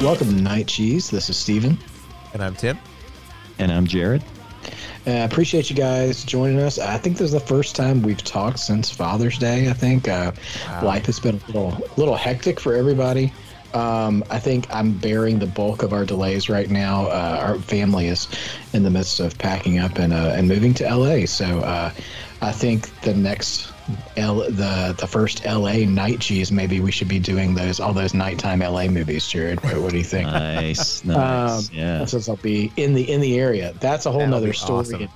Welcome 0.00 0.28
to 0.28 0.42
Night 0.42 0.66
Cheese. 0.66 1.10
This 1.10 1.28
is 1.28 1.36
Stephen. 1.36 1.76
And 2.32 2.42
I'm 2.42 2.54
Tim. 2.54 2.78
And 3.58 3.70
I'm 3.70 3.86
Jared. 3.86 4.24
I 5.04 5.18
uh, 5.18 5.24
appreciate 5.26 5.68
you 5.68 5.76
guys 5.76 6.24
joining 6.24 6.58
us. 6.58 6.78
I 6.78 6.96
think 6.96 7.18
this 7.18 7.26
is 7.26 7.32
the 7.32 7.40
first 7.40 7.76
time 7.76 8.00
we've 8.00 8.24
talked 8.24 8.60
since 8.60 8.88
Father's 8.88 9.36
Day. 9.36 9.68
I 9.68 9.74
think 9.74 10.08
uh, 10.08 10.32
wow. 10.66 10.84
life 10.86 11.04
has 11.04 11.20
been 11.20 11.34
a 11.34 11.46
little, 11.48 11.86
little 11.98 12.16
hectic 12.16 12.58
for 12.58 12.74
everybody. 12.74 13.30
Um, 13.74 14.24
I 14.30 14.38
think 14.38 14.74
I'm 14.74 14.94
bearing 14.94 15.38
the 15.38 15.46
bulk 15.46 15.82
of 15.82 15.92
our 15.92 16.06
delays 16.06 16.48
right 16.48 16.70
now. 16.70 17.04
Uh, 17.04 17.38
our 17.42 17.58
family 17.58 18.06
is 18.06 18.26
in 18.72 18.84
the 18.84 18.90
midst 18.90 19.20
of 19.20 19.36
packing 19.36 19.80
up 19.80 19.98
and 19.98 20.14
uh, 20.14 20.32
and 20.34 20.48
moving 20.48 20.72
to 20.74 20.96
LA. 20.96 21.26
So 21.26 21.58
uh, 21.58 21.92
I 22.40 22.52
think 22.52 22.88
the 23.02 23.12
next 23.12 23.70
L 24.16 24.36
the 24.36 24.94
the 24.98 25.06
first 25.06 25.44
LA 25.44 25.84
night 25.86 26.20
cheese. 26.20 26.50
Maybe 26.50 26.80
we 26.80 26.90
should 26.90 27.08
be 27.08 27.18
doing 27.18 27.54
those 27.54 27.80
all 27.80 27.92
those 27.92 28.14
nighttime 28.14 28.60
LA 28.60 28.88
movies, 28.88 29.26
Jared. 29.26 29.62
What, 29.62 29.76
what 29.78 29.90
do 29.92 29.98
you 29.98 30.04
think? 30.04 30.28
nice, 30.28 31.04
nice. 31.04 31.68
Um, 31.68 31.74
yeah. 31.74 32.04
Since 32.04 32.28
I'll 32.28 32.36
be 32.36 32.72
in 32.76 32.94
the 32.94 33.10
in 33.10 33.20
the 33.20 33.38
area, 33.38 33.74
that's 33.80 34.06
a 34.06 34.10
whole 34.10 34.20
That'll 34.20 34.40
nother 34.40 34.52
story. 34.52 34.80
Awesome 34.80 35.08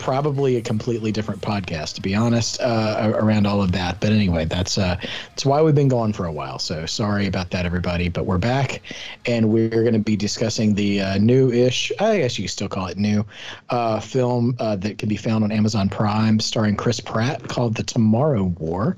probably 0.00 0.56
a 0.56 0.62
completely 0.62 1.12
different 1.12 1.40
podcast, 1.42 1.94
to 1.94 2.00
be 2.00 2.14
honest, 2.14 2.60
uh, 2.60 3.12
around 3.14 3.46
all 3.46 3.62
of 3.62 3.70
that. 3.72 4.00
But 4.00 4.10
anyway, 4.10 4.46
that's 4.46 4.78
uh, 4.78 4.96
that's 5.28 5.44
why 5.44 5.62
we've 5.62 5.74
been 5.74 5.88
gone 5.88 6.12
for 6.12 6.24
a 6.24 6.32
while. 6.32 6.58
So 6.58 6.86
sorry 6.86 7.26
about 7.26 7.50
that, 7.50 7.66
everybody. 7.66 8.08
But 8.08 8.24
we're 8.24 8.38
back, 8.38 8.80
and 9.26 9.50
we're 9.50 9.68
going 9.68 9.92
to 9.92 10.00
be 10.00 10.16
discussing 10.16 10.74
the 10.74 11.00
uh, 11.02 11.18
new-ish, 11.18 11.92
I 12.00 12.18
guess 12.18 12.38
you 12.38 12.48
still 12.48 12.68
call 12.68 12.86
it 12.86 12.96
new, 12.96 13.24
uh, 13.68 14.00
film 14.00 14.56
uh, 14.58 14.76
that 14.76 14.98
can 14.98 15.08
be 15.08 15.16
found 15.16 15.44
on 15.44 15.52
Amazon 15.52 15.88
Prime, 15.88 16.40
starring 16.40 16.76
Chris 16.76 16.98
Pratt, 16.98 17.46
called 17.48 17.76
The 17.76 17.82
Tomorrow 17.82 18.44
War. 18.58 18.96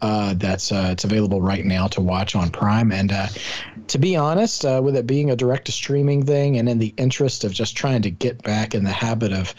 Uh, 0.00 0.34
that's 0.36 0.70
uh, 0.70 0.88
it's 0.92 1.04
available 1.04 1.42
right 1.42 1.64
now 1.64 1.88
to 1.88 2.00
watch 2.00 2.36
on 2.36 2.48
Prime, 2.50 2.92
and 2.92 3.12
to 3.88 3.98
be 3.98 4.16
honest, 4.16 4.64
with 4.64 4.96
it 4.96 5.06
being 5.06 5.30
a 5.30 5.36
direct 5.36 5.66
to 5.66 5.72
streaming 5.72 6.24
thing 6.24 6.56
and 6.58 6.68
in 6.68 6.78
the 6.78 6.94
interest 6.96 7.44
of 7.44 7.52
just 7.52 7.76
trying 7.76 8.00
to 8.02 8.10
get 8.10 8.42
back 8.42 8.74
in 8.74 8.84
the 8.84 8.92
habit 8.92 9.32
of 9.32 9.54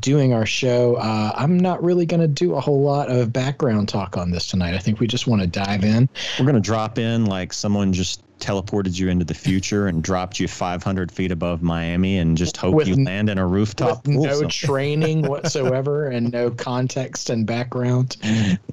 doing 0.00 0.32
our 0.32 0.39
show, 0.46 0.96
uh, 0.96 1.32
I'm 1.34 1.58
not 1.58 1.82
really 1.82 2.06
going 2.06 2.20
to 2.20 2.28
do 2.28 2.54
a 2.54 2.60
whole 2.60 2.82
lot 2.82 3.10
of 3.10 3.32
background 3.32 3.88
talk 3.88 4.16
on 4.16 4.30
this 4.30 4.46
tonight. 4.46 4.74
I 4.74 4.78
think 4.78 5.00
we 5.00 5.06
just 5.06 5.26
want 5.26 5.42
to 5.42 5.46
dive 5.46 5.84
in. 5.84 6.08
We're 6.38 6.46
going 6.46 6.54
to 6.54 6.60
drop 6.60 6.98
in 6.98 7.26
like 7.26 7.52
someone 7.52 7.92
just 7.92 8.22
teleported 8.40 8.98
you 8.98 9.08
into 9.08 9.24
the 9.24 9.34
future 9.34 9.86
and 9.86 10.02
dropped 10.02 10.40
you 10.40 10.48
500 10.48 11.12
feet 11.12 11.30
above 11.30 11.62
Miami 11.62 12.18
and 12.18 12.36
just 12.36 12.56
hope 12.56 12.74
with, 12.74 12.88
you 12.88 12.96
land 13.04 13.28
in 13.28 13.38
a 13.38 13.46
rooftop. 13.46 14.06
With 14.06 14.16
no 14.16 14.42
training 14.48 15.22
whatsoever 15.22 16.08
and 16.08 16.32
no 16.32 16.50
context 16.50 17.30
and 17.30 17.46
background. 17.46 18.16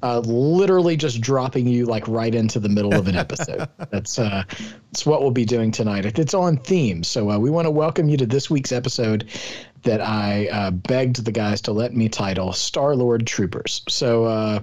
Uh, 0.02 0.20
literally 0.20 0.96
just 0.96 1.20
dropping 1.20 1.66
you 1.66 1.84
like 1.84 2.08
right 2.08 2.34
into 2.34 2.58
the 2.58 2.68
middle 2.68 2.94
of 2.94 3.06
an 3.06 3.16
episode. 3.16 3.68
that's 3.90 4.18
uh, 4.18 4.42
that's 4.90 5.06
what 5.06 5.20
we'll 5.20 5.30
be 5.30 5.44
doing 5.44 5.70
tonight. 5.70 6.06
It's 6.18 6.34
on 6.34 6.56
theme, 6.56 7.04
so 7.04 7.30
uh, 7.30 7.38
we 7.38 7.50
want 7.50 7.66
to 7.66 7.70
welcome 7.70 8.08
you 8.08 8.16
to 8.16 8.26
this 8.26 8.50
week's 8.50 8.72
episode 8.72 9.30
that 9.82 10.00
I 10.00 10.48
uh, 10.48 10.70
begged 10.70 11.24
the 11.24 11.32
guys 11.32 11.62
to 11.62 11.72
let 11.72 11.94
me 11.94 12.08
title 12.08 12.52
Star 12.52 12.94
Lord 12.96 13.26
Troopers. 13.26 13.82
So 13.88 14.24
uh, 14.24 14.60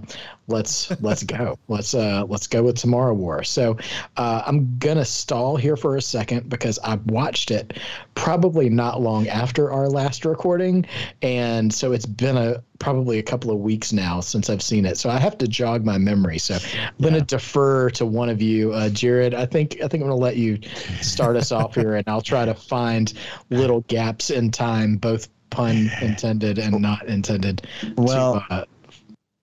let's 0.47 0.91
let's 1.01 1.23
go. 1.23 1.57
Let's 1.67 1.93
uh, 1.93 2.25
let's 2.27 2.47
go 2.47 2.63
with 2.63 2.77
Tomorrow 2.77 3.13
War. 3.13 3.43
So 3.43 3.77
uh, 4.17 4.43
I'm 4.45 4.77
gonna 4.77 5.05
stall 5.05 5.55
here 5.57 5.75
for 5.75 5.97
a 5.97 6.01
second 6.01 6.49
because 6.49 6.79
I 6.83 6.95
watched 7.05 7.51
it 7.51 7.77
probably 8.13 8.69
not 8.69 9.01
long 9.01 9.27
after 9.27 9.71
our 9.71 9.87
last 9.87 10.25
recording, 10.25 10.85
and 11.21 11.73
so 11.73 11.91
it's 11.91 12.05
been 12.05 12.37
a 12.37 12.63
probably 12.79 13.19
a 13.19 13.23
couple 13.23 13.51
of 13.51 13.59
weeks 13.59 13.93
now 13.93 14.19
since 14.19 14.49
I've 14.49 14.61
seen 14.61 14.85
it. 14.85 14.97
So 14.97 15.09
I 15.09 15.17
have 15.17 15.37
to 15.39 15.47
jog 15.47 15.85
my 15.85 15.97
memory. 15.97 16.37
So 16.37 16.55
I'm 16.55 16.61
yeah. 16.73 16.89
gonna 17.01 17.21
defer 17.21 17.89
to 17.91 18.05
one 18.05 18.29
of 18.29 18.41
you, 18.41 18.73
uh, 18.73 18.89
Jared. 18.89 19.33
I 19.33 19.45
think 19.45 19.77
I 19.83 19.87
think 19.87 20.03
I'm 20.03 20.09
gonna 20.09 20.15
let 20.15 20.37
you 20.37 20.59
start 21.01 21.35
us 21.35 21.51
off 21.51 21.75
here, 21.75 21.95
and 21.95 22.07
I'll 22.07 22.21
try 22.21 22.45
to 22.45 22.53
find 22.53 23.13
little 23.49 23.81
gaps 23.81 24.29
in 24.29 24.51
time, 24.51 24.97
both 24.97 25.29
pun 25.49 25.89
intended 26.01 26.59
and 26.59 26.81
not 26.81 27.07
intended. 27.07 27.67
Well. 27.97 28.41
To, 28.49 28.53
uh, 28.53 28.65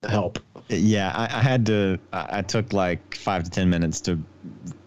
help 0.09 0.37
yeah, 0.79 1.11
I, 1.15 1.23
I 1.23 1.41
had 1.41 1.65
to. 1.67 1.99
I, 2.11 2.41
took 2.41 2.73
like 2.73 3.15
five 3.15 3.43
to 3.43 3.49
ten 3.49 3.69
minutes 3.69 4.01
to 4.01 4.19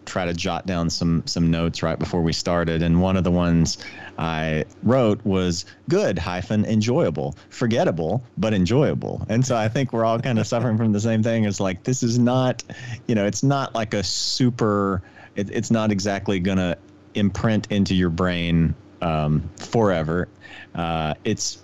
try 0.05 0.25
to 0.25 0.33
jot 0.33 0.65
down 0.65 0.89
some 0.89 1.23
some 1.25 1.51
notes 1.51 1.83
right 1.83 1.99
before 1.99 2.21
we 2.21 2.33
started, 2.33 2.81
and 2.81 3.01
one 3.01 3.17
of 3.17 3.23
the 3.23 3.31
ones 3.31 3.77
I 4.17 4.65
wrote 4.83 5.23
was 5.25 5.65
good 5.89 6.17
hyphen 6.17 6.65
enjoyable, 6.65 7.35
forgettable 7.49 8.23
but 8.37 8.53
enjoyable. 8.53 9.25
And 9.29 9.45
so 9.45 9.55
I 9.55 9.67
think 9.67 9.93
we're 9.93 10.05
all 10.05 10.19
kind 10.19 10.39
of 10.39 10.47
suffering 10.47 10.77
from 10.77 10.91
the 10.91 10.99
same 10.99 11.23
thing. 11.23 11.45
It's 11.45 11.59
like 11.59 11.83
this 11.83 12.03
is 12.03 12.17
not, 12.17 12.63
you 13.07 13.15
know, 13.15 13.25
it's 13.25 13.43
not 13.43 13.75
like 13.75 13.93
a 13.93 14.03
super. 14.03 15.01
It, 15.35 15.51
it's 15.51 15.69
not 15.69 15.91
exactly 15.91 16.39
gonna 16.39 16.77
imprint 17.13 17.67
into 17.71 17.93
your 17.93 18.09
brain 18.09 18.75
um, 19.01 19.49
forever. 19.57 20.27
Uh, 20.73 21.13
it's 21.23 21.63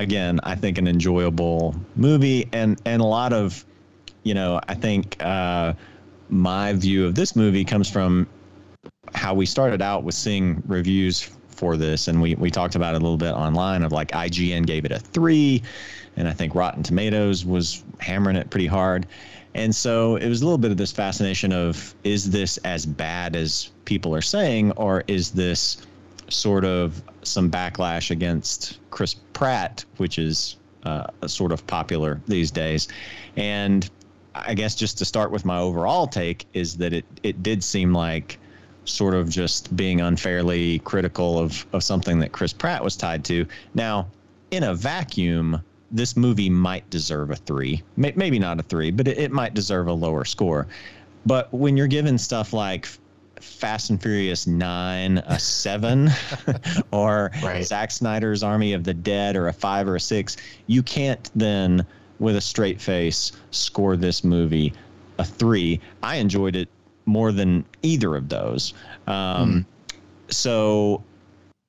again, 0.00 0.40
I 0.42 0.54
think 0.54 0.78
an 0.78 0.88
enjoyable 0.88 1.74
movie. 1.94 2.48
And 2.52 2.80
and 2.84 3.00
a 3.00 3.04
lot 3.04 3.32
of, 3.32 3.64
you 4.22 4.34
know, 4.34 4.60
I 4.68 4.74
think 4.74 5.22
uh, 5.22 5.74
my 6.28 6.72
view 6.72 7.06
of 7.06 7.14
this 7.14 7.36
movie 7.36 7.64
comes 7.64 7.88
from 7.88 8.26
how 9.14 9.34
we 9.34 9.46
started 9.46 9.82
out 9.82 10.04
with 10.04 10.14
seeing 10.14 10.62
reviews 10.66 11.30
for 11.50 11.76
this, 11.76 12.08
and 12.08 12.20
we 12.20 12.34
we 12.34 12.50
talked 12.50 12.74
about 12.74 12.94
it 12.94 12.98
a 12.98 13.04
little 13.04 13.18
bit 13.18 13.32
online 13.32 13.82
of 13.82 13.92
like 13.92 14.10
IGN 14.12 14.66
gave 14.66 14.84
it 14.84 14.92
a 14.92 14.98
three, 14.98 15.62
and 16.16 16.26
I 16.26 16.32
think 16.32 16.54
Rotten 16.54 16.82
Tomatoes 16.82 17.44
was 17.44 17.84
hammering 17.98 18.36
it 18.36 18.50
pretty 18.50 18.66
hard. 18.66 19.06
And 19.52 19.74
so 19.74 20.14
it 20.14 20.28
was 20.28 20.42
a 20.42 20.44
little 20.44 20.58
bit 20.58 20.70
of 20.70 20.76
this 20.76 20.92
fascination 20.92 21.52
of 21.52 21.94
is 22.04 22.30
this 22.30 22.56
as 22.58 22.86
bad 22.86 23.34
as 23.34 23.70
people 23.84 24.14
are 24.14 24.22
saying, 24.22 24.72
or 24.72 25.02
is 25.08 25.32
this 25.32 25.84
sort 26.28 26.64
of 26.64 27.02
some 27.22 27.50
backlash 27.50 28.10
against 28.10 28.78
Chris 28.90 29.14
Pratt, 29.32 29.84
which 29.96 30.18
is 30.18 30.56
uh, 30.84 31.06
sort 31.26 31.52
of 31.52 31.66
popular 31.66 32.20
these 32.26 32.50
days. 32.50 32.88
And 33.36 33.88
I 34.34 34.54
guess 34.54 34.74
just 34.74 34.98
to 34.98 35.04
start 35.04 35.30
with 35.30 35.44
my 35.44 35.58
overall 35.58 36.06
take 36.06 36.46
is 36.52 36.76
that 36.78 36.92
it, 36.92 37.04
it 37.22 37.42
did 37.42 37.62
seem 37.62 37.92
like 37.92 38.38
sort 38.84 39.14
of 39.14 39.28
just 39.28 39.74
being 39.76 40.00
unfairly 40.00 40.78
critical 40.80 41.38
of, 41.38 41.66
of 41.72 41.82
something 41.82 42.18
that 42.20 42.32
Chris 42.32 42.52
Pratt 42.52 42.82
was 42.82 42.96
tied 42.96 43.24
to. 43.26 43.46
Now, 43.74 44.08
in 44.50 44.64
a 44.64 44.74
vacuum, 44.74 45.62
this 45.90 46.16
movie 46.16 46.50
might 46.50 46.88
deserve 46.90 47.30
a 47.30 47.36
three, 47.36 47.82
maybe 47.96 48.38
not 48.38 48.58
a 48.58 48.62
three, 48.62 48.90
but 48.90 49.08
it, 49.08 49.18
it 49.18 49.32
might 49.32 49.54
deserve 49.54 49.88
a 49.88 49.92
lower 49.92 50.24
score. 50.24 50.66
But 51.26 51.52
when 51.52 51.76
you're 51.76 51.86
given 51.86 52.16
stuff 52.16 52.52
like 52.52 52.88
Fast 53.40 53.90
and 53.90 54.00
Furious 54.00 54.46
Nine 54.46 55.18
a 55.18 55.38
seven, 55.38 56.10
or 56.92 57.30
right. 57.42 57.64
Zack 57.64 57.90
Snyder's 57.90 58.42
Army 58.42 58.72
of 58.72 58.84
the 58.84 58.94
Dead 58.94 59.36
or 59.36 59.48
a 59.48 59.52
five 59.52 59.88
or 59.88 59.96
a 59.96 60.00
six, 60.00 60.36
you 60.66 60.82
can't 60.82 61.30
then, 61.34 61.84
with 62.18 62.36
a 62.36 62.40
straight 62.40 62.80
face, 62.80 63.32
score 63.50 63.96
this 63.96 64.24
movie 64.24 64.72
a 65.18 65.24
three. 65.24 65.80
I 66.02 66.16
enjoyed 66.16 66.56
it 66.56 66.68
more 67.06 67.32
than 67.32 67.64
either 67.82 68.16
of 68.16 68.28
those. 68.28 68.74
Um, 69.06 69.66
mm. 69.88 69.94
So 70.32 71.02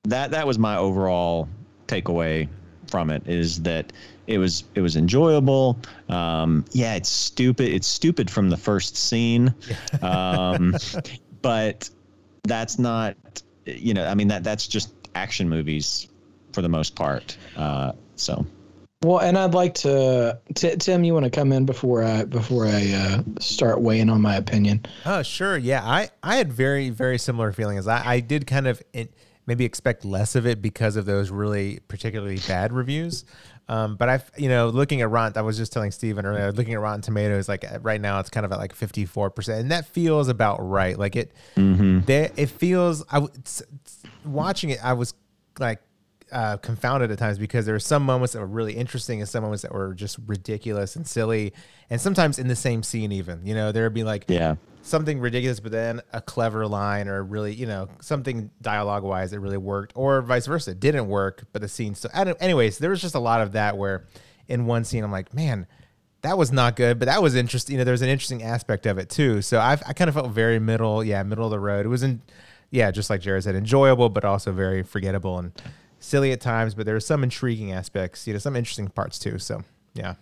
that 0.04 0.30
that 0.30 0.46
was 0.46 0.58
my 0.58 0.76
overall 0.76 1.48
takeaway 1.86 2.48
from 2.86 3.10
it 3.10 3.26
is 3.26 3.62
that 3.62 3.92
it 4.26 4.38
was 4.38 4.64
it 4.74 4.80
was 4.80 4.96
enjoyable. 4.96 5.78
Um, 6.08 6.64
yeah, 6.72 6.94
it's 6.94 7.08
stupid. 7.08 7.72
It's 7.72 7.86
stupid 7.86 8.30
from 8.30 8.50
the 8.50 8.56
first 8.56 8.96
scene. 8.96 9.54
Um, 10.02 10.74
but 11.42 11.90
that's 12.44 12.78
not 12.78 13.16
you 13.66 13.94
know 13.94 14.06
i 14.06 14.14
mean 14.14 14.28
that 14.28 14.42
that's 14.42 14.66
just 14.66 14.94
action 15.14 15.48
movies 15.48 16.08
for 16.52 16.62
the 16.62 16.68
most 16.68 16.94
part 16.94 17.36
uh, 17.56 17.92
so. 18.16 18.46
Well 19.04 19.18
and 19.18 19.36
i'd 19.36 19.54
like 19.54 19.74
to 19.74 20.38
t- 20.54 20.76
tim 20.76 21.02
you 21.04 21.12
want 21.12 21.24
to 21.24 21.30
come 21.30 21.52
in 21.52 21.66
before 21.66 22.04
i 22.04 22.24
before 22.24 22.66
i 22.66 22.92
uh, 22.92 23.22
start 23.40 23.80
weighing 23.80 24.08
on 24.08 24.20
my 24.20 24.36
opinion? 24.36 24.86
Oh 25.04 25.22
sure 25.22 25.56
yeah 25.56 25.82
i 25.84 26.08
i 26.22 26.36
had 26.36 26.52
very 26.52 26.90
very 26.90 27.18
similar 27.18 27.52
feelings. 27.52 27.88
I 27.88 28.02
i 28.06 28.20
did 28.20 28.46
kind 28.46 28.66
of 28.66 28.80
maybe 29.46 29.64
expect 29.64 30.04
less 30.04 30.36
of 30.36 30.46
it 30.46 30.62
because 30.62 30.96
of 30.96 31.04
those 31.04 31.30
really 31.30 31.80
particularly 31.88 32.38
bad 32.46 32.72
reviews 32.72 33.24
um, 33.68 33.96
but 33.96 34.08
I've, 34.08 34.30
you 34.36 34.48
know, 34.48 34.68
looking 34.68 35.00
at 35.02 35.10
Rotten, 35.10 35.38
I 35.38 35.42
was 35.42 35.56
just 35.56 35.72
telling 35.72 35.90
Stephen 35.90 36.26
earlier, 36.26 36.52
looking 36.52 36.74
at 36.74 36.80
Rotten 36.80 37.00
Tomatoes, 37.00 37.48
like 37.48 37.64
right 37.80 38.00
now 38.00 38.20
it's 38.20 38.30
kind 38.30 38.44
of 38.44 38.52
at 38.52 38.58
like 38.58 38.76
54%. 38.76 39.60
And 39.60 39.70
that 39.70 39.86
feels 39.86 40.28
about 40.28 40.58
right. 40.58 40.98
Like 40.98 41.16
it, 41.16 41.32
mm-hmm. 41.56 42.00
there, 42.00 42.30
it 42.36 42.46
feels, 42.46 43.04
I 43.10 43.20
was 43.20 43.62
watching 44.24 44.70
it, 44.70 44.84
I 44.84 44.92
was 44.94 45.14
like, 45.58 45.80
uh, 46.32 46.56
confounded 46.56 47.10
at 47.10 47.18
times 47.18 47.38
because 47.38 47.66
there 47.66 47.74
were 47.74 47.78
some 47.78 48.02
moments 48.02 48.32
that 48.32 48.40
were 48.40 48.46
really 48.46 48.72
interesting 48.72 49.20
and 49.20 49.28
some 49.28 49.42
moments 49.42 49.62
that 49.62 49.72
were 49.72 49.92
just 49.92 50.18
ridiculous 50.26 50.96
and 50.96 51.06
silly. 51.06 51.52
And 51.90 52.00
sometimes 52.00 52.38
in 52.38 52.48
the 52.48 52.56
same 52.56 52.82
scene, 52.82 53.12
even, 53.12 53.44
you 53.44 53.54
know, 53.54 53.70
there'd 53.70 53.92
be 53.92 54.02
like, 54.02 54.24
yeah, 54.28 54.56
something 54.82 55.20
ridiculous, 55.20 55.60
but 55.60 55.72
then 55.72 56.00
a 56.12 56.20
clever 56.20 56.66
line 56.66 57.08
or 57.08 57.22
really, 57.22 57.54
you 57.54 57.66
know, 57.66 57.88
something 58.00 58.50
dialogue 58.60 59.04
wise 59.04 59.30
that 59.30 59.40
really 59.40 59.56
worked, 59.56 59.92
or 59.94 60.20
vice 60.22 60.46
versa, 60.46 60.72
it 60.72 60.80
didn't 60.80 61.08
work, 61.08 61.44
but 61.52 61.62
the 61.62 61.68
scene 61.68 61.94
still. 61.94 62.10
Anyways, 62.14 62.78
there 62.78 62.90
was 62.90 63.00
just 63.00 63.14
a 63.14 63.20
lot 63.20 63.40
of 63.40 63.52
that 63.52 63.78
where 63.78 64.06
in 64.48 64.66
one 64.66 64.84
scene 64.84 65.04
I'm 65.04 65.12
like, 65.12 65.32
man, 65.32 65.66
that 66.22 66.36
was 66.38 66.52
not 66.52 66.76
good, 66.76 66.98
but 66.98 67.06
that 67.06 67.22
was 67.22 67.34
interesting. 67.34 67.74
You 67.74 67.78
know, 67.78 67.84
there 67.84 67.92
was 67.92 68.02
an 68.02 68.08
interesting 68.08 68.42
aspect 68.42 68.86
of 68.86 68.98
it 68.98 69.08
too. 69.08 69.42
So 69.42 69.58
i 69.58 69.72
I 69.72 69.92
kind 69.92 70.08
of 70.08 70.14
felt 70.14 70.30
very 70.30 70.58
middle, 70.58 71.02
yeah, 71.04 71.22
middle 71.22 71.44
of 71.44 71.50
the 71.50 71.60
road. 71.60 71.86
It 71.86 71.88
wasn't, 71.88 72.20
yeah, 72.70 72.90
just 72.90 73.10
like 73.10 73.20
Jared 73.20 73.44
said, 73.44 73.54
enjoyable, 73.54 74.08
but 74.08 74.24
also 74.24 74.52
very 74.52 74.82
forgettable 74.82 75.38
and 75.38 75.52
silly 75.98 76.32
at 76.32 76.40
times. 76.40 76.74
But 76.74 76.86
there 76.86 76.96
are 76.96 77.00
some 77.00 77.22
intriguing 77.22 77.72
aspects, 77.72 78.26
you 78.26 78.32
know, 78.32 78.38
some 78.38 78.56
interesting 78.56 78.88
parts 78.88 79.18
too. 79.18 79.38
So 79.38 79.62
yeah, 79.94 80.14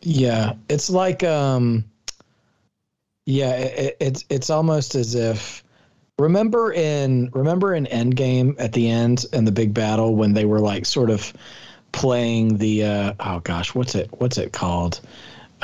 yeah, 0.00 0.54
it's 0.68 0.90
like 0.90 1.22
um, 1.22 1.84
yeah, 3.26 3.52
it, 3.52 3.96
it's 4.00 4.24
it's 4.28 4.50
almost 4.50 4.94
as 4.94 5.14
if 5.14 5.62
remember 6.18 6.72
in 6.72 7.30
remember 7.32 7.74
in 7.74 7.86
Endgame 7.86 8.56
at 8.58 8.72
the 8.72 8.88
end 8.88 9.24
in 9.32 9.44
the 9.44 9.52
big 9.52 9.74
battle 9.74 10.14
when 10.14 10.32
they 10.32 10.44
were 10.44 10.60
like 10.60 10.86
sort 10.86 11.10
of 11.10 11.32
playing 11.92 12.58
the 12.58 12.84
uh, 12.84 13.14
oh 13.20 13.40
gosh, 13.40 13.74
what's 13.74 13.94
it 13.94 14.10
what's 14.18 14.38
it 14.38 14.52
called? 14.52 15.00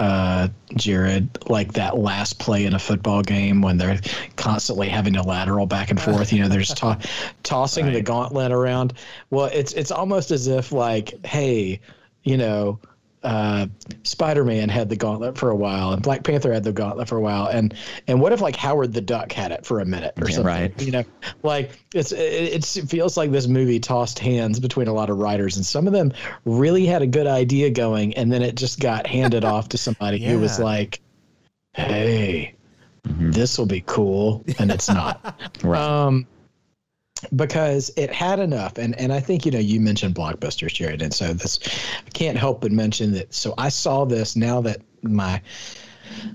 uh, 0.01 0.49
Jared, 0.75 1.29
like 1.49 1.75
that 1.75 1.99
last 1.99 2.39
play 2.39 2.65
in 2.65 2.75
a 2.75 2.79
football 2.79 3.23
game 3.23 3.61
when 3.61 3.77
they're 3.77 4.01
constantly 4.37 4.89
having 4.89 5.13
to 5.13 5.23
lateral 5.23 5.67
back 5.67 5.91
and 5.91 6.01
forth. 6.01 6.33
You 6.33 6.43
know, 6.43 6.49
they're 6.49 6.61
just 6.61 6.79
to- 6.79 6.99
tossing 7.43 7.85
right. 7.85 7.95
the 7.95 8.03
gauntlet 8.03 8.51
around. 8.51 8.95
Well, 9.29 9.51
it's 9.53 9.75
it's 9.75 9.91
almost 9.91 10.31
as 10.31 10.47
if 10.47 10.73
like, 10.73 11.25
hey, 11.27 11.81
you 12.25 12.39
know, 12.39 12.81
uh, 13.23 13.67
Spider-Man 14.03 14.69
had 14.69 14.89
the 14.89 14.97
gauntlet 14.97 15.37
for 15.37 15.51
a 15.51 15.57
while, 15.57 15.93
and 15.93 16.03
Black 16.03 16.25
Panther 16.25 16.53
had 16.53 16.65
the 16.65 16.73
gauntlet 16.73 17.09
for 17.09 17.17
a 17.17 17.21
while, 17.21 17.47
and 17.47 17.75
and 18.07 18.21
what 18.21 18.33
if 18.33 18.41
like 18.41 18.57
Howard 18.57 18.93
the 18.93 19.01
Duck 19.01 19.33
had 19.33 19.53
it 19.53 19.67
for 19.67 19.81
a 19.81 19.85
minute 19.85 20.15
or 20.21 20.29
something? 20.29 20.47
Right. 20.47 20.83
You 20.83 20.93
know, 20.93 21.05
like 21.43 21.79
it's 21.95 22.13
it, 22.13 22.19
it 22.19 22.65
feels 22.89 23.17
like 23.17 23.31
this 23.31 23.47
movie 23.47 23.79
tossed 23.79 24.19
hands 24.19 24.59
between 24.59 24.89
a 24.89 24.93
lot 24.93 25.11
of 25.11 25.19
writers, 25.19 25.57
and 25.57 25.67
some 25.67 25.87
of 25.87 25.93
them 25.93 26.13
really 26.45 26.87
had 26.87 27.03
a 27.03 27.07
good 27.07 27.27
idea 27.27 27.71
going, 27.71 28.15
and 28.15 28.33
then 28.33 28.43
it 28.43 28.55
just 28.55 28.81
got 28.81 29.07
handed 29.07 29.45
off 29.45 29.71
to 29.71 29.79
somebody 29.79 30.19
yeah. 30.19 30.31
who 30.31 30.39
was 30.39 30.59
like, 30.59 31.01
"Hey, 31.75 32.55
mm-hmm. 33.07 33.33
this 33.33 33.59
will 33.59 33.67
be 33.67 33.83
cool," 33.85 34.45
and 34.59 34.71
it's 34.71 34.89
not. 34.89 35.39
right. 35.63 35.81
Um, 35.81 36.27
because 37.37 37.91
it 37.97 38.13
had 38.13 38.39
enough 38.39 38.79
and 38.79 38.99
and 38.99 39.13
I 39.13 39.21
think 39.21 39.45
you 39.45 39.53
know 39.53 39.59
you 39.59 39.81
mentioned 39.81 40.15
blockbusters 40.15 40.73
Jared 40.73 41.03
and 41.03 41.13
so 41.13 41.33
this 41.33 41.59
I 42.07 42.11
can't 42.11 42.37
help 42.37 42.61
but 42.61 42.73
mention 42.73 43.13
that 43.13 43.35
so 43.35 43.55
I 43.59 43.69
saw 43.69 44.05
this 44.05 44.37
now 44.37 44.61
that 44.63 44.81
my 45.03 45.41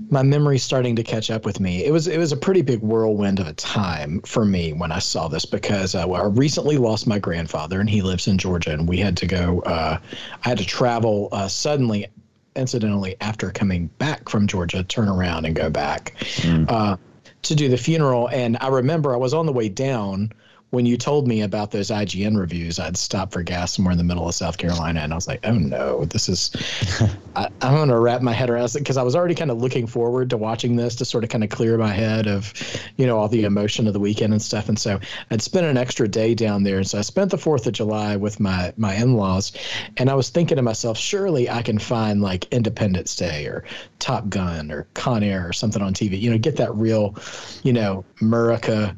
my 0.10 0.24
memory's 0.24 0.64
starting 0.64 0.96
to 0.96 1.04
catch 1.04 1.30
up 1.30 1.46
with 1.46 1.60
me. 1.60 1.84
It 1.86 1.92
was 1.92 2.08
it 2.08 2.18
was 2.18 2.32
a 2.32 2.38
pretty 2.38 2.62
big 2.62 2.80
whirlwind 2.80 3.40
of 3.40 3.48
a 3.48 3.54
time 3.54 4.22
for 4.22 4.46
me 4.46 4.74
when 4.74 4.92
I 4.92 5.00
saw 5.00 5.28
this 5.28 5.46
because 5.46 5.96
uh, 5.96 6.06
well, 6.08 6.24
I 6.24 6.26
recently 6.28 6.78
lost 6.78 7.08
my 7.08 7.20
grandfather 7.20 7.80
and 7.80 7.90
he 7.90 8.02
lives 8.02 8.28
in 8.28 8.38
Georgia 8.38 8.72
and 8.72 8.88
we 8.88 8.98
had 8.98 9.18
to 9.18 9.28
go. 9.28 9.62
Uh, 9.62 10.00
I 10.44 10.50
had 10.50 10.58
to 10.60 10.66
travel 10.66 11.30
uh, 11.32 11.48
suddenly, 11.48 12.08
incidentally 12.56 13.16
after 13.22 13.52
coming 13.52 13.88
back 13.98 14.30
from 14.30 14.48
Georgia, 14.48 14.84
turn 14.84 15.08
around 15.08 15.46
and 15.46 15.56
go 15.56 15.70
back 15.70 16.16
mm. 16.18 17.00
to 17.44 17.56
do 17.56 17.70
the 17.70 17.78
funeral. 17.78 18.30
And 18.30 18.58
I 18.62 18.70
remember 18.70 19.14
I 19.14 19.18
was 19.18 19.34
on 19.34 19.46
the 19.46 19.54
way 19.54 19.70
down 19.70 20.32
when 20.76 20.86
you 20.86 20.98
told 20.98 21.26
me 21.26 21.42
about 21.42 21.72
those 21.72 21.90
IGN 21.90 22.38
reviews, 22.38 22.80
I'd 22.80 22.98
stop 22.98 23.32
for 23.32 23.42
gas 23.42 23.74
somewhere 23.74 23.94
in 23.94 23.98
the 23.98 24.04
middle 24.04 24.28
of 24.28 24.36
South 24.36 24.58
Carolina, 24.58 25.00
and 25.00 25.14
I 25.14 25.16
was 25.16 25.26
like, 25.26 25.40
"Oh 25.46 25.54
no, 25.54 26.04
this 26.04 26.28
is." 26.28 26.52
I, 27.36 27.46
am 27.62 27.76
going 27.76 27.90
to 27.90 27.98
wrap 27.98 28.22
my 28.22 28.34
head 28.34 28.50
around 28.50 28.66
it 28.66 28.74
because 28.74 28.98
I 28.98 29.04
was 29.04 29.16
already 29.16 29.36
kind 29.36 29.52
of 29.52 29.58
looking 29.58 29.88
forward 29.88 30.30
to 30.32 30.38
watching 30.38 30.76
this 30.76 30.96
to 30.98 31.06
sort 31.06 31.24
of 31.24 31.30
kind 31.30 31.44
of 31.44 31.50
clear 31.50 31.78
my 31.78 31.94
head 31.94 32.28
of, 32.28 32.54
you 32.98 33.08
know, 33.08 33.18
all 33.18 33.30
the 33.30 33.46
emotion 33.46 33.88
of 33.88 33.94
the 33.94 34.00
weekend 34.00 34.34
and 34.34 34.42
stuff. 34.42 34.68
And 34.68 34.78
so 34.78 35.00
I'd 35.32 35.42
spent 35.42 35.66
an 35.66 35.78
extra 35.78 36.08
day 36.08 36.36
down 36.36 36.64
there, 36.64 36.78
and 36.78 36.88
so 36.88 37.00
I 37.00 37.02
spent 37.02 37.32
the 37.32 37.38
Fourth 37.38 37.66
of 37.68 37.74
July 37.74 38.18
with 38.18 38.42
my 38.42 38.74
my 38.76 38.96
in-laws, 38.96 39.54
and 39.96 40.10
I 40.10 40.14
was 40.14 40.30
thinking 40.30 40.58
to 40.58 40.62
myself, 40.62 40.98
surely 40.98 41.50
I 41.50 41.62
can 41.62 41.80
find 41.80 42.22
like 42.22 42.52
Independence 42.52 43.16
Day 43.16 43.46
or 43.46 43.64
Top 44.00 44.28
Gun 44.28 44.72
or 44.72 44.88
Con 44.94 45.24
Air 45.24 45.48
or 45.48 45.54
something 45.54 45.82
on 45.82 45.94
TV. 45.94 46.20
You 46.20 46.32
know, 46.32 46.38
get 46.38 46.58
that 46.58 46.76
real, 46.76 47.16
you 47.64 47.72
know, 47.72 48.04
America 48.20 48.98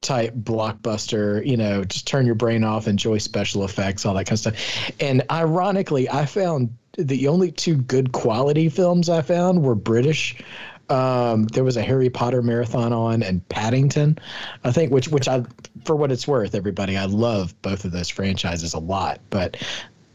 type 0.00 0.34
blockbuster, 0.34 1.44
you 1.46 1.56
know, 1.56 1.84
just 1.84 2.06
turn 2.06 2.24
your 2.26 2.34
brain 2.34 2.64
off, 2.64 2.88
enjoy 2.88 3.18
special 3.18 3.64
effects, 3.64 4.06
all 4.06 4.14
that 4.14 4.24
kind 4.24 4.32
of 4.32 4.38
stuff. 4.38 4.92
And 5.00 5.22
ironically, 5.30 6.08
I 6.08 6.24
found 6.26 6.74
the 6.96 7.28
only 7.28 7.52
two 7.52 7.76
good 7.76 8.12
quality 8.12 8.68
films 8.68 9.08
I 9.08 9.22
found 9.22 9.62
were 9.62 9.74
British. 9.74 10.36
Um, 10.88 11.44
there 11.44 11.62
was 11.62 11.76
a 11.76 11.82
Harry 11.82 12.10
Potter 12.10 12.42
marathon 12.42 12.92
on 12.92 13.22
and 13.22 13.46
Paddington, 13.48 14.18
I 14.64 14.72
think, 14.72 14.90
which 14.90 15.08
which 15.08 15.28
I, 15.28 15.44
for 15.84 15.94
what 15.94 16.10
it's 16.10 16.26
worth, 16.26 16.54
everybody, 16.54 16.96
I 16.96 17.04
love 17.04 17.54
both 17.62 17.84
of 17.84 17.92
those 17.92 18.08
franchises 18.08 18.74
a 18.74 18.80
lot, 18.80 19.20
but 19.30 19.56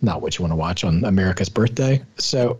not 0.01 0.21
what 0.21 0.38
you 0.38 0.43
want 0.43 0.51
to 0.51 0.57
watch 0.57 0.83
on 0.83 1.05
America's 1.05 1.47
birthday. 1.47 2.03
So 2.17 2.59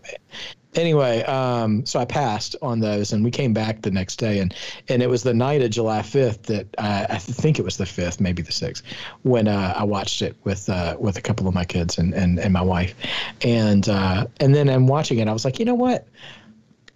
anyway, 0.76 1.22
um, 1.24 1.84
so 1.86 1.98
I 1.98 2.04
passed 2.04 2.56
on 2.62 2.80
those, 2.80 3.12
and 3.12 3.24
we 3.24 3.30
came 3.30 3.52
back 3.52 3.82
the 3.82 3.90
next 3.90 4.16
day, 4.16 4.38
and 4.38 4.54
and 4.88 5.02
it 5.02 5.08
was 5.08 5.22
the 5.22 5.34
night 5.34 5.62
of 5.62 5.70
July 5.70 6.02
fifth 6.02 6.44
that 6.44 6.66
I, 6.78 7.06
I 7.10 7.18
think 7.18 7.58
it 7.58 7.62
was 7.62 7.76
the 7.76 7.86
fifth, 7.86 8.20
maybe 8.20 8.42
the 8.42 8.52
sixth, 8.52 8.84
when 9.22 9.48
uh, 9.48 9.74
I 9.76 9.84
watched 9.84 10.22
it 10.22 10.36
with 10.44 10.68
uh, 10.68 10.96
with 10.98 11.16
a 11.16 11.20
couple 11.20 11.48
of 11.48 11.54
my 11.54 11.64
kids 11.64 11.98
and 11.98 12.14
and, 12.14 12.38
and 12.38 12.52
my 12.52 12.62
wife, 12.62 12.94
and 13.42 13.88
uh, 13.88 14.26
and 14.40 14.54
then 14.54 14.68
I'm 14.68 14.86
watching 14.86 15.18
it. 15.18 15.28
I 15.28 15.32
was 15.32 15.44
like, 15.44 15.58
you 15.58 15.64
know 15.64 15.74
what? 15.74 16.06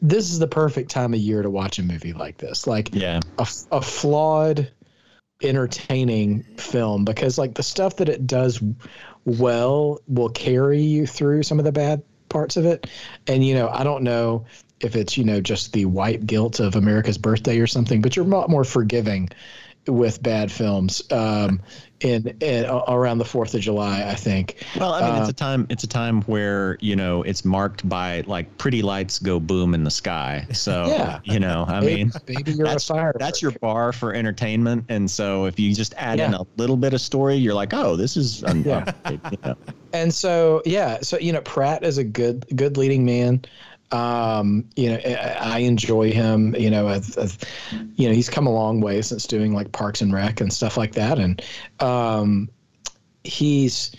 This 0.02 0.30
is 0.30 0.38
the 0.38 0.48
perfect 0.48 0.90
time 0.90 1.12
of 1.12 1.20
year 1.20 1.42
to 1.42 1.50
watch 1.50 1.78
a 1.78 1.82
movie 1.82 2.12
like 2.12 2.38
this, 2.38 2.66
like 2.66 2.94
yeah, 2.94 3.20
a, 3.38 3.46
a 3.72 3.82
flawed, 3.82 4.70
entertaining 5.42 6.42
film 6.56 7.04
because 7.04 7.38
like 7.38 7.54
the 7.54 7.62
stuff 7.62 7.96
that 7.96 8.08
it 8.08 8.26
does 8.26 8.62
well 9.24 10.00
will 10.06 10.30
carry 10.30 10.80
you 10.80 11.06
through 11.06 11.42
some 11.42 11.58
of 11.58 11.64
the 11.64 11.72
bad 11.72 12.02
parts 12.30 12.56
of 12.56 12.64
it. 12.64 12.86
And, 13.26 13.44
you 13.44 13.54
know, 13.54 13.68
I 13.68 13.84
don't 13.84 14.02
know 14.02 14.46
if 14.80 14.96
it's, 14.96 15.18
you 15.18 15.24
know, 15.24 15.42
just 15.42 15.74
the 15.74 15.84
white 15.84 16.24
guilt 16.26 16.58
of 16.60 16.74
America's 16.76 17.18
birthday 17.18 17.58
or 17.58 17.66
something, 17.66 18.00
but 18.00 18.16
you're 18.16 18.24
a 18.24 18.28
lot 18.28 18.48
more 18.48 18.64
forgiving 18.64 19.28
with 19.86 20.22
bad 20.22 20.50
films 20.50 21.02
um, 21.12 21.60
in, 22.00 22.28
in 22.40 22.64
around 22.66 23.18
the 23.18 23.24
Fourth 23.24 23.54
of 23.54 23.60
July. 23.60 24.04
I 24.08 24.14
think. 24.14 24.64
Well, 24.78 24.94
I 24.94 25.00
mean, 25.00 25.18
uh, 25.18 25.20
it's 25.20 25.30
a 25.30 25.34
time. 25.34 25.66
It's 25.68 25.84
a 25.84 25.88
time 25.88 26.22
where 26.22 26.78
you 26.80 26.96
know 26.96 27.22
it's 27.22 27.44
marked 27.44 27.88
by 27.88 28.22
like 28.26 28.56
pretty 28.58 28.82
lights 28.82 29.18
go 29.18 29.38
boom 29.38 29.74
in 29.74 29.84
the 29.84 29.90
sky. 29.90 30.46
So 30.52 30.86
yeah, 30.88 31.20
you 31.24 31.40
know, 31.40 31.64
I 31.68 31.80
baby, 31.80 32.04
mean, 32.04 32.12
baby, 32.26 32.52
that's, 32.52 32.88
that's 32.88 33.42
your 33.42 33.52
bar 33.52 33.92
for 33.92 34.14
entertainment. 34.14 34.84
And 34.88 35.10
so 35.10 35.46
if 35.46 35.58
you 35.58 35.74
just 35.74 35.94
add 35.96 36.18
yeah. 36.18 36.28
in 36.28 36.34
a 36.34 36.46
little 36.56 36.76
bit 36.76 36.94
of 36.94 37.00
story, 37.00 37.36
you're 37.36 37.54
like, 37.54 37.74
oh, 37.74 37.96
this 37.96 38.16
is. 38.16 38.42
yeah. 38.64 38.92
you 39.10 39.38
know. 39.44 39.56
And 39.92 40.12
so 40.12 40.62
yeah, 40.64 41.00
so 41.00 41.18
you 41.18 41.32
know, 41.32 41.40
Pratt 41.42 41.84
is 41.84 41.98
a 41.98 42.04
good 42.04 42.46
good 42.56 42.76
leading 42.76 43.04
man. 43.04 43.42
Um, 43.92 44.68
you 44.76 44.90
know, 44.90 44.96
I 44.96 45.58
enjoy 45.60 46.12
him. 46.12 46.54
You 46.54 46.70
know, 46.70 46.88
as, 46.88 47.16
as, 47.16 47.38
you 47.96 48.08
know, 48.08 48.14
he's 48.14 48.28
come 48.28 48.46
a 48.46 48.52
long 48.52 48.80
way 48.80 49.02
since 49.02 49.26
doing 49.26 49.52
like 49.52 49.72
Parks 49.72 50.00
and 50.00 50.12
Rec 50.12 50.40
and 50.40 50.52
stuff 50.52 50.76
like 50.76 50.92
that, 50.92 51.18
and 51.18 51.42
um, 51.80 52.48
he's. 53.24 53.92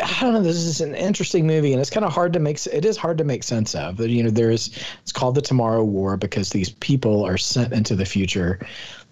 I 0.00 0.20
don't 0.20 0.32
know. 0.32 0.42
This 0.42 0.56
is 0.56 0.80
an 0.80 0.94
interesting 0.94 1.46
movie, 1.46 1.72
and 1.72 1.80
it's 1.80 1.90
kind 1.90 2.06
of 2.06 2.12
hard 2.12 2.32
to 2.34 2.38
make. 2.38 2.64
It 2.66 2.84
is 2.84 2.96
hard 2.96 3.18
to 3.18 3.24
make 3.24 3.42
sense 3.42 3.74
of. 3.74 3.98
You 4.00 4.22
know, 4.22 4.30
there's. 4.30 4.70
It's 5.02 5.12
called 5.12 5.34
the 5.34 5.42
Tomorrow 5.42 5.84
War 5.84 6.16
because 6.16 6.50
these 6.50 6.70
people 6.70 7.24
are 7.24 7.38
sent 7.38 7.72
into 7.72 7.96
the 7.96 8.04
future 8.04 8.60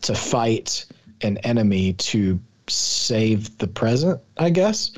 to 0.02 0.14
fight 0.14 0.84
an 1.22 1.38
enemy 1.38 1.94
to 1.94 2.38
save 2.68 3.56
the 3.58 3.66
present. 3.66 4.20
I 4.36 4.50
guess. 4.50 4.92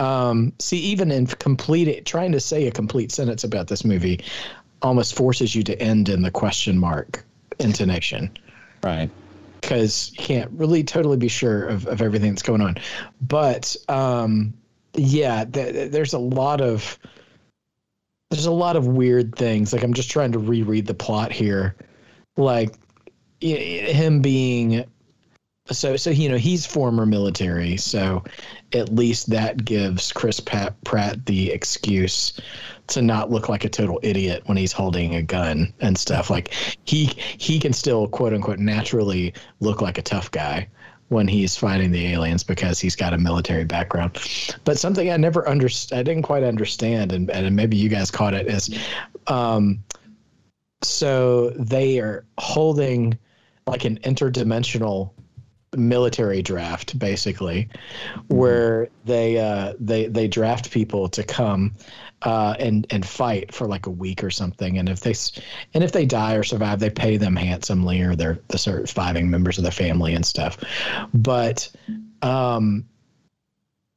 Um, 0.00 0.54
see, 0.58 0.78
even 0.78 1.10
in 1.10 1.26
complete 1.26 2.06
trying 2.06 2.32
to 2.32 2.40
say 2.40 2.66
a 2.66 2.70
complete 2.70 3.12
sentence 3.12 3.44
about 3.44 3.68
this 3.68 3.84
movie, 3.84 4.24
almost 4.80 5.14
forces 5.14 5.54
you 5.54 5.62
to 5.64 5.80
end 5.80 6.08
in 6.08 6.22
the 6.22 6.30
question 6.30 6.78
mark 6.78 7.22
intonation. 7.58 8.30
Right. 8.82 9.10
Because 9.60 10.10
you 10.12 10.24
can't 10.24 10.50
really 10.52 10.82
totally 10.82 11.18
be 11.18 11.28
sure 11.28 11.66
of, 11.66 11.86
of 11.86 12.00
everything 12.00 12.30
that's 12.30 12.42
going 12.42 12.62
on. 12.62 12.76
But 13.20 13.76
um, 13.90 14.54
yeah, 14.94 15.44
th- 15.44 15.92
there's 15.92 16.14
a 16.14 16.18
lot 16.18 16.62
of 16.62 16.98
there's 18.30 18.46
a 18.46 18.52
lot 18.52 18.76
of 18.76 18.86
weird 18.86 19.36
things. 19.36 19.74
Like 19.74 19.82
I'm 19.82 19.92
just 19.92 20.10
trying 20.10 20.32
to 20.32 20.38
reread 20.38 20.86
the 20.86 20.94
plot 20.94 21.30
here. 21.30 21.76
Like 22.38 22.74
him 23.40 24.22
being 24.22 24.86
so 25.70 25.96
so 25.96 26.10
you 26.10 26.28
know 26.28 26.36
he's 26.36 26.66
former 26.66 27.06
military 27.06 27.76
so 27.76 28.22
at 28.72 28.94
least 28.94 29.30
that 29.30 29.64
gives 29.64 30.12
chris 30.12 30.40
pratt, 30.40 30.74
pratt 30.84 31.24
the 31.26 31.50
excuse 31.50 32.40
to 32.90 33.02
not 33.02 33.30
look 33.30 33.48
like 33.48 33.64
a 33.64 33.68
total 33.68 33.98
idiot 34.02 34.42
when 34.46 34.56
he's 34.56 34.72
holding 34.72 35.14
a 35.14 35.22
gun 35.22 35.72
and 35.80 35.96
stuff. 35.96 36.28
Like 36.28 36.52
he 36.84 37.06
he 37.38 37.58
can 37.58 37.72
still 37.72 38.06
quote 38.08 38.34
unquote 38.34 38.58
naturally 38.58 39.32
look 39.60 39.80
like 39.80 39.96
a 39.96 40.02
tough 40.02 40.30
guy 40.30 40.68
when 41.08 41.26
he's 41.26 41.56
fighting 41.56 41.90
the 41.90 42.06
aliens 42.06 42.44
because 42.44 42.78
he's 42.78 42.94
got 42.94 43.12
a 43.12 43.18
military 43.18 43.64
background. 43.64 44.18
But 44.64 44.78
something 44.78 45.10
i 45.10 45.16
never 45.16 45.48
understood 45.48 45.98
i 45.98 46.02
didn't 46.02 46.22
quite 46.22 46.42
understand 46.42 47.12
and, 47.12 47.30
and 47.30 47.56
maybe 47.56 47.76
you 47.76 47.88
guys 47.88 48.10
caught 48.10 48.34
it 48.34 48.46
is 48.46 48.76
um 49.26 49.82
so 50.82 51.50
they 51.50 51.98
are 52.00 52.24
holding 52.38 53.18
like 53.66 53.84
an 53.84 53.98
interdimensional 53.98 55.12
military 55.76 56.42
draft 56.42 56.98
basically 56.98 57.68
where 58.26 58.88
they 59.04 59.38
uh 59.38 59.72
they 59.78 60.06
they 60.08 60.26
draft 60.26 60.72
people 60.72 61.08
to 61.08 61.22
come 61.22 61.72
uh 62.22 62.56
and 62.58 62.88
and 62.90 63.06
fight 63.06 63.54
for 63.54 63.68
like 63.68 63.86
a 63.86 63.90
week 63.90 64.24
or 64.24 64.30
something. 64.30 64.78
And 64.78 64.88
if 64.88 65.00
they 65.00 65.14
and 65.72 65.84
if 65.84 65.92
they 65.92 66.04
die 66.04 66.34
or 66.34 66.42
survive 66.42 66.80
they 66.80 66.90
pay 66.90 67.16
them 67.16 67.36
handsomely 67.36 68.00
or 68.00 68.16
they're 68.16 68.40
the 68.48 68.58
surviving 68.58 69.30
members 69.30 69.58
of 69.58 69.64
the 69.64 69.70
family 69.70 70.14
and 70.14 70.26
stuff. 70.26 70.58
But 71.14 71.70
um 72.22 72.84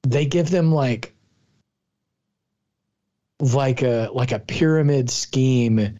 they 0.04 0.26
give 0.28 0.52
them 0.52 0.72
like 0.72 1.16
like 3.40 3.82
a 3.82 4.10
like 4.14 4.32
a 4.32 4.40
pyramid 4.40 5.10
scheme 5.10 5.98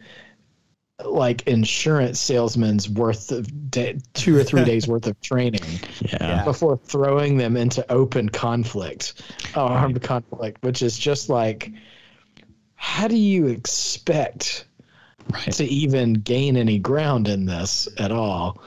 like 1.04 1.46
insurance 1.48 2.20
salesman's 2.20 2.88
worth 2.88 3.32
of 3.32 3.70
day, 3.70 3.98
two 4.12 4.36
or 4.36 4.44
three 4.44 4.64
days 4.64 4.86
worth 4.86 5.06
of 5.06 5.20
training 5.20 5.60
Yeah. 6.00 6.18
Yeah. 6.20 6.44
before 6.44 6.76
throwing 6.76 7.36
them 7.36 7.56
into 7.56 7.84
open 7.90 8.28
conflict, 8.28 9.22
uh, 9.56 9.64
armed 9.64 10.00
conflict, 10.02 10.62
which 10.62 10.82
is 10.82 10.96
just 10.98 11.28
like, 11.28 11.72
how 12.76 13.08
do 13.08 13.16
you 13.16 13.46
expect 13.46 14.66
Right. 15.32 15.54
to 15.54 15.64
even 15.64 16.12
gain 16.12 16.54
any 16.54 16.78
ground 16.78 17.28
in 17.28 17.46
this 17.46 17.88
at 17.98 18.12
all? 18.12 18.62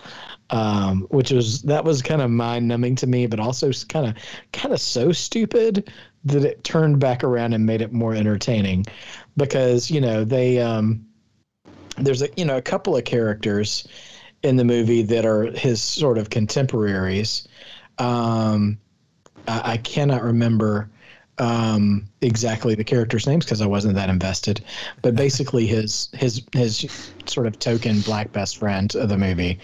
Um, 0.50 1.02
which 1.12 1.30
was 1.32 1.62
that 1.64 1.84
was 1.84 2.02
kind 2.02 2.22
of 2.22 2.32
mind 2.32 2.68
numbing 2.68 2.96
to 2.96 3.08
me, 3.08 3.28
but 3.28 3.40
also 3.40 3.72
kind 3.90 4.08
of 4.08 4.16
kind 4.54 4.74
of 4.74 4.82
so 4.82 5.12
stupid 5.12 5.92
that 6.26 6.44
it 6.44 6.64
turned 6.64 7.00
back 7.00 7.24
around 7.24 7.54
and 7.54 7.66
made 7.66 7.82
it 7.82 7.94
more 7.94 8.16
entertaining, 8.16 8.86
because 9.36 9.92
you 9.92 10.02
know 10.02 10.24
they 10.24 10.60
um, 10.60 11.06
there's 11.98 12.22
a 12.22 12.30
you 12.38 12.46
know 12.46 12.58
a 12.58 12.62
couple 12.62 12.96
of 12.96 13.04
characters 13.04 13.88
in 14.44 14.56
the 14.56 14.63
movie 14.63 15.04
that 15.04 15.25
are 15.25 15.44
his 15.51 15.82
sort 15.82 16.18
of 16.18 16.30
contemporaries. 16.30 17.48
Um, 17.98 18.77
I, 19.48 19.74
I 19.74 19.77
cannot 19.77 20.24
remember 20.24 20.89
um, 21.39 22.06
exactly 22.22 22.74
the 22.75 22.84
characters' 22.84 23.27
names 23.27 23.46
because 23.46 23.62
I 23.62 23.65
wasn't 23.67 23.96
that 23.96 24.10
invested. 24.10 24.62
But 25.01 25.15
basically, 25.24 25.65
his 25.67 26.10
his 26.13 26.41
his 26.53 27.12
sort 27.25 27.46
of 27.46 27.60
token 27.60 28.00
black 28.01 28.32
best 28.32 28.58
friend 28.58 28.96
of 28.96 29.10
the 29.10 29.17
movie 29.17 29.60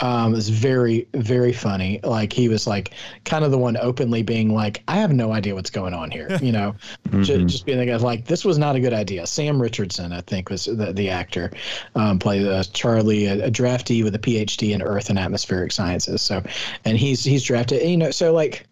um, 0.00 0.34
is 0.34 0.48
very 0.48 1.06
very 1.14 1.52
funny. 1.52 2.00
Like 2.02 2.32
he 2.32 2.48
was 2.48 2.66
like 2.66 2.92
kind 3.24 3.44
of 3.44 3.50
the 3.52 3.58
one 3.58 3.76
openly 3.76 4.22
being 4.22 4.52
like, 4.54 4.82
I 4.88 4.96
have 4.96 5.12
no 5.12 5.32
idea 5.32 5.54
what's 5.54 5.70
going 5.70 5.94
on 5.94 6.10
here. 6.10 6.28
You 6.42 6.52
know, 6.52 6.74
Ju- 7.22 7.38
Mhm. 7.38 7.46
just 7.48 7.64
being 7.66 7.78
the 7.78 7.86
guy 7.86 7.96
like 7.96 8.26
this 8.26 8.44
was 8.44 8.58
not 8.58 8.76
a 8.76 8.80
good 8.80 8.92
idea. 8.92 9.26
Sam 9.26 9.60
Richardson, 9.62 10.12
I 10.12 10.20
think, 10.22 10.50
was 10.50 10.64
the, 10.66 10.92
the 10.92 11.08
actor, 11.08 11.50
um, 11.94 12.18
played 12.18 12.46
uh, 12.46 12.64
Charlie, 12.72 13.26
a, 13.26 13.46
a 13.46 13.50
draftee 13.50 14.02
with 14.04 14.14
a 14.14 14.18
PhD 14.18 14.74
in 14.74 14.82
Earth 14.82 15.08
and 15.10 15.18
Atmospheric 15.18 15.72
Sciences. 15.72 16.20
So, 16.22 16.42
and 16.84 16.98
he's 16.98 17.22
he's 17.24 17.44
drafted. 17.44 17.82
You 17.88 17.96
know, 17.96 18.10
so 18.10 18.32
like, 18.32 18.66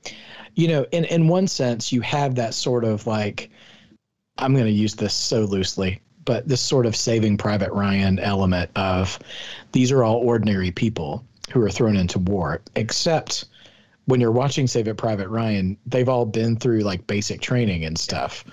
you 0.54 0.68
know, 0.68 0.87
in 0.92 1.04
in 1.04 1.28
one 1.28 1.47
sense, 1.47 1.92
you 1.92 2.00
have 2.02 2.35
that 2.35 2.54
sort 2.54 2.85
of 2.85 3.06
like, 3.06 3.50
I'm 4.38 4.52
going 4.52 4.66
to 4.66 4.73
use 4.73 4.94
this 4.94 5.14
so 5.14 5.42
loosely, 5.42 6.00
but 6.25 6.47
this 6.47 6.61
sort 6.61 6.87
of 6.87 6.97
Saving 6.97 7.37
Private 7.37 7.73
Ryan 7.73 8.18
element 8.18 8.71
of 8.76 9.18
these 9.73 9.90
are 9.92 10.04
all 10.04 10.16
ordinary 10.16 10.71
people 10.71 11.25
who 11.52 11.61
are 11.62 11.71
thrown 11.71 11.97
into 11.97 12.18
war, 12.18 12.62
except 12.76 13.47
when 14.06 14.21
you're 14.21 14.32
watching 14.32 14.66
Saving 14.66 14.97
Private 14.97 15.28
Ryan, 15.28 15.76
they've 15.87 16.09
all 16.09 16.26
been 16.26 16.56
through 16.56 16.80
like 16.80 17.06
basic 17.06 17.40
training 17.40 17.85
and 17.85 17.99
stuff. 17.99 18.44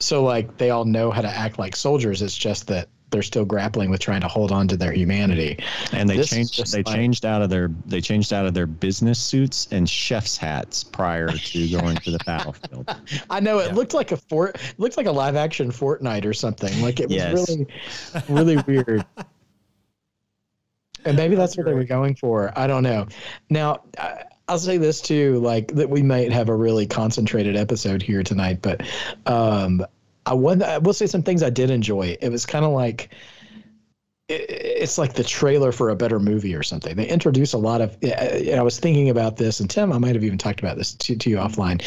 So 0.00 0.22
like 0.24 0.58
they 0.58 0.70
all 0.70 0.84
know 0.84 1.10
how 1.10 1.22
to 1.22 1.28
act 1.28 1.58
like 1.58 1.76
soldiers. 1.76 2.22
It's 2.22 2.36
just 2.36 2.66
that 2.68 2.88
they're 3.12 3.22
still 3.22 3.44
grappling 3.44 3.90
with 3.90 4.00
trying 4.00 4.20
to 4.22 4.26
hold 4.28 4.50
on 4.50 4.66
to 4.68 4.76
their 4.76 4.90
humanity. 4.92 5.58
and 5.92 6.08
they 6.10 6.16
This 6.16 6.30
changed 6.30 6.72
they 6.72 6.82
like- 6.82 6.94
changed 6.96 7.24
out 7.24 7.42
of 7.42 7.50
their 7.50 7.70
they 7.86 8.00
changed 8.00 8.32
out 8.32 8.46
of 8.46 8.54
their 8.54 8.66
business 8.66 9.18
suits 9.20 9.68
and 9.70 9.88
chef's 9.88 10.36
hats 10.36 10.82
prior 10.82 11.28
to 11.28 11.68
going 11.80 11.96
to 11.98 12.10
the 12.10 12.18
battlefield. 12.26 12.88
I 13.30 13.38
know 13.40 13.58
it 13.60 13.68
Yeah. 13.68 13.74
looked 13.74 13.94
like 13.94 14.10
a 14.10 14.16
fort 14.16 14.56
looked 14.78 14.96
like 14.96 15.06
a 15.06 15.12
live 15.12 15.36
action 15.36 15.70
Fortnite 15.70 16.24
or 16.24 16.32
something. 16.34 16.82
Like 16.82 16.98
it 16.98 17.06
was 17.08 17.16
Yes. 17.16 17.48
really 17.48 17.66
really 18.28 18.56
weird. 18.66 19.04
And 21.04 21.16
maybe 21.16 21.34
that's 21.34 21.56
what 21.56 21.66
they 21.66 21.74
were 21.74 21.82
going 21.82 22.14
for. 22.14 22.52
I 22.56 22.68
don't 22.68 22.84
know. 22.84 23.08
Now, 23.50 23.82
I- 23.98 24.22
I'll 24.48 24.58
say 24.58 24.76
this 24.76 25.00
too, 25.00 25.38
like 25.40 25.68
that 25.74 25.88
we 25.88 26.02
might 26.02 26.30
have 26.30 26.48
a 26.48 26.54
really 26.54 26.86
concentrated 26.86 27.56
episode 27.56 28.02
here 28.02 28.22
tonight, 28.22 28.58
but 28.62 28.82
um, 29.26 29.84
I, 30.26 30.34
want, 30.34 30.62
I 30.62 30.78
will 30.78 30.92
say 30.92 31.06
some 31.06 31.22
things 31.22 31.42
I 31.42 31.50
did 31.50 31.70
enjoy. 31.70 32.16
It 32.20 32.30
was 32.30 32.46
kind 32.46 32.64
of 32.64 32.72
like 32.72 33.14
it, 34.28 34.46
it's 34.48 34.98
like 34.98 35.14
the 35.14 35.24
trailer 35.24 35.72
for 35.72 35.90
a 35.90 35.96
better 35.96 36.18
movie 36.18 36.54
or 36.54 36.62
something. 36.62 36.96
They 36.96 37.06
introduce 37.06 37.52
a 37.52 37.58
lot 37.58 37.80
of. 37.80 37.96
I 38.02 38.54
I 38.56 38.62
was 38.62 38.78
thinking 38.78 39.10
about 39.10 39.36
this, 39.36 39.60
and 39.60 39.68
Tim, 39.68 39.92
I 39.92 39.98
might 39.98 40.14
have 40.14 40.24
even 40.24 40.38
talked 40.38 40.60
about 40.60 40.76
this 40.76 40.94
to, 40.94 41.16
to 41.16 41.30
you 41.30 41.36
offline. 41.36 41.82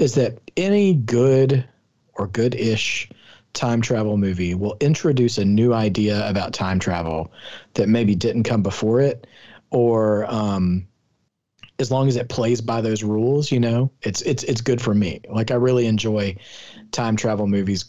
Is 0.00 0.14
that 0.14 0.38
any 0.56 0.94
good 0.94 1.66
or 2.14 2.26
good-ish 2.26 3.10
time 3.54 3.80
travel 3.80 4.16
movie 4.16 4.54
will 4.54 4.76
introduce 4.80 5.38
a 5.38 5.44
new 5.44 5.72
idea 5.72 6.28
about 6.28 6.52
time 6.52 6.78
travel 6.78 7.32
that 7.74 7.88
maybe 7.88 8.14
didn't 8.14 8.44
come 8.44 8.62
before 8.62 9.00
it, 9.00 9.26
or 9.70 10.26
um, 10.32 10.86
as 11.78 11.90
long 11.90 12.08
as 12.08 12.16
it 12.16 12.28
plays 12.28 12.60
by 12.60 12.80
those 12.80 13.02
rules, 13.02 13.52
you 13.52 13.60
know, 13.60 13.90
it's 14.02 14.20
it's 14.22 14.42
it's 14.44 14.60
good 14.60 14.80
for 14.80 14.94
me. 14.94 15.20
Like 15.28 15.50
I 15.50 15.54
really 15.54 15.86
enjoy 15.86 16.36
time 16.92 17.16
travel 17.16 17.46
movies 17.46 17.86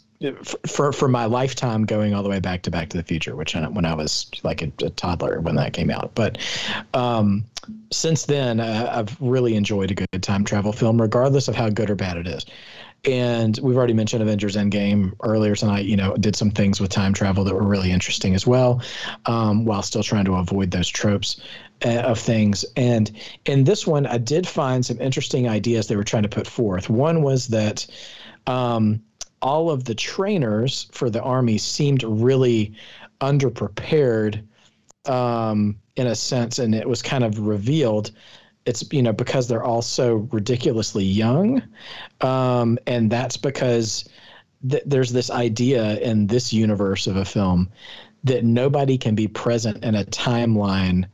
for 0.67 0.91
for 0.91 1.07
my 1.07 1.25
lifetime, 1.25 1.85
going 1.85 2.13
all 2.13 2.23
the 2.23 2.29
way 2.29 2.39
back 2.39 2.61
to 2.63 2.71
Back 2.71 2.89
to 2.89 2.97
the 2.97 3.03
Future, 3.03 3.35
which 3.35 3.55
I, 3.55 3.67
when 3.67 3.85
I 3.85 3.93
was 3.93 4.29
like 4.43 4.61
a, 4.61 4.71
a 4.83 4.89
toddler 4.89 5.39
when 5.39 5.55
that 5.55 5.73
came 5.73 5.89
out. 5.89 6.11
But 6.13 6.37
um, 6.93 7.45
since 7.91 8.25
then, 8.25 8.59
uh, 8.59 8.91
I've 8.91 9.15
really 9.21 9.55
enjoyed 9.55 9.91
a 9.91 9.95
good 9.95 10.21
time 10.21 10.43
travel 10.43 10.73
film, 10.73 11.01
regardless 11.01 11.47
of 11.47 11.55
how 11.55 11.69
good 11.69 11.89
or 11.89 11.95
bad 11.95 12.17
it 12.17 12.27
is. 12.27 12.45
And 13.05 13.57
we've 13.63 13.77
already 13.77 13.93
mentioned 13.93 14.21
Avengers 14.21 14.57
Endgame 14.57 15.13
earlier 15.23 15.55
tonight. 15.55 15.85
You 15.85 15.95
know, 15.95 16.17
did 16.17 16.35
some 16.35 16.51
things 16.51 16.81
with 16.81 16.89
time 16.89 17.13
travel 17.13 17.45
that 17.45 17.55
were 17.55 17.63
really 17.63 17.91
interesting 17.91 18.35
as 18.35 18.45
well, 18.45 18.81
um, 19.25 19.63
while 19.63 19.81
still 19.83 20.03
trying 20.03 20.25
to 20.25 20.35
avoid 20.35 20.71
those 20.71 20.89
tropes 20.89 21.39
uh, 21.85 21.99
of 21.99 22.19
things. 22.19 22.65
And 22.75 23.09
in 23.45 23.63
this 23.63 23.87
one, 23.87 24.05
I 24.05 24.17
did 24.17 24.45
find 24.45 24.85
some 24.85 24.99
interesting 24.99 25.47
ideas 25.47 25.87
they 25.87 25.95
were 25.95 26.03
trying 26.03 26.23
to 26.23 26.29
put 26.29 26.45
forth. 26.45 26.89
One 26.89 27.21
was 27.21 27.47
that 27.47 27.87
um, 28.49 29.01
all 29.41 29.69
of 29.69 29.85
the 29.85 29.95
trainers 29.95 30.87
for 30.91 31.09
the 31.09 31.21
army 31.21 31.57
seemed 31.57 32.03
really 32.03 32.73
underprepared 33.21 34.43
um, 35.05 35.79
in 35.95 36.07
a 36.07 36.15
sense, 36.15 36.59
and 36.59 36.73
it 36.73 36.89
was 36.89 37.01
kind 37.01 37.23
of 37.23 37.39
revealed. 37.39 38.11
It's 38.65 38.83
you 38.91 39.03
know 39.03 39.13
because 39.13 39.47
they're 39.47 39.63
all 39.63 39.81
so 39.81 40.27
ridiculously 40.31 41.05
young, 41.05 41.61
um, 42.21 42.77
and 42.87 43.09
that's 43.09 43.37
because 43.37 44.09
th- 44.67 44.83
there's 44.85 45.11
this 45.11 45.29
idea 45.29 45.99
in 45.99 46.27
this 46.27 46.51
universe 46.51 47.07
of 47.07 47.15
a 47.15 47.25
film 47.25 47.69
that 48.23 48.43
nobody 48.43 48.97
can 48.97 49.15
be 49.15 49.27
present 49.27 49.83
in 49.83 49.95
a 49.95 50.03
timeline 50.05 51.05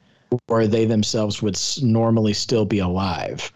where 0.48 0.68
they 0.68 0.86
themselves 0.86 1.42
would 1.42 1.56
s- 1.56 1.82
normally 1.82 2.34
still 2.34 2.66
be 2.66 2.80
alive. 2.80 3.52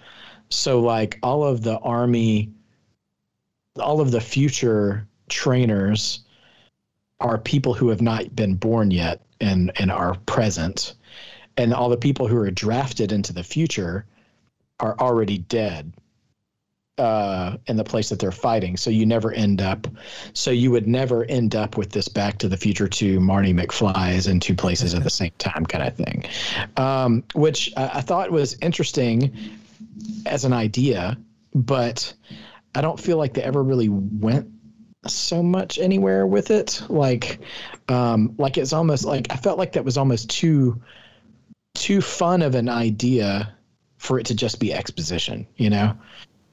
So 0.49 0.79
like 0.79 1.17
all 1.23 1.43
of 1.43 1.63
the 1.63 1.79
army, 1.79 2.51
all 3.77 4.01
of 4.01 4.11
the 4.11 4.21
future 4.21 5.07
trainers 5.29 6.21
are 7.19 7.37
people 7.37 7.73
who 7.73 7.89
have 7.89 8.01
not 8.01 8.35
been 8.35 8.55
born 8.55 8.91
yet 8.91 9.21
and 9.41 9.71
and 9.77 9.91
are 9.91 10.15
present 10.25 10.95
and 11.57 11.73
all 11.73 11.89
the 11.89 11.97
people 11.97 12.27
who 12.27 12.37
are 12.37 12.51
drafted 12.51 13.11
into 13.11 13.33
the 13.33 13.43
future 13.43 14.05
are 14.79 14.97
already 14.99 15.39
dead 15.39 15.93
uh, 16.97 17.57
in 17.67 17.77
the 17.77 17.83
place 17.83 18.09
that 18.09 18.19
they're 18.19 18.31
fighting. 18.31 18.77
So 18.77 18.89
you 18.89 19.05
never 19.05 19.33
end 19.33 19.61
up. 19.61 19.87
So 20.33 20.51
you 20.51 20.71
would 20.71 20.87
never 20.87 21.25
end 21.25 21.55
up 21.55 21.77
with 21.77 21.91
this 21.91 22.07
Back 22.07 22.37
to 22.39 22.47
the 22.47 22.57
Future 22.57 22.87
two 22.87 23.19
Marty 23.19 23.53
McFly's 23.53 24.27
in 24.27 24.39
two 24.39 24.55
places 24.55 24.93
at 24.93 25.03
the 25.03 25.09
same 25.09 25.31
time 25.37 25.65
kind 25.65 25.87
of 25.87 25.95
thing, 25.95 26.25
um, 26.77 27.23
which 27.33 27.71
I, 27.75 27.89
I 27.95 28.01
thought 28.01 28.31
was 28.31 28.57
interesting 28.61 29.35
as 30.25 30.45
an 30.45 30.53
idea, 30.53 31.17
but 31.53 32.13
I 32.75 32.81
don't 32.81 32.99
feel 32.99 33.17
like 33.17 33.33
they 33.33 33.43
ever 33.43 33.63
really 33.63 33.89
went 33.89 34.49
so 35.07 35.41
much 35.41 35.79
anywhere 35.79 36.27
with 36.27 36.51
it. 36.51 36.81
Like, 36.89 37.39
um, 37.87 38.35
like 38.37 38.57
it's 38.57 38.73
almost 38.73 39.05
like 39.05 39.27
I 39.31 39.35
felt 39.35 39.57
like 39.57 39.73
that 39.73 39.85
was 39.85 39.97
almost 39.97 40.29
too 40.29 40.81
too 41.75 42.01
fun 42.01 42.41
of 42.41 42.55
an 42.55 42.69
idea 42.69 43.55
for 43.97 44.19
it 44.19 44.25
to 44.27 44.35
just 44.35 44.59
be 44.59 44.73
exposition. 44.73 45.47
You 45.55 45.69
know, 45.69 45.97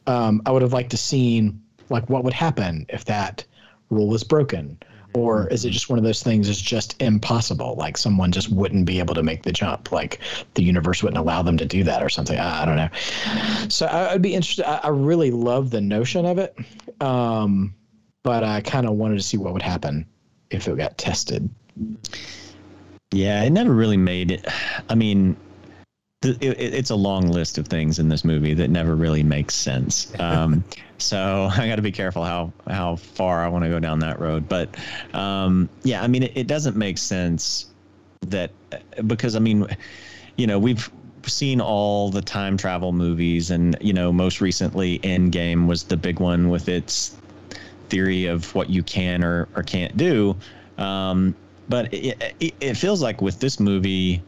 um, 0.07 0.43
I 0.47 0.53
would 0.53 0.63
have 0.63 0.73
liked 0.73 0.91
to 0.91 0.97
seen 0.97 1.63
like 1.89 2.09
what 2.09 2.25
would 2.25 2.35
happen 2.35 2.87
if 2.89 3.05
that 3.07 3.45
rule 3.91 4.09
was 4.09 4.25
broken. 4.25 4.79
Or 5.17 5.49
is 5.49 5.65
it 5.65 5.71
just 5.71 5.89
one 5.89 5.99
of 5.99 6.05
those 6.05 6.23
things 6.23 6.47
is 6.47 6.61
just 6.61 7.01
impossible? 7.01 7.75
Like 7.79 7.97
someone 7.97 8.33
just 8.33 8.51
wouldn't 8.51 8.85
be 8.85 8.99
able 8.99 9.15
to 9.15 9.23
make 9.23 9.45
the 9.45 9.51
jump. 9.51 9.91
Like 9.91 10.21
the 10.53 10.63
universe 10.63 11.03
wouldn't 11.03 11.17
allow 11.17 11.41
them 11.41 11.57
to 11.57 11.65
do 11.65 11.83
that 11.85 12.03
or 12.03 12.11
something. 12.11 12.39
I, 12.39 12.63
I 12.63 12.67
don't 12.67 12.77
know. 12.77 13.69
So 13.71 13.87
I, 13.87 14.13
I'd 14.13 14.21
be 14.21 14.35
interested. 14.35 14.69
I, 14.69 14.81
I 14.85 14.89
really 14.89 15.31
love 15.31 15.71
the 15.71 15.81
notion 15.81 16.27
of 16.27 16.37
it. 16.37 16.55
Um, 17.01 17.75
but 18.25 18.45
I 18.45 18.61
kind 18.61 18.87
of 18.87 18.93
wanted 18.93 19.17
to 19.17 19.23
see 19.23 19.39
what 19.39 19.55
would 19.55 19.63
happen 19.63 20.05
if 20.51 20.69
it 20.69 20.77
got 20.77 20.99
tested. 20.99 21.49
Yeah, 23.11 23.43
it 23.43 23.51
never 23.51 23.73
really 23.73 23.97
made 23.97 24.31
it. 24.31 24.47
I 24.91 24.95
mean, 24.95 25.35
it, 26.23 26.43
it, 26.43 26.75
it's 26.75 26.91
a 26.91 26.97
long 26.97 27.29
list 27.29 27.59
of 27.59 27.69
things 27.69 27.99
in 27.99 28.09
this 28.09 28.25
movie 28.25 28.55
that 28.55 28.71
never 28.71 28.95
really 28.95 29.23
makes 29.23 29.55
sense. 29.55 30.13
Um, 30.19 30.65
so 30.99 31.49
I 31.57 31.69
got 31.69 31.77
to 31.77 31.83
be 31.83 31.93
careful 31.93 32.25
how 32.25 32.53
how 32.67 32.97
far 32.97 33.45
I 33.45 33.49
want 33.49 33.65
to 33.65 33.71
go 33.71 33.79
down 33.79 33.99
that 34.01 34.21
road. 34.21 34.49
But 34.49 34.77
um, 35.15 35.69
yeah, 35.83 36.03
I 36.03 36.07
mean, 36.07 36.25
it, 36.25 36.33
it 36.35 36.47
doesn't 36.47 36.77
make 36.77 36.99
sense 36.99 37.67
that 38.23 38.51
because 39.07 39.37
I 39.37 39.41
mean, 39.41 39.67
you 40.37 40.47
know, 40.47 40.59
we've 40.59 40.91
seen 41.25 41.61
all 41.61 42.11
the 42.11 42.23
time 42.23 42.57
travel 42.57 42.93
movies, 42.93 43.51
and 43.51 43.77
you 43.81 43.93
know, 43.93 44.13
most 44.13 44.41
recently, 44.41 44.99
Endgame 45.01 45.67
was 45.67 45.85
the 45.85 45.97
big 45.97 46.21
one 46.21 46.49
with 46.49 46.69
its 46.69 47.17
theory 47.89 48.27
of 48.27 48.53
what 48.55 48.69
you 48.69 48.83
can 48.83 49.23
or, 49.23 49.49
or 49.55 49.63
can't 49.63 49.97
do. 49.97 50.37
Um, 50.79 51.35
but 51.69 51.93
it, 51.93 52.35
it, 52.41 52.55
it 52.61 52.75
feels 52.75 53.03
like 53.03 53.21
with 53.21 53.41
this 53.41 53.59
movie, 53.61 54.23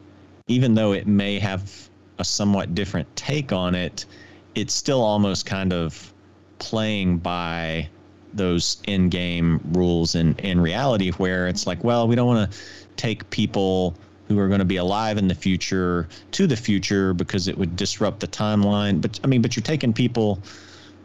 even 0.49 0.75
though 0.75 0.93
it 0.93 1.07
may 1.07 1.39
have 1.39 1.89
a 2.19 2.25
somewhat 2.25 2.75
different 2.75 3.15
take 3.15 3.53
on 3.53 3.75
it, 3.75 4.05
it's 4.55 4.75
still 4.75 5.03
almost 5.03 5.47
kind 5.47 5.73
of 5.73 6.13
playing 6.59 7.19
by 7.19 7.89
those 8.35 8.83
in-game 8.87 9.61
rules 9.73 10.15
in 10.15 10.35
in 10.39 10.61
reality 10.61 11.11
where 11.13 11.49
it's 11.49 11.67
like 11.67 11.83
well 11.83 12.07
we 12.07 12.15
don't 12.15 12.27
want 12.27 12.51
to 12.51 12.59
take 12.97 13.29
people 13.31 13.95
who 14.27 14.39
are 14.39 14.49
going 14.49 14.59
to 14.59 14.67
be 14.67 14.77
alive 14.77 15.17
in 15.17 15.29
the 15.29 15.35
future 15.35 16.07
to 16.31 16.47
the 16.47 16.57
future 16.57 17.15
because 17.15 17.49
it 17.49 17.57
would 17.57 17.75
disrupt 17.75 18.21
the 18.21 18.27
timeline 18.27 19.01
but 19.01 19.19
i 19.25 19.27
mean 19.27 19.41
but 19.41 19.57
you're 19.57 19.63
taking 19.63 19.95
people 19.95 20.39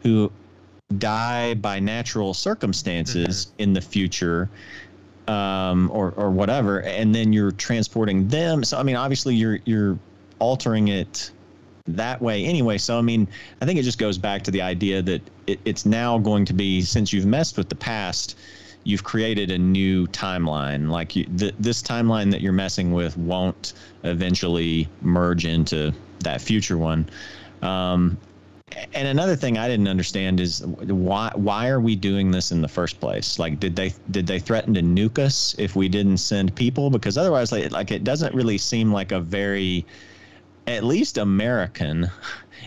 who 0.02 0.30
die 0.98 1.54
by 1.54 1.80
natural 1.80 2.34
circumstances 2.34 3.46
mm-hmm. 3.46 3.62
in 3.62 3.72
the 3.72 3.80
future 3.80 4.50
um, 5.28 5.90
or 5.92 6.12
or 6.16 6.30
whatever, 6.30 6.82
and 6.82 7.14
then 7.14 7.32
you're 7.32 7.52
transporting 7.52 8.28
them. 8.28 8.64
So 8.64 8.78
I 8.78 8.82
mean, 8.82 8.96
obviously 8.96 9.34
you're 9.34 9.58
you're 9.64 9.98
altering 10.38 10.88
it 10.88 11.30
that 11.86 12.20
way 12.20 12.44
anyway. 12.44 12.78
So 12.78 12.98
I 12.98 13.02
mean, 13.02 13.28
I 13.60 13.66
think 13.66 13.78
it 13.78 13.82
just 13.82 13.98
goes 13.98 14.18
back 14.18 14.42
to 14.44 14.50
the 14.50 14.62
idea 14.62 15.02
that 15.02 15.22
it, 15.46 15.60
it's 15.64 15.86
now 15.86 16.18
going 16.18 16.44
to 16.46 16.52
be 16.52 16.82
since 16.82 17.12
you've 17.12 17.26
messed 17.26 17.58
with 17.58 17.68
the 17.68 17.74
past, 17.74 18.38
you've 18.84 19.04
created 19.04 19.50
a 19.50 19.58
new 19.58 20.06
timeline. 20.08 20.88
Like 20.88 21.16
you, 21.16 21.24
th- 21.24 21.54
this 21.58 21.82
timeline 21.82 22.30
that 22.30 22.40
you're 22.40 22.52
messing 22.52 22.92
with 22.92 23.16
won't 23.16 23.74
eventually 24.02 24.88
merge 25.02 25.44
into 25.44 25.92
that 26.20 26.40
future 26.40 26.78
one. 26.78 27.08
Um, 27.62 28.18
and 28.92 29.08
another 29.08 29.36
thing 29.36 29.58
I 29.58 29.68
didn't 29.68 29.88
understand 29.88 30.40
is 30.40 30.64
why 30.64 31.30
why 31.34 31.68
are 31.68 31.80
we 31.80 31.96
doing 31.96 32.30
this 32.30 32.52
in 32.52 32.62
the 32.62 32.68
first 32.68 33.00
place? 33.00 33.38
Like, 33.38 33.60
did 33.60 33.76
they 33.76 33.94
did 34.10 34.26
they 34.26 34.38
threaten 34.38 34.74
to 34.74 34.82
nuke 34.82 35.18
us 35.18 35.54
if 35.58 35.76
we 35.76 35.88
didn't 35.88 36.18
send 36.18 36.54
people? 36.54 36.90
Because 36.90 37.16
otherwise, 37.18 37.52
like, 37.52 37.70
like 37.72 37.90
it 37.90 38.04
doesn't 38.04 38.34
really 38.34 38.58
seem 38.58 38.92
like 38.92 39.12
a 39.12 39.20
very, 39.20 39.86
at 40.66 40.84
least 40.84 41.18
American, 41.18 42.10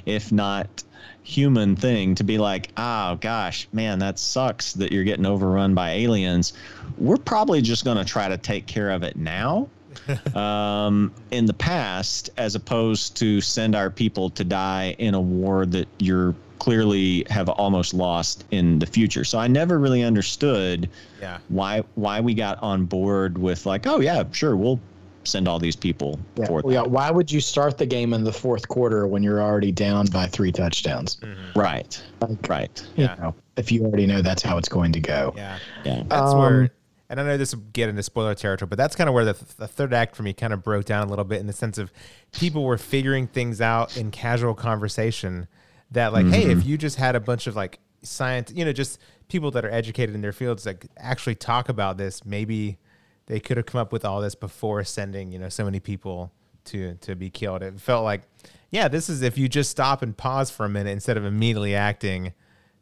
if 0.06 0.32
not 0.32 0.84
human 1.24 1.76
thing 1.76 2.16
to 2.16 2.24
be 2.24 2.38
like, 2.38 2.70
oh 2.78 3.16
gosh, 3.16 3.68
man, 3.74 4.00
that 4.00 4.18
sucks 4.18 4.74
that 4.74 4.92
you're 4.92 5.04
getting 5.04 5.26
overrun 5.26 5.74
by 5.74 5.92
aliens. 5.92 6.54
We're 6.98 7.18
probably 7.18 7.62
just 7.62 7.84
going 7.84 7.98
to 7.98 8.06
try 8.06 8.30
to 8.30 8.38
take 8.38 8.66
care 8.66 8.92
of 8.92 9.04
it 9.04 9.18
now 9.18 9.68
um, 10.36 11.12
in 11.32 11.46
the 11.46 11.54
past, 11.54 12.30
as 12.38 12.56
opposed 12.56 13.18
to 13.18 13.42
send 13.42 13.76
our 13.76 13.90
people 13.90 14.30
to 14.32 14.44
die 14.44 14.96
in 14.98 15.14
a 15.14 15.22
war 15.22 15.66
that 15.66 15.88
you're 16.00 16.36
clearly 16.60 17.26
have 17.30 17.50
almost 17.50 17.94
lost 17.94 18.46
in 18.52 18.80
the 18.80 18.86
future. 18.86 19.24
So 19.24 19.38
I 19.38 19.48
never 19.48 19.80
really 19.80 20.04
understood 20.04 20.90
yeah. 21.22 21.38
why 21.50 21.84
why 21.96 22.20
we 22.20 22.34
got 22.34 22.62
on 22.62 22.86
board 22.86 23.38
with 23.38 23.66
like, 23.66 23.88
oh 23.88 24.00
yeah, 24.00 24.24
sure, 24.32 24.56
we'll 24.56 24.80
send 25.24 25.48
all 25.48 25.60
these 25.60 25.76
people 25.76 26.20
yeah, 26.36 26.46
for 26.46 26.62
that. 26.62 26.72
Yeah, 26.72 26.82
why 26.82 27.12
would 27.12 27.32
you 27.32 27.42
start 27.42 27.78
the 27.78 27.86
game 27.86 28.14
in 28.14 28.24
the 28.24 28.34
fourth 28.34 28.68
quarter 28.68 29.08
when 29.08 29.24
you're 29.24 29.42
already 29.42 29.72
down 29.72 30.08
by 30.08 30.26
three 30.26 30.52
touchdowns? 30.52 31.18
Mm-hmm. 31.18 31.60
Right. 31.60 32.02
Like, 32.22 32.50
right. 32.50 32.88
Yeah. 32.96 33.16
You 33.16 33.22
know, 33.22 33.36
if 33.58 33.72
you 33.72 33.84
already 33.84 34.08
know 34.08 34.22
that's 34.22 34.42
how 34.42 34.58
it's 34.58 34.70
going 34.70 34.92
to 34.94 35.00
go. 35.00 35.34
Yeah. 35.36 35.60
Yeah. 35.86 36.04
That's 36.08 36.32
um, 36.32 36.40
where 36.40 36.70
and 37.10 37.20
I 37.20 37.24
know 37.24 37.38
this 37.38 37.56
will 37.56 37.64
get 37.74 37.90
into 37.90 38.04
spoiler 38.04 38.36
territory, 38.36 38.68
but 38.68 38.78
that's 38.78 38.96
kind 38.96 39.08
of 39.08 39.14
where 39.14 39.26
the, 39.26 39.38
the 39.58 39.68
third 39.68 39.94
act 39.94 40.16
for 40.16 40.24
me 40.24 40.34
kind 40.34 40.52
of 40.52 40.62
broke 40.62 40.86
down 40.86 41.08
a 41.08 41.10
little 41.10 41.26
bit 41.26 41.40
in 41.40 41.48
the 41.48 41.54
sense 41.54 41.78
of 41.78 41.92
people 42.34 42.64
were 42.64 42.78
figuring 42.78 43.28
things 43.28 43.62
out 43.62 43.96
in 43.96 44.12
casual 44.12 44.54
conversation 44.54 45.48
that 45.92 46.12
like, 46.12 46.26
mm-hmm. 46.26 46.34
hey, 46.34 46.52
if 46.52 46.66
you 46.66 46.78
just 46.78 46.98
had 46.98 47.16
a 47.16 47.20
bunch 47.20 47.48
of 47.48 47.56
like 47.56 47.80
science, 48.04 48.52
you 48.54 48.66
know, 48.66 48.74
just 48.74 49.00
people 49.30 49.52
that 49.52 49.64
are 49.64 49.72
educated 49.72 50.16
in 50.16 50.22
their 50.22 50.34
fields 50.34 50.66
like 50.66 50.86
actually 50.98 51.36
talk 51.36 51.70
about 51.70 51.98
this, 51.98 52.26
maybe 52.26 52.78
they 53.28 53.40
could 53.40 53.56
have 53.56 53.66
come 53.66 53.80
up 53.80 53.94
with 53.94 54.04
all 54.04 54.20
this 54.20 54.36
before 54.36 54.84
sending, 54.84 55.32
you 55.32 55.40
know, 55.40 55.50
so 55.50 55.64
many 55.64 55.80
people 55.80 56.32
to 56.66 56.96
to 56.96 57.16
be 57.16 57.30
killed. 57.30 57.64
It 57.64 57.80
felt 57.80 58.04
like, 58.04 58.24
yeah, 58.70 58.90
this 58.90 59.08
is 59.08 59.22
if 59.22 59.38
you 59.38 59.48
just 59.48 59.72
stop 59.72 60.02
and 60.02 60.16
pause 60.16 60.52
for 60.52 60.66
a 60.66 60.70
minute 60.70 60.92
instead 60.92 61.16
of 61.16 61.24
immediately 61.24 61.74
acting. 61.74 62.34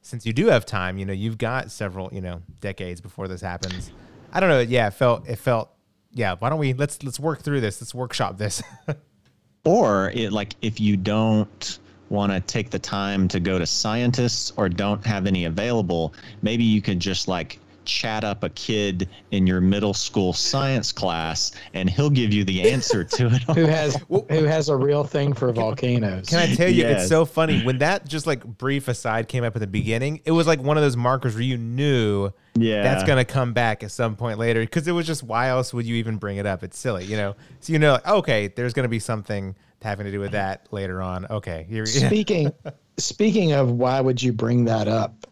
Since 0.02 0.24
you 0.24 0.34
do 0.34 0.48
have 0.48 0.68
time, 0.68 1.00
you 1.00 1.06
know, 1.06 1.14
you've 1.14 1.40
got 1.40 1.72
several, 1.72 2.12
you 2.14 2.22
know, 2.22 2.44
decades 2.60 3.02
before 3.02 3.28
this 3.28 3.42
happens 3.42 3.90
I 4.36 4.42
don't 4.42 4.50
know. 4.50 4.60
Yeah, 4.60 4.88
it 4.88 4.94
felt 4.94 5.28
it 5.30 5.38
felt. 5.38 5.72
Yeah, 6.12 6.36
why 6.38 6.50
don't 6.50 6.60
we 6.60 6.74
let's 6.74 7.02
let's 7.04 7.20
work 7.20 7.42
through 7.42 7.62
this. 7.62 7.82
Let's 7.82 7.96
workshop 7.96 8.38
this. 8.38 8.62
or 9.64 10.12
it 10.14 10.34
like 10.34 10.56
if 10.62 10.80
you 10.80 10.98
don't 10.98 11.80
want 12.10 12.34
to 12.34 12.42
take 12.42 12.70
the 12.70 12.78
time 12.78 13.30
to 13.30 13.40
go 13.40 13.58
to 13.58 13.66
scientists 13.66 14.52
or 14.58 14.68
don't 14.68 15.06
have 15.06 15.26
any 15.26 15.46
available, 15.46 16.14
maybe 16.42 16.66
you 16.66 16.82
could 16.82 17.00
just 17.00 17.30
like 17.30 17.60
chat 17.86 18.24
up 18.24 18.44
a 18.44 18.50
kid 18.50 19.08
in 19.32 19.48
your 19.48 19.62
middle 19.62 19.94
school 19.94 20.34
science 20.34 20.92
class 20.92 21.52
and 21.74 21.90
he'll 21.90 22.10
give 22.10 22.34
you 22.34 22.44
the 22.44 22.70
answer 22.70 23.04
to 23.04 23.28
it 23.28 23.44
who 23.56 23.66
has 23.66 23.96
who 24.10 24.44
has 24.44 24.70
a 24.70 24.76
real 24.76 25.04
thing 25.04 25.34
for 25.34 25.54
volcanoes 25.54 26.28
can 26.28 26.40
i 26.40 26.56
tell 26.56 26.68
you 26.68 26.82
yes. 26.82 27.02
it's 27.02 27.10
so 27.10 27.26
funny 27.26 27.62
when 27.64 27.78
that 27.78 28.08
just 28.08 28.26
like 28.26 28.44
brief 28.44 28.88
aside 28.88 29.28
came 29.28 29.44
up 29.44 29.56
at 29.56 29.60
the 29.60 29.68
beginning 29.68 30.20
it 30.26 30.32
was 30.32 30.48
like 30.48 30.60
one 30.60 30.78
of 30.78 30.84
those 30.84 30.98
markers 30.98 31.36
where 31.36 31.44
you 31.44 31.60
knew 31.60 32.32
yeah 32.58 32.84
that's 32.84 33.04
going 33.04 33.18
to 33.18 33.26
come 33.26 33.54
back 33.54 33.84
at 33.84 33.92
some 33.92 34.16
point 34.16 34.40
later 34.40 34.62
because 34.62 34.88
it 34.88 34.92
was 34.92 35.06
just 35.06 35.24
why 35.24 35.50
else 35.50 35.74
would 35.74 35.86
you 35.86 35.96
even 35.96 36.18
bring 36.18 36.38
it 36.38 36.46
up? 36.46 36.64
It's 36.64 36.78
silly 36.78 37.06
you 37.06 37.18
know? 37.18 37.36
So 37.60 37.74
you 37.74 37.80
know 37.80 37.94
like, 37.94 38.08
okay 38.08 38.48
there's 38.48 38.74
going 38.74 38.84
to 38.86 38.90
be 38.90 39.00
something 39.00 39.56
having 39.82 40.06
to 40.06 40.12
do 40.12 40.20
with 40.20 40.32
that 40.32 40.68
later 40.72 41.02
on. 41.02 41.26
Okay 41.28 41.66
Here, 41.70 41.86
speaking 41.86 42.52
speaking 42.98 43.52
of 43.52 43.72
why 43.72 44.02
would 44.02 44.22
you 44.22 44.34
bring 44.34 44.66
that 44.66 44.88
up 44.88 45.28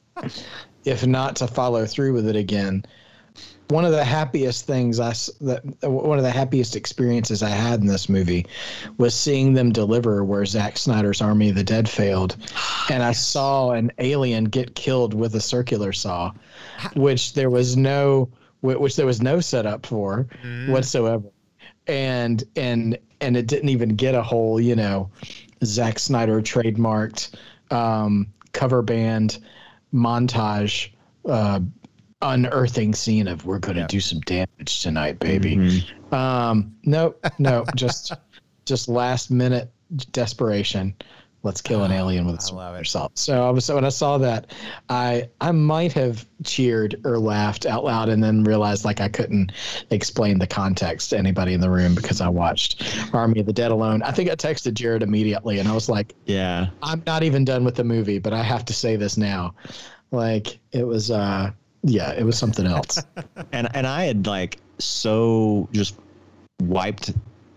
if 0.85 1.05
not 1.05 1.35
to 1.37 1.47
follow 1.47 1.85
through 1.85 2.13
with 2.13 2.27
it 2.27 2.35
again. 2.35 2.85
One 3.73 3.85
of 3.85 3.91
the 3.91 4.03
happiest 4.03 4.67
things 4.67 4.99
I 4.99 5.13
that 5.41 5.63
one 5.81 6.19
of 6.19 6.23
the 6.23 6.29
happiest 6.29 6.75
experiences 6.75 7.41
I 7.41 7.49
had 7.49 7.79
in 7.79 7.87
this 7.87 8.07
movie 8.07 8.45
was 8.99 9.15
seeing 9.15 9.53
them 9.53 9.71
deliver 9.71 10.23
where 10.23 10.45
Zack 10.45 10.77
Snyder's 10.77 11.23
Army 11.23 11.49
of 11.49 11.55
the 11.55 11.63
Dead 11.63 11.89
failed, 11.89 12.37
and 12.91 13.01
I 13.01 13.13
saw 13.13 13.71
an 13.71 13.91
alien 13.97 14.43
get 14.43 14.75
killed 14.75 15.15
with 15.15 15.33
a 15.33 15.41
circular 15.41 15.91
saw, 15.91 16.33
which 16.95 17.33
there 17.33 17.49
was 17.49 17.75
no 17.75 18.29
which 18.61 18.95
there 18.95 19.07
was 19.07 19.23
no 19.23 19.39
setup 19.39 19.87
for 19.87 20.27
mm. 20.43 20.69
whatsoever, 20.69 21.25
and 21.87 22.43
and 22.55 22.99
and 23.21 23.35
it 23.35 23.47
didn't 23.47 23.69
even 23.69 23.95
get 23.95 24.13
a 24.13 24.21
whole 24.21 24.61
you 24.61 24.75
know 24.75 25.09
Zack 25.63 25.97
Snyder 25.97 26.43
trademarked 26.43 27.33
um, 27.71 28.27
cover 28.51 28.83
band 28.83 29.39
montage 29.91 30.91
uh, 31.25 31.59
unearthing 32.23 32.93
scene 32.95 33.27
of 33.27 33.45
we're 33.45 33.59
going 33.59 33.75
to 33.75 33.81
yeah. 33.81 33.87
do 33.87 33.99
some 33.99 34.19
damage 34.21 34.81
tonight, 34.81 35.19
baby. 35.19 35.57
Mm-hmm. 35.57 36.15
Um, 36.15 36.75
no, 36.83 37.15
no, 37.37 37.65
just 37.75 38.13
just 38.65 38.87
last 38.87 39.29
minute 39.29 39.71
desperation. 40.11 40.95
Let's 41.43 41.59
kill 41.59 41.83
an 41.83 41.91
ah, 41.91 41.95
alien 41.95 42.25
with 42.25 42.35
a 42.39 42.85
salt. 42.85 43.17
So 43.19 43.45
I 43.45 43.49
was 43.49 43.65
so 43.65 43.75
when 43.75 43.83
I 43.83 43.89
saw 43.89 44.17
that, 44.17 44.53
I 44.87 45.27
I 45.41 45.51
might 45.51 45.91
have 45.91 46.25
cheered 46.45 47.01
or 47.03 47.19
laughed 47.19 47.65
out 47.65 47.83
loud 47.83 48.07
and 48.07 48.23
then 48.23 48.45
realized 48.45 48.85
like 48.85 49.01
I 49.01 49.09
couldn't 49.09 49.51
explain 49.89 50.39
the 50.39 50.47
context 50.47 51.09
to 51.09 51.17
anybody 51.17 51.53
in 51.53 51.59
the 51.59 51.69
room 51.69 51.95
because 51.95 52.21
I 52.21 52.29
watched 52.29 52.81
Army 53.13 53.41
of 53.41 53.45
the 53.45 53.51
Dead 53.51 53.71
alone. 53.71 54.01
I 54.03 54.11
think 54.11 54.29
I 54.29 54.35
texted 54.35 54.73
Jared 54.73 55.03
immediately 55.03 55.59
and 55.59 55.67
I 55.67 55.73
was 55.73 55.89
like, 55.89 56.15
"Yeah, 56.25 56.67
I'm 56.81 57.03
not 57.05 57.23
even 57.23 57.43
done 57.43 57.65
with 57.65 57.75
the 57.75 57.83
movie, 57.83 58.19
but 58.19 58.31
I 58.31 58.41
have 58.41 58.63
to 58.63 58.73
say 58.73 58.95
this 58.95 59.17
now." 59.17 59.53
Like 60.11 60.59
it 60.71 60.87
was 60.87 61.11
uh 61.11 61.51
yeah, 61.83 62.11
it 62.11 62.23
was 62.23 62.37
something 62.37 62.65
else. 62.65 63.03
and 63.51 63.67
and 63.75 63.85
I 63.85 64.05
had 64.05 64.25
like 64.25 64.57
so 64.79 65.67
just 65.71 65.95
wiped 66.61 67.13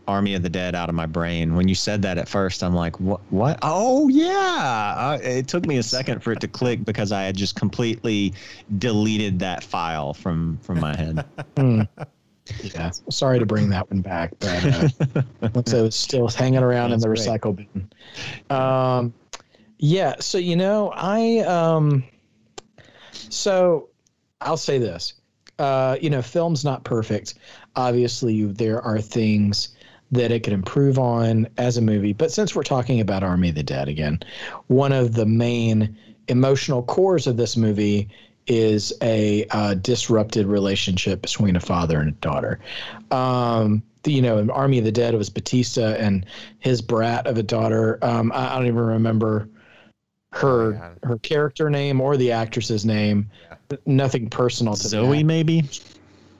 Army 0.08 0.34
of 0.34 0.42
the 0.42 0.48
Dead 0.48 0.74
out 0.74 0.88
of 0.88 0.94
my 0.94 1.06
brain. 1.06 1.54
When 1.54 1.68
you 1.68 1.74
said 1.74 2.02
that 2.02 2.18
at 2.18 2.28
first, 2.28 2.62
I'm 2.62 2.74
like, 2.74 2.98
what? 3.00 3.20
What? 3.30 3.58
Oh 3.62 4.08
yeah! 4.08 4.94
Uh, 4.96 5.18
it 5.22 5.48
took 5.48 5.66
me 5.66 5.78
a 5.78 5.82
second 5.82 6.22
for 6.22 6.32
it 6.32 6.40
to 6.40 6.48
click 6.48 6.84
because 6.84 7.12
I 7.12 7.22
had 7.22 7.36
just 7.36 7.56
completely 7.56 8.34
deleted 8.78 9.38
that 9.40 9.64
file 9.64 10.14
from 10.14 10.58
from 10.62 10.80
my 10.80 10.96
head. 10.96 11.24
mm. 11.56 11.88
Yeah, 12.62 12.92
sorry 13.10 13.40
to 13.40 13.46
bring 13.46 13.70
that 13.70 13.90
one 13.90 14.02
back, 14.02 14.32
but 14.38 14.64
uh, 14.64 15.62
so 15.66 15.84
it's 15.84 15.96
still 15.96 16.28
hanging 16.28 16.62
around 16.62 16.90
That's 16.90 17.04
in 17.04 17.10
the 17.10 17.16
recycle 17.16 17.56
bin. 17.56 17.90
Um, 18.56 19.12
yeah. 19.78 20.14
So 20.20 20.38
you 20.38 20.54
know, 20.54 20.92
I 20.94 21.38
um, 21.40 22.04
so 23.12 23.88
I'll 24.40 24.56
say 24.56 24.78
this. 24.78 25.14
Uh, 25.58 25.96
you 26.00 26.10
know, 26.10 26.22
film's 26.22 26.64
not 26.64 26.84
perfect. 26.84 27.34
Obviously, 27.76 28.44
there 28.44 28.82
are 28.82 29.00
things 29.00 29.70
that 30.12 30.30
it 30.30 30.42
could 30.42 30.52
improve 30.52 30.98
on 30.98 31.48
as 31.58 31.76
a 31.76 31.82
movie. 31.82 32.12
But 32.12 32.30
since 32.30 32.54
we're 32.54 32.62
talking 32.62 33.00
about 33.00 33.22
Army 33.22 33.48
of 33.48 33.54
the 33.54 33.62
Dead 33.62 33.88
again, 33.88 34.20
one 34.68 34.92
of 34.92 35.14
the 35.14 35.26
main 35.26 35.96
emotional 36.28 36.82
cores 36.82 37.26
of 37.26 37.36
this 37.36 37.56
movie 37.56 38.08
is 38.46 38.92
a 39.02 39.44
uh, 39.50 39.74
disrupted 39.74 40.46
relationship 40.46 41.22
between 41.22 41.56
a 41.56 41.60
father 41.60 41.98
and 41.98 42.10
a 42.10 42.12
daughter. 42.12 42.60
Um, 43.10 43.82
you 44.04 44.22
know, 44.22 44.38
in 44.38 44.50
Army 44.50 44.78
of 44.78 44.84
the 44.84 44.92
Dead, 44.92 45.14
it 45.14 45.16
was 45.16 45.30
Batista 45.30 45.94
and 45.94 46.24
his 46.60 46.80
brat 46.80 47.26
of 47.26 47.38
a 47.38 47.42
daughter. 47.42 47.98
Um, 48.02 48.30
I, 48.32 48.52
I, 48.52 48.56
don't 48.56 48.68
even 48.68 48.78
remember 48.78 49.48
her 50.32 50.96
oh 51.02 51.08
her 51.08 51.18
character 51.18 51.70
name 51.70 52.00
or 52.00 52.16
the 52.16 52.30
actress's 52.30 52.84
name. 52.84 53.30
Nothing 53.86 54.30
personal 54.30 54.74
to 54.74 54.88
Zoe, 54.88 55.18
that. 55.18 55.24
maybe. 55.24 55.64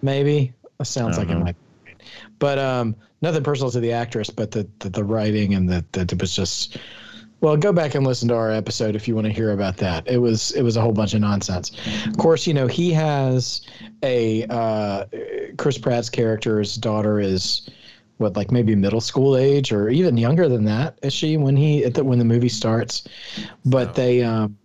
Maybe 0.03 0.53
that 0.79 0.85
sounds 0.85 1.19
like 1.19 1.29
know. 1.29 1.39
it 1.39 1.45
might. 1.45 1.57
But 2.39 2.59
um, 2.59 2.95
nothing 3.23 3.43
personal 3.43 3.71
to 3.71 3.81
the 3.81 3.93
actress, 3.93 4.31
but 4.31 4.51
the 4.51 4.69
the, 4.81 4.91
the 4.91 5.05
writing 5.05 5.55
and 5.55 5.69
the, 5.69 5.85
the 5.93 6.03
it 6.03 6.21
was 6.21 6.35
just 6.35 6.79
well, 7.41 7.57
go 7.57 7.73
back 7.73 7.95
and 7.95 8.07
listen 8.07 8.29
to 8.29 8.35
our 8.35 8.51
episode 8.51 8.97
if 8.97 9.07
you 9.07 9.15
want 9.15 9.27
to 9.27 9.33
hear 9.33 9.53
about 9.53 9.77
that. 9.77 10.09
It 10.09 10.19
was 10.19 10.53
it 10.53 10.62
was 10.62 10.77
a 10.77 10.81
whole 10.81 10.93
bunch 10.93 11.15
of 11.15 11.21
nonsense. 11.21 11.71
Of 12.07 12.17
course, 12.17 12.47
you 12.47 12.55
know 12.55 12.67
he 12.67 12.93
has 12.93 13.62
a 14.03 14.45
uh, 14.45 15.05
Chris 15.59 15.79
Pratt's 15.79 16.09
character's 16.09 16.77
daughter 16.77 17.21
is 17.21 17.69
what 18.17 18.37
like 18.37 18.51
maybe 18.51 18.75
middle 18.75 19.03
school 19.03 19.37
age 19.37 19.73
or 19.73 19.91
even 19.91 20.17
younger 20.17 20.49
than 20.49 20.65
that 20.65 20.99
is 21.03 21.12
she 21.12 21.37
when 21.37 21.55
he 21.55 21.85
at 21.85 21.93
the, 21.93 22.03
when 22.03 22.19
the 22.19 22.25
movie 22.25 22.49
starts, 22.49 23.07
but 23.67 23.91
oh. 23.91 23.93
they 23.93 24.23
um, 24.23 24.57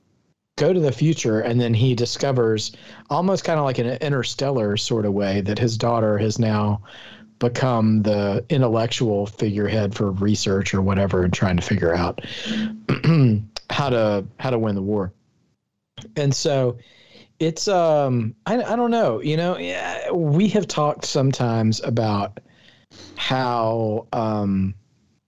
go 0.62 0.72
to 0.72 0.80
the 0.80 0.92
future 0.92 1.40
and 1.40 1.60
then 1.60 1.74
he 1.74 1.96
discovers 1.96 2.72
almost 3.10 3.44
kind 3.44 3.58
of 3.58 3.66
like 3.66 3.80
an 3.80 3.88
interstellar 3.98 4.78
sort 4.78 5.08
of 5.08 5.14
way 5.14 5.42
that 5.42 5.58
his 5.58 5.76
daughter 5.76 6.20
has 6.20 6.38
now 6.38 6.80
become 7.40 8.04
the 8.04 8.46
intellectual 8.50 9.26
figurehead 9.26 9.96
for 9.96 10.12
research 10.12 10.76
or 10.76 10.82
whatever 10.84 11.24
and 11.24 11.34
trying 11.34 11.58
to 11.58 11.64
figure 11.64 11.96
out 11.96 12.24
how 13.72 13.90
to 13.90 14.24
how 14.38 14.52
to 14.52 14.60
win 14.60 14.76
the 14.76 14.84
war. 14.84 15.12
And 16.16 16.34
so 16.34 16.78
it's 17.40 17.68
um 17.68 18.36
I, 18.46 18.62
I 18.62 18.76
don't 18.76 18.92
know 18.92 19.20
you 19.20 19.38
know 19.38 19.58
yeah, 19.58 20.12
we 20.12 20.48
have 20.50 20.68
talked 20.68 21.06
sometimes 21.06 21.82
about 21.84 22.40
how 23.16 24.06
um 24.14 24.76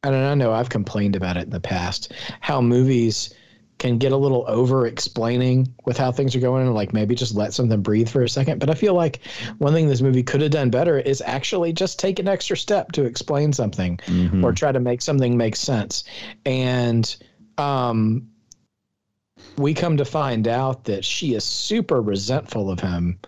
I 0.03 0.11
don't 0.11 0.37
know 0.37 0.53
I've 0.53 0.69
complained 0.69 1.15
about 1.15 1.37
it 1.37 1.45
in 1.45 1.49
the 1.49 1.59
past 1.59 2.13
how 2.41 2.61
movies 2.61 3.33
can 3.79 3.97
get 3.97 4.11
a 4.11 4.17
little 4.17 4.45
over 4.47 4.87
explaining 4.87 5.73
with 5.85 5.97
how 5.97 6.11
things 6.11 6.35
are 6.35 6.39
going 6.39 6.65
and 6.65 6.73
like 6.73 6.93
maybe 6.93 7.15
just 7.15 7.35
let 7.35 7.53
something 7.53 7.81
breathe 7.81 8.07
for 8.07 8.23
a 8.23 8.29
second. 8.29 8.59
But 8.59 8.69
I 8.69 8.73
feel 8.75 8.93
like 8.93 9.19
one 9.57 9.73
thing 9.73 9.87
this 9.87 10.01
movie 10.01 10.23
could 10.23 10.41
have 10.41 10.51
done 10.51 10.69
better 10.69 10.99
is 10.99 11.21
actually 11.25 11.73
just 11.73 11.99
take 11.99 12.19
an 12.19 12.27
extra 12.27 12.55
step 12.55 12.91
to 12.93 13.03
explain 13.03 13.51
something 13.51 13.97
mm-hmm. 14.05 14.43
or 14.43 14.53
try 14.53 14.71
to 14.71 14.79
make 14.79 15.01
something 15.01 15.35
make 15.35 15.55
sense. 15.55 16.03
And 16.45 17.15
um, 17.57 18.29
we 19.57 19.73
come 19.73 19.97
to 19.97 20.05
find 20.05 20.47
out 20.47 20.85
that 20.85 21.03
she 21.03 21.33
is 21.33 21.43
super 21.43 22.01
resentful 22.01 22.69
of 22.69 22.79
him 22.79 23.19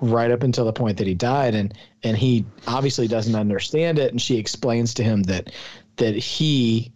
right 0.00 0.30
up 0.30 0.42
until 0.42 0.64
the 0.64 0.72
point 0.72 0.96
that 0.98 1.06
he 1.06 1.14
died 1.14 1.54
and 1.54 1.74
and 2.02 2.16
he 2.16 2.46
obviously 2.66 3.06
doesn't 3.06 3.34
understand 3.34 3.98
it 3.98 4.10
and 4.10 4.22
she 4.22 4.38
explains 4.38 4.94
to 4.94 5.02
him 5.02 5.22
that 5.24 5.52
that 5.96 6.14
he 6.14 6.92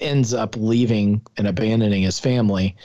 ends 0.00 0.32
up 0.32 0.56
leaving 0.56 1.22
and 1.36 1.46
abandoning 1.46 2.02
his 2.02 2.18
family 2.18 2.76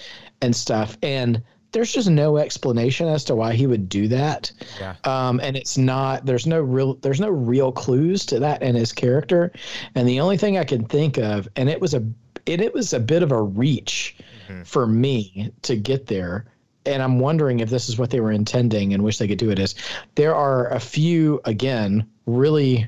and 0.41 0.55
stuff. 0.55 0.97
And 1.01 1.41
there's 1.71 1.91
just 1.91 2.09
no 2.09 2.37
explanation 2.37 3.07
as 3.07 3.23
to 3.25 3.35
why 3.35 3.53
he 3.53 3.67
would 3.67 3.89
do 3.89 4.07
that. 4.07 4.51
Yeah. 4.79 4.95
Um, 5.03 5.39
and 5.41 5.55
it's 5.55 5.77
not 5.77 6.25
there's 6.25 6.47
no 6.47 6.61
real 6.61 6.95
there's 6.95 7.19
no 7.19 7.29
real 7.29 7.71
clues 7.71 8.25
to 8.27 8.39
that 8.39 8.61
in 8.61 8.75
his 8.75 8.91
character. 8.91 9.51
And 9.95 10.07
the 10.07 10.19
only 10.19 10.37
thing 10.37 10.57
I 10.57 10.63
can 10.63 10.85
think 10.85 11.17
of, 11.17 11.47
and 11.55 11.69
it 11.69 11.79
was 11.79 11.93
a 11.93 12.03
it, 12.45 12.61
it 12.61 12.73
was 12.73 12.93
a 12.93 12.99
bit 12.99 13.23
of 13.23 13.31
a 13.31 13.41
reach 13.41 14.15
mm-hmm. 14.47 14.63
for 14.63 14.87
me 14.87 15.51
to 15.63 15.75
get 15.75 16.07
there. 16.07 16.45
And 16.85 17.03
I'm 17.03 17.19
wondering 17.19 17.59
if 17.59 17.69
this 17.69 17.89
is 17.89 17.99
what 17.99 18.09
they 18.09 18.19
were 18.19 18.31
intending 18.31 18.93
and 18.93 19.03
wish 19.03 19.17
they 19.19 19.27
could 19.27 19.37
do 19.37 19.51
it 19.51 19.59
is 19.59 19.75
there 20.15 20.33
are 20.33 20.71
a 20.73 20.79
few 20.79 21.39
again 21.45 22.07
really 22.25 22.87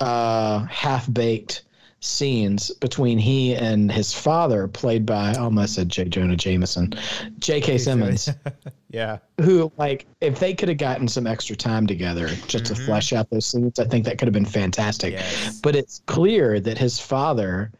uh 0.00 0.60
half 0.66 1.12
baked 1.12 1.62
scenes 2.04 2.70
between 2.74 3.18
he 3.18 3.54
and 3.54 3.90
his 3.90 4.12
father, 4.12 4.68
played 4.68 5.06
by 5.06 5.32
I 5.32 5.38
almost 5.38 5.74
said 5.74 5.88
J. 5.88 6.04
Jonah 6.04 6.36
Jameson, 6.36 6.94
J.K. 7.38 7.78
Simmons. 7.78 8.28
yeah. 8.90 9.18
Who 9.40 9.72
like 9.78 10.06
if 10.20 10.38
they 10.38 10.54
could 10.54 10.68
have 10.68 10.78
gotten 10.78 11.08
some 11.08 11.26
extra 11.26 11.56
time 11.56 11.86
together 11.86 12.28
just 12.46 12.64
mm-hmm. 12.64 12.74
to 12.74 12.82
flesh 12.82 13.12
out 13.12 13.30
those 13.30 13.46
scenes, 13.46 13.78
I 13.78 13.86
think 13.86 14.04
that 14.04 14.18
could 14.18 14.28
have 14.28 14.34
been 14.34 14.44
fantastic. 14.44 15.14
Yes. 15.14 15.60
But 15.60 15.76
it's 15.76 16.02
clear 16.06 16.60
that 16.60 16.76
his 16.76 17.00
father 17.00 17.72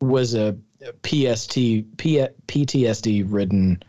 was 0.00 0.34
a 0.34 0.56
PST 1.02 1.54
P, 1.96 2.26
PTSD 2.46 3.24
ridden 3.26 3.82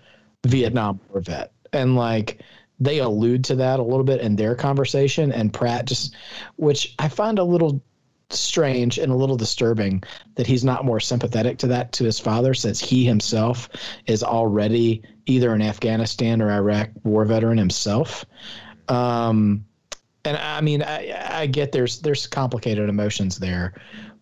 Vietnam 0.46 1.00
War 1.10 1.22
vet, 1.22 1.52
and 1.74 1.96
like 1.96 2.42
they 2.80 3.00
allude 3.00 3.44
to 3.44 3.56
that 3.56 3.80
a 3.80 3.84
little 3.84 4.04
bit 4.04 4.22
in 4.22 4.36
their 4.36 4.56
conversation 4.56 5.32
and 5.32 5.54
pratt 5.54 5.86
just 5.86 6.16
which 6.56 6.96
i 6.98 7.08
find 7.08 7.38
a 7.38 7.44
little 7.44 7.80
strange 8.34 8.98
and 8.98 9.12
a 9.12 9.15
little 9.15 9.38
disturbing 9.38 10.04
that 10.36 10.48
he's 10.48 10.63
not 10.63 10.86
more 10.86 11.00
sympathetic 11.00 11.58
to 11.60 11.67
that 11.67 11.91
to 11.94 12.04
his 12.04 12.20
father 12.20 12.54
since 12.54 12.80
he 12.80 13.06
himself 13.06 13.70
is 14.08 14.24
already 14.24 15.02
either 15.26 15.54
an 15.54 15.62
Afghanistan 15.62 16.41
or 16.41 16.52
Iraq 16.52 16.89
war 17.04 17.26
veteran 17.26 17.58
himself. 17.58 18.26
Um, 18.88 19.65
and 20.26 20.38
I 20.38 20.62
mean, 20.62 20.84
I, 20.84 21.41
I 21.41 21.46
get 21.48 21.72
there's 21.72 22.00
there's 22.00 22.28
complicated 22.28 22.89
emotions 22.89 23.39
there 23.39 23.74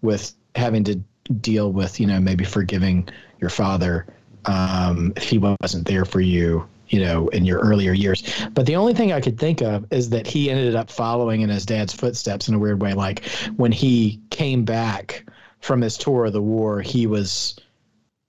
with 0.01 0.33
having 0.55 0.83
to 0.85 0.95
deal 1.41 1.71
with 1.71 1.99
you 1.99 2.07
know 2.07 2.19
maybe 2.19 2.43
forgiving 2.43 3.07
your 3.39 3.49
father 3.49 4.07
um, 4.45 5.13
if 5.15 5.29
he 5.29 5.37
wasn't 5.37 5.85
there 5.85 6.05
for 6.05 6.21
you 6.21 6.67
you 6.89 6.99
know, 6.99 7.27
in 7.29 7.45
your 7.45 7.59
earlier 7.59 7.93
years. 7.93 8.23
But 8.53 8.65
the 8.65 8.75
only 8.75 8.93
thing 8.93 9.11
I 9.11 9.21
could 9.21 9.39
think 9.39 9.61
of 9.61 9.85
is 9.91 10.09
that 10.09 10.27
he 10.27 10.49
ended 10.49 10.75
up 10.75 10.89
following 10.89 11.41
in 11.41 11.49
his 11.49 11.65
dad's 11.65 11.93
footsteps 11.93 12.47
in 12.47 12.55
a 12.55 12.59
weird 12.59 12.81
way. 12.81 12.93
Like 12.93 13.25
when 13.55 13.71
he 13.71 14.19
came 14.29 14.65
back 14.65 15.25
from 15.59 15.81
his 15.81 15.97
tour 15.97 16.25
of 16.25 16.33
the 16.33 16.41
war, 16.41 16.81
he 16.81 17.07
was 17.07 17.57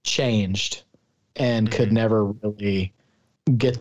changed 0.05 0.83
and 1.37 1.69
mm-hmm. 1.69 1.77
could 1.77 1.93
never 1.93 2.27
really 2.27 2.93
get 3.57 3.79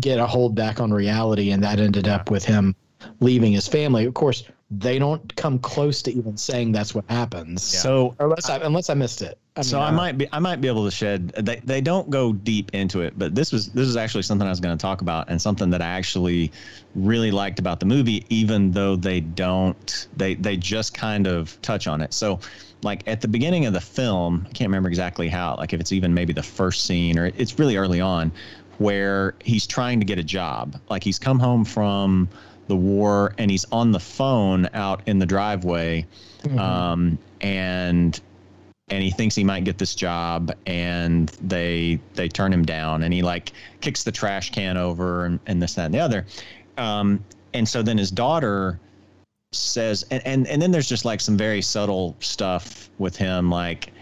get 0.00 0.18
a 0.18 0.26
hold 0.26 0.56
back 0.56 0.80
on 0.80 0.92
reality 0.92 1.52
and 1.52 1.62
that 1.62 1.78
ended 1.78 2.08
up 2.08 2.30
with 2.30 2.44
him 2.44 2.74
leaving 3.20 3.52
his 3.52 3.68
family. 3.68 4.04
Of 4.04 4.14
course, 4.14 4.44
they 4.70 4.98
don't 4.98 5.34
come 5.36 5.58
close 5.58 6.02
to 6.02 6.12
even 6.12 6.36
saying 6.36 6.72
that's 6.72 6.94
what 6.94 7.04
happens. 7.08 7.72
Yeah. 7.72 7.80
So 7.80 8.16
unless 8.18 8.48
I, 8.48 8.56
unless 8.58 8.90
I 8.90 8.94
missed 8.94 9.22
it. 9.22 9.38
I 9.56 9.60
mean, 9.60 9.64
so 9.64 9.78
I, 9.78 9.88
I 9.88 9.90
might 9.90 10.18
be 10.18 10.26
I 10.32 10.38
might 10.38 10.60
be 10.60 10.68
able 10.68 10.84
to 10.84 10.90
shed 10.90 11.28
they, 11.28 11.56
they 11.56 11.80
don't 11.80 12.10
go 12.10 12.32
deep 12.32 12.74
into 12.74 13.02
it, 13.02 13.18
but 13.18 13.34
this 13.34 13.52
was 13.52 13.68
this 13.68 13.86
is 13.86 13.96
actually 13.96 14.22
something 14.22 14.46
I 14.46 14.50
was 14.50 14.60
going 14.60 14.76
to 14.76 14.80
talk 14.80 15.00
about 15.00 15.28
and 15.28 15.40
something 15.40 15.70
that 15.70 15.82
I 15.82 15.86
actually 15.86 16.50
really 16.94 17.30
liked 17.30 17.58
about 17.58 17.78
the 17.78 17.86
movie, 17.86 18.24
even 18.30 18.72
though 18.72 18.96
they 18.96 19.20
don't 19.20 20.08
they 20.16 20.34
they 20.34 20.56
just 20.56 20.94
kind 20.94 21.26
of 21.26 21.60
touch 21.62 21.86
on 21.86 22.00
it. 22.00 22.12
So 22.12 22.40
like 22.82 23.06
at 23.06 23.20
the 23.20 23.28
beginning 23.28 23.66
of 23.66 23.72
the 23.72 23.80
film, 23.80 24.46
I 24.48 24.52
can't 24.52 24.68
remember 24.68 24.88
exactly 24.88 25.28
how, 25.28 25.56
like 25.56 25.72
if 25.72 25.80
it's 25.80 25.92
even 25.92 26.12
maybe 26.12 26.32
the 26.32 26.42
first 26.42 26.84
scene 26.84 27.18
or 27.18 27.26
it's 27.26 27.58
really 27.58 27.76
early 27.76 28.00
on, 28.00 28.30
where 28.78 29.34
he's 29.42 29.66
trying 29.66 30.00
to 30.00 30.06
get 30.06 30.18
a 30.18 30.22
job. 30.22 30.80
Like 30.90 31.02
he's 31.02 31.18
come 31.18 31.38
home 31.38 31.64
from 31.64 32.28
the 32.66 32.76
war 32.76 33.34
and 33.38 33.50
he's 33.50 33.64
on 33.72 33.92
the 33.92 34.00
phone 34.00 34.68
out 34.74 35.02
in 35.06 35.18
the 35.18 35.26
driveway 35.26 36.06
mm-hmm. 36.42 36.58
um, 36.58 37.18
and 37.40 38.20
and 38.88 39.02
he 39.02 39.10
thinks 39.10 39.34
he 39.34 39.44
might 39.44 39.64
get 39.64 39.78
this 39.78 39.94
job 39.94 40.52
and 40.66 41.28
they 41.42 41.98
they 42.14 42.28
turn 42.28 42.52
him 42.52 42.64
down 42.64 43.02
and 43.02 43.14
he 43.14 43.22
like 43.22 43.52
kicks 43.80 44.04
the 44.04 44.12
trash 44.12 44.50
can 44.50 44.76
over 44.76 45.24
and, 45.24 45.40
and 45.46 45.62
this 45.62 45.74
that 45.74 45.86
and 45.86 45.94
the 45.94 46.00
other 46.00 46.26
um, 46.76 47.22
and 47.52 47.68
so 47.68 47.82
then 47.82 47.98
his 47.98 48.10
daughter 48.10 48.78
says 49.52 50.04
and, 50.10 50.24
and 50.26 50.46
and 50.48 50.60
then 50.60 50.70
there's 50.70 50.88
just 50.88 51.04
like 51.04 51.20
some 51.20 51.36
very 51.36 51.62
subtle 51.62 52.16
stuff 52.20 52.90
with 52.98 53.16
him 53.16 53.50
like 53.50 53.92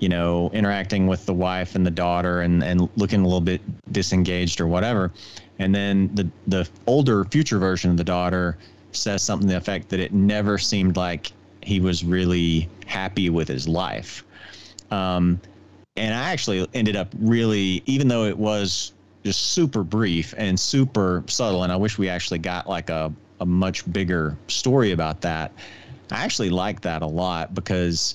you 0.00 0.08
know 0.08 0.50
interacting 0.52 1.06
with 1.06 1.24
the 1.26 1.34
wife 1.34 1.74
and 1.74 1.86
the 1.86 1.90
daughter 1.90 2.40
and 2.40 2.62
and 2.62 2.88
looking 2.96 3.20
a 3.20 3.24
little 3.24 3.40
bit 3.40 3.60
disengaged 3.92 4.60
or 4.60 4.66
whatever 4.66 5.12
and 5.58 5.74
then 5.74 6.10
the 6.14 6.28
the 6.46 6.68
older 6.86 7.24
future 7.24 7.58
version 7.58 7.90
of 7.90 7.96
the 7.96 8.04
daughter 8.04 8.58
says 8.92 9.22
something 9.22 9.48
to 9.48 9.52
the 9.54 9.58
effect 9.58 9.88
that 9.90 10.00
it 10.00 10.12
never 10.12 10.58
seemed 10.58 10.96
like 10.96 11.32
he 11.62 11.80
was 11.80 12.04
really 12.04 12.68
happy 12.86 13.28
with 13.30 13.48
his 13.48 13.68
life. 13.68 14.24
Um, 14.90 15.40
and 15.96 16.14
I 16.14 16.30
actually 16.30 16.66
ended 16.74 16.96
up 16.96 17.08
really, 17.18 17.82
even 17.86 18.08
though 18.08 18.24
it 18.24 18.36
was 18.36 18.92
just 19.24 19.52
super 19.52 19.82
brief 19.82 20.34
and 20.36 20.58
super 20.58 21.24
subtle, 21.26 21.64
and 21.64 21.72
I 21.72 21.76
wish 21.76 21.98
we 21.98 22.08
actually 22.08 22.38
got 22.38 22.68
like 22.68 22.90
a, 22.90 23.12
a 23.40 23.46
much 23.46 23.90
bigger 23.92 24.36
story 24.48 24.92
about 24.92 25.20
that. 25.22 25.52
I 26.12 26.24
actually 26.24 26.50
liked 26.50 26.84
that 26.84 27.02
a 27.02 27.06
lot 27.06 27.54
because, 27.54 28.14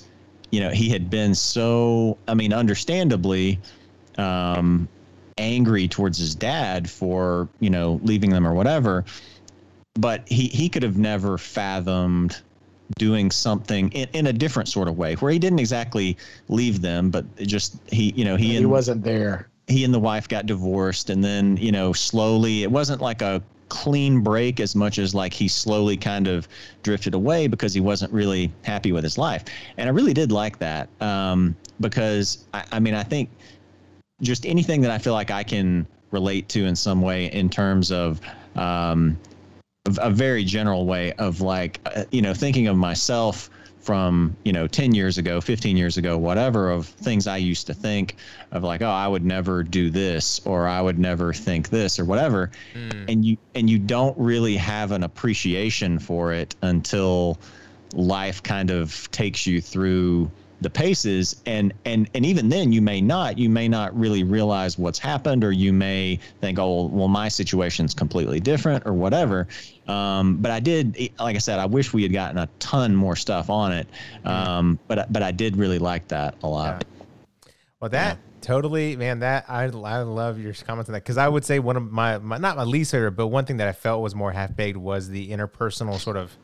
you 0.51 0.61
know, 0.61 0.69
he 0.69 0.89
had 0.89 1.09
been 1.09 1.35
so, 1.35 2.17
I 2.27 2.33
mean, 2.33 2.53
understandably, 2.53 3.59
um, 4.17 4.87
angry 5.41 5.87
towards 5.87 6.17
his 6.17 6.35
dad 6.35 6.89
for 6.89 7.49
you 7.59 7.69
know 7.69 7.99
leaving 8.03 8.29
them 8.29 8.45
or 8.45 8.53
whatever 8.53 9.03
but 9.95 10.25
he 10.27 10.47
he 10.47 10.69
could 10.69 10.83
have 10.83 10.97
never 10.97 11.37
fathomed 11.37 12.41
doing 12.97 13.31
something 13.31 13.91
in, 13.91 14.07
in 14.13 14.27
a 14.27 14.33
different 14.33 14.69
sort 14.69 14.87
of 14.87 14.97
way 14.97 15.15
where 15.15 15.31
he 15.31 15.39
didn't 15.39 15.59
exactly 15.59 16.15
leave 16.47 16.81
them 16.81 17.09
but 17.09 17.25
just 17.37 17.75
he 17.91 18.13
you 18.15 18.23
know 18.23 18.35
he 18.35 18.49
he 18.49 18.57
and, 18.57 18.69
wasn't 18.69 19.03
there. 19.03 19.49
he 19.67 19.83
and 19.83 19.93
the 19.93 19.99
wife 19.99 20.27
got 20.27 20.45
divorced 20.45 21.09
and 21.09 21.23
then 21.23 21.57
you 21.57 21.71
know 21.71 21.91
slowly 21.91 22.63
it 22.63 22.71
wasn't 22.71 23.01
like 23.01 23.21
a 23.21 23.41
clean 23.69 24.19
break 24.19 24.59
as 24.59 24.75
much 24.75 24.99
as 24.99 25.15
like 25.15 25.33
he 25.33 25.47
slowly 25.47 25.95
kind 25.95 26.27
of 26.27 26.47
drifted 26.83 27.13
away 27.13 27.47
because 27.47 27.73
he 27.73 27.79
wasn't 27.79 28.11
really 28.11 28.51
happy 28.63 28.91
with 28.91 29.03
his 29.03 29.17
life 29.17 29.45
and 29.77 29.87
i 29.87 29.91
really 29.91 30.13
did 30.13 30.31
like 30.31 30.59
that 30.59 30.89
um, 31.01 31.55
because 31.79 32.45
I, 32.53 32.65
I 32.73 32.79
mean 32.79 32.93
i 32.93 33.03
think 33.03 33.29
just 34.21 34.45
anything 34.45 34.81
that 34.81 34.91
i 34.91 34.97
feel 34.97 35.13
like 35.13 35.31
i 35.31 35.43
can 35.43 35.85
relate 36.11 36.47
to 36.49 36.65
in 36.65 36.75
some 36.75 37.01
way 37.01 37.27
in 37.27 37.49
terms 37.49 37.91
of 37.91 38.19
um, 38.55 39.17
a 39.97 40.11
very 40.11 40.43
general 40.43 40.85
way 40.85 41.13
of 41.13 41.41
like 41.41 41.79
uh, 41.85 42.03
you 42.11 42.21
know 42.21 42.33
thinking 42.33 42.67
of 42.67 42.75
myself 42.75 43.49
from 43.79 44.35
you 44.43 44.53
know 44.53 44.67
10 44.67 44.93
years 44.93 45.17
ago 45.17 45.41
15 45.41 45.75
years 45.75 45.97
ago 45.97 46.17
whatever 46.17 46.69
of 46.69 46.85
things 46.85 47.25
i 47.25 47.37
used 47.37 47.65
to 47.65 47.73
think 47.73 48.15
of 48.51 48.63
like 48.63 48.81
oh 48.81 48.89
i 48.89 49.07
would 49.07 49.25
never 49.25 49.63
do 49.63 49.89
this 49.89 50.39
or 50.45 50.67
i 50.67 50.79
would 50.79 50.99
never 50.99 51.33
think 51.33 51.69
this 51.69 51.99
or 51.99 52.05
whatever. 52.05 52.51
And 53.07 53.25
you 53.25 53.37
and 53.55 53.69
you 53.69 53.79
don't 53.79 54.17
really 54.17 54.55
have 54.57 54.91
an 54.91 55.03
appreciation 55.03 55.97
for 55.97 56.31
it 56.31 56.55
until 56.61 57.39
life 57.93 58.43
kind 58.43 58.69
of 58.69 59.09
takes 59.11 59.47
you 59.47 59.61
through 59.61 60.29
the 60.61 60.69
paces 60.69 61.41
and 61.45 61.73
and 61.85 62.09
and 62.13 62.25
even 62.25 62.47
then 62.47 62.71
you 62.71 62.81
may 62.81 63.01
not 63.01 63.37
you 63.37 63.49
may 63.49 63.67
not 63.67 63.97
really 63.97 64.23
realize 64.23 64.77
what's 64.77 64.99
happened 64.99 65.43
or 65.43 65.51
you 65.51 65.73
may 65.73 66.17
think 66.39 66.59
oh 66.59 66.85
well 66.85 67.07
my 67.07 67.27
situation's 67.27 67.93
completely 67.93 68.39
different 68.39 68.85
or 68.85 68.93
whatever 68.93 69.47
um, 69.87 70.37
but 70.37 70.51
i 70.51 70.59
did 70.59 70.95
like 71.19 71.35
i 71.35 71.39
said 71.39 71.59
i 71.59 71.65
wish 71.65 71.93
we 71.93 72.03
had 72.03 72.13
gotten 72.13 72.37
a 72.37 72.47
ton 72.59 72.95
more 72.95 73.15
stuff 73.15 73.49
on 73.49 73.71
it 73.71 73.87
um, 74.25 74.79
but 74.87 75.11
but 75.11 75.23
i 75.23 75.31
did 75.31 75.57
really 75.57 75.79
like 75.79 76.07
that 76.07 76.35
a 76.43 76.47
lot 76.47 76.85
Well, 77.79 77.89
that 77.89 78.19
totally, 78.41 78.95
man. 78.95 79.19
That 79.19 79.45
I 79.49 79.63
I 79.63 80.01
love 80.03 80.39
your 80.39 80.53
comments 80.53 80.89
on 80.89 80.93
that 80.93 81.03
because 81.03 81.17
I 81.17 81.27
would 81.27 81.43
say 81.43 81.57
one 81.57 81.77
of 81.77 81.91
my, 81.91 82.19
my 82.19 82.37
not 82.37 82.55
my 82.55 82.63
least 82.63 82.91
favorite, 82.91 83.13
but 83.13 83.27
one 83.27 83.45
thing 83.45 83.57
that 83.57 83.67
I 83.67 83.71
felt 83.71 84.03
was 84.03 84.13
more 84.13 84.31
half 84.31 84.55
baked 84.55 84.77
was 84.77 85.09
the 85.09 85.31
interpersonal 85.31 85.99
sort 85.99 86.17
of 86.17 86.37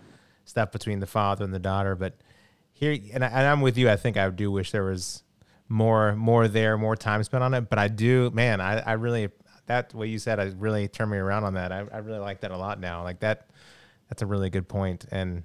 stuff 0.45 0.71
between 0.71 0.99
the 0.99 1.06
father 1.06 1.45
and 1.45 1.53
the 1.53 1.60
daughter. 1.60 1.95
But 1.95 2.15
here, 2.80 2.98
and, 3.13 3.24
I, 3.24 3.28
and 3.28 3.48
I'm 3.48 3.62
with 3.62 3.78
you. 3.78 3.90
I 3.90 3.96
think 3.96 4.18
I 4.18 4.30
do 4.30 4.52
wish 4.52 4.72
there 4.72 4.84
was 4.84 5.24
more 5.70 6.16
more 6.16 6.48
there, 6.48 6.78
more 6.78 6.96
time 6.96 7.24
spent 7.24 7.44
on 7.44 7.54
it. 7.54 7.70
But 7.70 7.80
I 7.80 7.88
do, 7.88 8.30
man. 8.32 8.62
I 8.62 8.80
I 8.80 8.94
really 8.94 9.30
that 9.66 9.94
way 9.94 10.08
you 10.08 10.18
said, 10.20 10.40
I 10.40 10.54
really 10.58 10.88
turned 10.88 11.12
me 11.12 11.18
around 11.18 11.44
on 11.44 11.56
that. 11.56 11.72
I 11.72 11.80
I 11.92 11.98
really 11.98 12.20
like 12.20 12.42
that 12.42 12.52
a 12.52 12.58
lot 12.58 12.80
now. 12.80 13.04
Like 13.04 13.20
that, 13.20 13.48
that's 14.10 14.22
a 14.22 14.26
really 14.26 14.50
good 14.50 14.68
point 14.68 15.06
and 15.12 15.44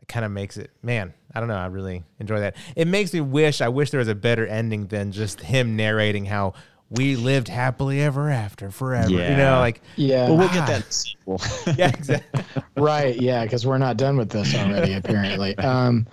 it 0.00 0.08
kind 0.08 0.24
of 0.24 0.30
makes 0.32 0.56
it 0.56 0.70
man 0.82 1.12
i 1.34 1.38
don't 1.40 1.48
know 1.48 1.56
i 1.56 1.66
really 1.66 2.02
enjoy 2.18 2.40
that 2.40 2.56
it 2.76 2.86
makes 2.88 3.12
me 3.12 3.20
wish 3.20 3.60
i 3.60 3.68
wish 3.68 3.90
there 3.90 3.98
was 3.98 4.08
a 4.08 4.14
better 4.16 4.44
ending 4.46 4.86
than 4.88 5.10
just 5.12 5.40
him 5.40 5.74
narrating 5.76 6.24
how 6.24 6.52
we 6.90 7.14
lived 7.16 7.46
happily 7.48 8.00
ever 8.02 8.28
after 8.30 8.70
forever 8.70 9.10
you 9.10 9.18
know 9.36 9.58
like 9.60 9.80
Yeah. 9.96 10.28
well 10.28 10.38
we'll 10.38 10.48
Ah. 10.50 10.54
get 10.54 10.66
that 10.66 10.92
sequel 10.92 11.40
yeah 11.76 11.88
exactly 11.88 12.44
right 12.76 13.20
yeah 13.20 13.44
because 13.44 13.64
we're 13.66 13.78
not 13.78 13.96
done 13.96 14.16
with 14.16 14.28
this 14.30 14.54
already 14.56 14.94
apparently 14.94 15.56
um 15.58 16.06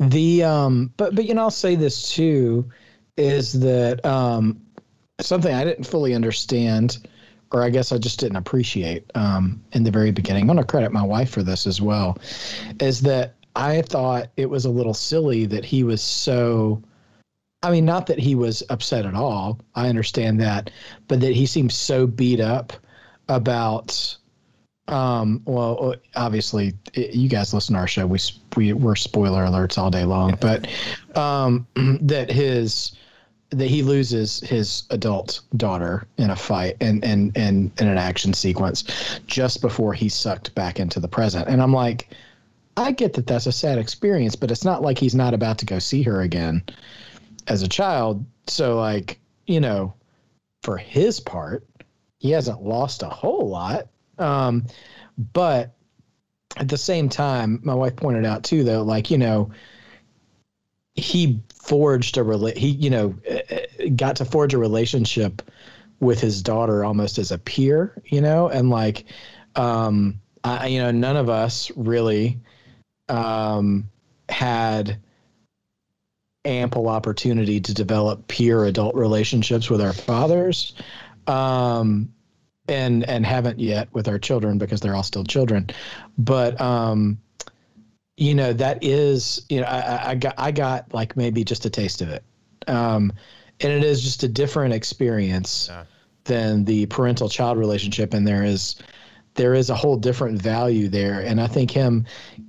the 0.00 0.42
um 0.42 0.90
but 0.96 1.14
but 1.14 1.26
you 1.26 1.34
know 1.34 1.42
i'll 1.42 1.50
say 1.50 1.74
this 1.74 2.10
too 2.10 2.68
is 3.18 3.52
that 3.60 4.04
um 4.04 4.58
something 5.20 5.54
i 5.54 5.62
didn't 5.62 5.84
fully 5.84 6.14
understand 6.14 7.06
or 7.52 7.62
i 7.62 7.68
guess 7.68 7.92
i 7.92 7.98
just 7.98 8.18
didn't 8.18 8.38
appreciate 8.38 9.04
um 9.14 9.62
in 9.72 9.84
the 9.84 9.90
very 9.90 10.10
beginning 10.10 10.48
i'm 10.48 10.56
to 10.56 10.64
credit 10.64 10.90
my 10.90 11.02
wife 11.02 11.30
for 11.30 11.42
this 11.42 11.66
as 11.66 11.82
well 11.82 12.16
is 12.80 13.02
that 13.02 13.34
i 13.56 13.82
thought 13.82 14.30
it 14.38 14.48
was 14.48 14.64
a 14.64 14.70
little 14.70 14.94
silly 14.94 15.44
that 15.44 15.66
he 15.66 15.84
was 15.84 16.00
so 16.00 16.82
i 17.62 17.70
mean 17.70 17.84
not 17.84 18.06
that 18.06 18.18
he 18.18 18.34
was 18.34 18.62
upset 18.70 19.04
at 19.04 19.14
all 19.14 19.60
i 19.74 19.86
understand 19.86 20.40
that 20.40 20.70
but 21.08 21.20
that 21.20 21.34
he 21.34 21.44
seemed 21.44 21.70
so 21.70 22.06
beat 22.06 22.40
up 22.40 22.72
about 23.28 24.16
um, 24.90 25.42
well, 25.44 25.94
obviously, 26.16 26.74
it, 26.94 27.14
you 27.14 27.28
guys 27.28 27.54
listen 27.54 27.74
to 27.74 27.80
our 27.80 27.86
show. 27.86 28.06
We 28.06 28.18
we 28.56 28.72
we're 28.72 28.96
spoiler 28.96 29.44
alerts 29.44 29.78
all 29.78 29.90
day 29.90 30.04
long, 30.04 30.36
but 30.40 30.66
um, 31.16 31.66
that 32.02 32.30
his 32.30 32.96
that 33.50 33.68
he 33.68 33.82
loses 33.82 34.40
his 34.40 34.84
adult 34.90 35.40
daughter 35.56 36.06
in 36.18 36.30
a 36.30 36.36
fight 36.36 36.76
and 36.80 37.04
and 37.04 37.36
and 37.36 37.70
in 37.80 37.88
an 37.88 37.98
action 37.98 38.32
sequence 38.32 38.84
just 39.26 39.60
before 39.60 39.92
he's 39.92 40.14
sucked 40.14 40.54
back 40.54 40.80
into 40.80 41.00
the 41.00 41.08
present, 41.08 41.48
and 41.48 41.62
I'm 41.62 41.72
like, 41.72 42.08
I 42.76 42.92
get 42.92 43.12
that 43.14 43.26
that's 43.26 43.46
a 43.46 43.52
sad 43.52 43.78
experience, 43.78 44.36
but 44.36 44.50
it's 44.50 44.64
not 44.64 44.82
like 44.82 44.98
he's 44.98 45.14
not 45.14 45.34
about 45.34 45.58
to 45.58 45.66
go 45.66 45.78
see 45.78 46.02
her 46.02 46.22
again 46.22 46.62
as 47.46 47.62
a 47.62 47.68
child. 47.68 48.24
So 48.46 48.76
like, 48.76 49.18
you 49.46 49.60
know, 49.60 49.94
for 50.62 50.76
his 50.76 51.20
part, 51.20 51.66
he 52.18 52.30
hasn't 52.30 52.62
lost 52.62 53.02
a 53.02 53.08
whole 53.08 53.48
lot. 53.48 53.88
Um, 54.20 54.66
but 55.16 55.74
at 56.56 56.68
the 56.68 56.78
same 56.78 57.08
time, 57.08 57.60
my 57.62 57.74
wife 57.74 57.96
pointed 57.96 58.24
out 58.24 58.44
too, 58.44 58.64
though, 58.64 58.82
like, 58.82 59.10
you 59.10 59.18
know, 59.18 59.50
he 60.94 61.40
forged 61.54 62.18
a 62.18 62.20
rela- 62.20 62.56
he, 62.56 62.68
you 62.68 62.90
know, 62.90 63.14
uh, 63.30 63.88
got 63.96 64.16
to 64.16 64.24
forge 64.24 64.54
a 64.54 64.58
relationship 64.58 65.42
with 66.00 66.20
his 66.20 66.42
daughter 66.42 66.84
almost 66.84 67.18
as 67.18 67.30
a 67.30 67.38
peer, 67.38 68.00
you 68.04 68.20
know, 68.20 68.48
and 68.48 68.70
like, 68.70 69.04
um, 69.56 70.20
I, 70.42 70.68
you 70.68 70.80
know, 70.80 70.90
none 70.90 71.16
of 71.16 71.28
us 71.28 71.70
really, 71.76 72.40
um, 73.08 73.88
had 74.28 74.98
ample 76.44 76.88
opportunity 76.88 77.60
to 77.60 77.74
develop 77.74 78.26
peer 78.26 78.64
adult 78.64 78.94
relationships 78.94 79.68
with 79.68 79.80
our 79.80 79.92
fathers. 79.92 80.74
Um, 81.26 82.12
and 82.70 83.04
and 83.08 83.26
haven't 83.26 83.58
yet 83.58 83.88
with 83.92 84.08
our 84.08 84.18
children 84.18 84.58
because 84.58 84.80
they're 84.80 84.94
all 84.96 85.02
still 85.02 85.24
children. 85.24 85.68
But 86.16 86.60
um 86.60 87.18
you 88.16 88.34
know 88.34 88.52
that 88.52 88.82
is 88.82 89.44
you 89.48 89.60
know 89.60 89.66
I, 89.66 90.10
I- 90.10 90.14
got 90.14 90.34
i 90.36 90.50
got 90.50 90.92
like 90.92 91.16
maybe 91.16 91.44
just 91.44 91.64
a 91.66 91.70
taste 91.70 92.02
of 92.02 92.08
it. 92.08 92.22
Um 92.68 93.12
and 93.60 93.72
it 93.72 93.84
is 93.84 94.02
just 94.02 94.22
a 94.22 94.28
different 94.28 94.72
experience 94.72 95.68
Yeah. 95.70 95.84
than 96.24 96.64
the 96.64 96.86
parental 96.86 97.28
child 97.28 97.58
relationship 97.58 98.14
and 98.14 98.26
there 98.26 98.44
is 98.44 98.76
there 99.34 99.54
is 99.54 99.70
a 99.70 99.74
whole 99.74 99.96
different 99.96 100.40
value 100.42 100.88
there. 100.88 101.20
And 101.20 101.40
i 101.40 101.46
think 101.46 101.70
him 101.70 102.04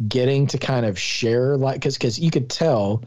getting 0.07 0.47
to 0.47 0.57
kind 0.57 0.85
of 0.85 0.97
share 0.99 1.57
like 1.57 1.75
because 1.75 1.97
because 1.97 2.19
you 2.19 2.31
could 2.31 2.49
tell 2.49 3.03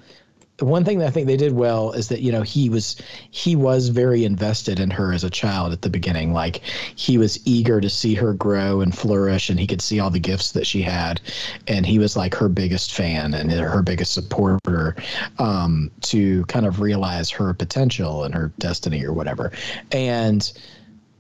one 0.61 0.85
thing 0.85 0.99
that 0.99 1.09
I 1.09 1.11
think 1.11 1.27
they 1.27 1.37
did 1.37 1.53
well 1.53 1.93
is 1.93 2.09
that 2.09 2.21
you 2.21 2.31
know 2.31 2.43
he 2.43 2.69
was 2.69 2.97
he 3.31 3.57
was 3.57 3.89
very 3.89 4.25
invested 4.25 4.79
in 4.79 4.91
her 4.91 5.13
as 5.13 5.25
a 5.25 5.31
child 5.31 5.73
at 5.73 5.83
the 5.83 5.91
beginning. 5.91 6.33
Like 6.33 6.59
he 6.95 7.19
was 7.19 7.45
eager 7.45 7.81
to 7.81 7.91
see 7.91 8.15
her 8.15 8.35
grow 8.35 8.81
and 8.81 8.97
flourish, 8.97 9.51
and 9.51 9.59
he 9.59 9.67
could 9.67 9.83
see 9.83 9.99
all 9.99 10.11
the 10.11 10.21
gifts 10.21 10.53
that 10.53 10.67
she 10.67 10.81
had, 10.83 11.21
and 11.67 11.85
he 11.85 11.99
was 11.99 12.17
like 12.17 12.35
her 12.35 12.49
biggest 12.49 12.93
fan 12.93 13.35
and 13.35 13.51
her 13.51 13.83
biggest 13.83 14.15
supporter 14.15 14.95
um, 15.39 15.91
to 16.03 16.45
kind 16.45 16.67
of 16.67 16.81
realize 16.81 17.31
her 17.31 17.53
potential 17.53 18.23
and 18.23 18.35
her 18.35 18.53
destiny 18.59 19.05
or 19.05 19.13
whatever. 19.13 19.51
And 19.91 20.53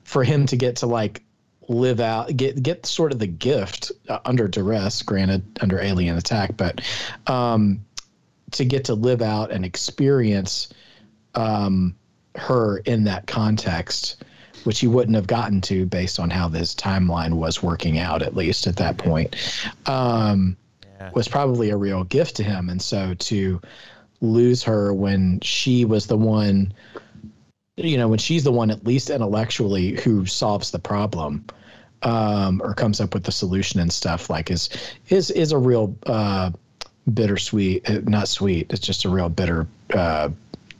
for 0.04 0.22
him 0.22 0.46
to 0.46 0.56
get 0.56 0.76
to 0.76 0.86
like 0.86 1.22
live 1.66 1.98
out 1.98 2.36
get 2.36 2.62
get 2.62 2.84
sort 2.84 3.10
of 3.10 3.18
the 3.18 3.26
gift 3.26 3.90
uh, 4.10 4.18
under 4.26 4.46
duress 4.46 5.00
granted 5.00 5.42
under 5.62 5.80
alien 5.80 6.14
attack 6.18 6.54
but 6.58 6.82
um 7.26 7.80
to 8.54 8.64
get 8.64 8.84
to 8.84 8.94
live 8.94 9.22
out 9.22 9.50
and 9.50 9.64
experience 9.64 10.68
um, 11.34 11.94
her 12.36 12.78
in 12.78 13.04
that 13.04 13.26
context, 13.26 14.24
which 14.64 14.80
he 14.80 14.86
wouldn't 14.86 15.16
have 15.16 15.26
gotten 15.26 15.60
to 15.60 15.86
based 15.86 16.18
on 16.18 16.30
how 16.30 16.48
this 16.48 16.74
timeline 16.74 17.34
was 17.34 17.62
working 17.62 17.98
out, 17.98 18.22
at 18.22 18.34
least 18.34 18.66
at 18.66 18.76
that 18.76 18.96
point, 18.96 19.36
um, 19.86 20.56
Yeah. 21.00 21.10
was 21.12 21.28
probably 21.28 21.70
a 21.70 21.76
real 21.76 22.04
gift 22.04 22.36
to 22.36 22.44
him. 22.44 22.70
And 22.70 22.80
so 22.80 23.14
to 23.14 23.60
lose 24.20 24.62
her 24.62 24.94
when 24.94 25.40
she 25.40 25.84
was 25.84 26.06
the 26.06 26.16
one, 26.16 26.72
you 27.76 27.98
know, 27.98 28.08
when 28.08 28.18
she's 28.20 28.44
the 28.44 28.52
one, 28.52 28.70
at 28.70 28.86
least 28.86 29.10
intellectually, 29.10 30.00
who 30.00 30.24
solves 30.24 30.70
the 30.70 30.78
problem. 30.78 31.44
Um, 32.02 32.60
or 32.62 32.74
comes 32.74 33.00
up 33.00 33.14
with 33.14 33.24
the 33.24 33.32
solution 33.32 33.80
and 33.80 33.90
stuff 33.90 34.28
like 34.28 34.50
is 34.50 34.68
is 35.08 35.30
is 35.30 35.52
a 35.52 35.58
real 35.58 35.96
uh, 36.04 36.50
bittersweet, 37.12 37.88
uh, 37.88 38.00
not 38.04 38.28
sweet. 38.28 38.66
It's 38.70 38.86
just 38.86 39.04
a 39.04 39.08
real 39.08 39.28
bitter 39.28 39.66
uh, 39.92 40.30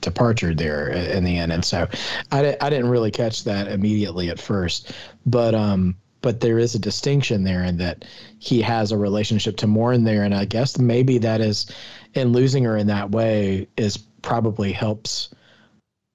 departure 0.01 0.53
there 0.53 0.89
in 0.89 1.23
the 1.23 1.37
end. 1.37 1.51
And 1.51 1.65
so 1.65 1.87
I, 2.31 2.55
I 2.61 2.69
didn't 2.69 2.89
really 2.89 3.11
catch 3.11 3.43
that 3.43 3.67
immediately 3.67 4.29
at 4.29 4.39
first, 4.39 4.91
but 5.25 5.53
um, 5.53 5.95
but 6.21 6.39
there 6.39 6.57
is 6.57 6.73
a 6.73 6.79
distinction 6.79 7.43
there 7.43 7.63
in 7.63 7.77
that 7.77 8.05
he 8.39 8.61
has 8.61 8.91
a 8.91 8.97
relationship 8.97 9.57
to 9.57 9.67
mourn 9.67 10.03
there, 10.03 10.23
and 10.23 10.33
I 10.33 10.45
guess 10.45 10.79
maybe 10.79 11.19
that 11.19 11.41
is 11.41 11.67
in 12.15 12.31
losing 12.31 12.63
her 12.63 12.77
in 12.77 12.87
that 12.87 13.11
way 13.11 13.67
is 13.77 13.97
probably 13.97 14.71
helps 14.71 15.29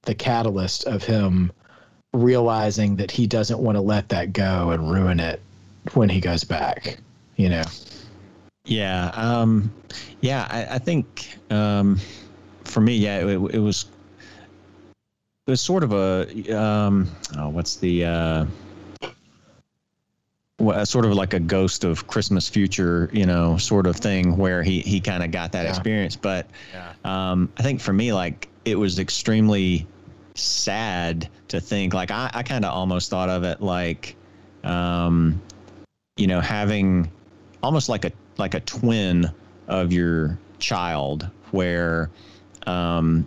the 0.03 0.15
catalyst 0.15 0.85
of 0.85 1.05
him 1.05 1.53
realizing 2.13 2.97
that 2.97 3.11
he 3.11 3.27
doesn't 3.29 3.61
want 3.61 3.77
to 3.77 3.81
let 3.83 4.09
that 4.09 4.33
go 4.33 4.71
and 4.71 4.91
ruin 4.91 5.21
it 5.21 5.41
when 5.95 6.09
he 6.09 6.21
goes 6.21 6.43
back. 6.43 6.99
You 7.37 7.51
know. 7.51 7.63
Yeah, 8.71 9.11
um, 9.15 9.73
yeah, 10.21 10.47
I, 10.49 10.77
I 10.77 10.79
think 10.79 11.37
um, 11.51 11.99
for 12.63 12.81
me, 12.81 12.97
yeah, 12.97 13.19
it, 13.19 13.55
it 13.55 13.59
was 13.59 13.87
it 15.49 15.51
was 15.51 15.61
sort 15.61 15.83
of 15.83 15.93
a 15.93 16.57
um, 16.57 17.11
oh, 17.37 17.49
what's 17.49 17.77
the 17.77 18.05
uh, 18.05 18.47
sort 20.85 21.05
of 21.05 21.15
like 21.15 21.35
a 21.35 21.41
ghost 21.41 21.83
of 21.83 22.07
Christmas 22.07 22.49
future, 22.49 23.11
you 23.13 23.27
know, 23.27 23.57
sort 23.57 23.89
of 23.89 23.97
thing 23.97 24.37
where 24.37 24.63
he 24.63 24.83
he 24.83 25.01
kind 25.01 25.25
of 25.25 25.33
got 25.33 25.51
that 25.51 25.65
Yeah. 25.65 25.71
experience. 25.71 26.15
But 26.15 26.49
Yeah. 26.73 26.93
um, 27.05 27.53
I 27.59 27.65
think 27.65 27.81
for 27.81 27.93
me, 27.93 28.13
like 28.13 28.49
it 28.65 28.77
was 28.77 29.01
extremely 29.01 29.85
sad 30.37 31.29
to 31.49 31.61
think. 31.61 31.93
Like 31.93 32.13
I, 32.13 32.31
I 32.33 32.45
kind 32.45 32.65
of 32.65 32.73
almost 32.73 33.11
thought 33.11 33.31
of 33.31 33.43
it 33.43 33.61
like, 33.61 34.15
um, 34.63 35.43
you 36.17 36.29
know, 36.29 36.41
having 36.41 37.11
almost 37.65 37.89
like 37.89 38.05
a 38.05 38.13
like 38.41 38.55
a 38.55 38.61
twin 38.61 39.31
of 39.69 39.93
your 39.93 40.39
child, 40.59 41.29
where, 41.53 42.11
um, 42.67 43.27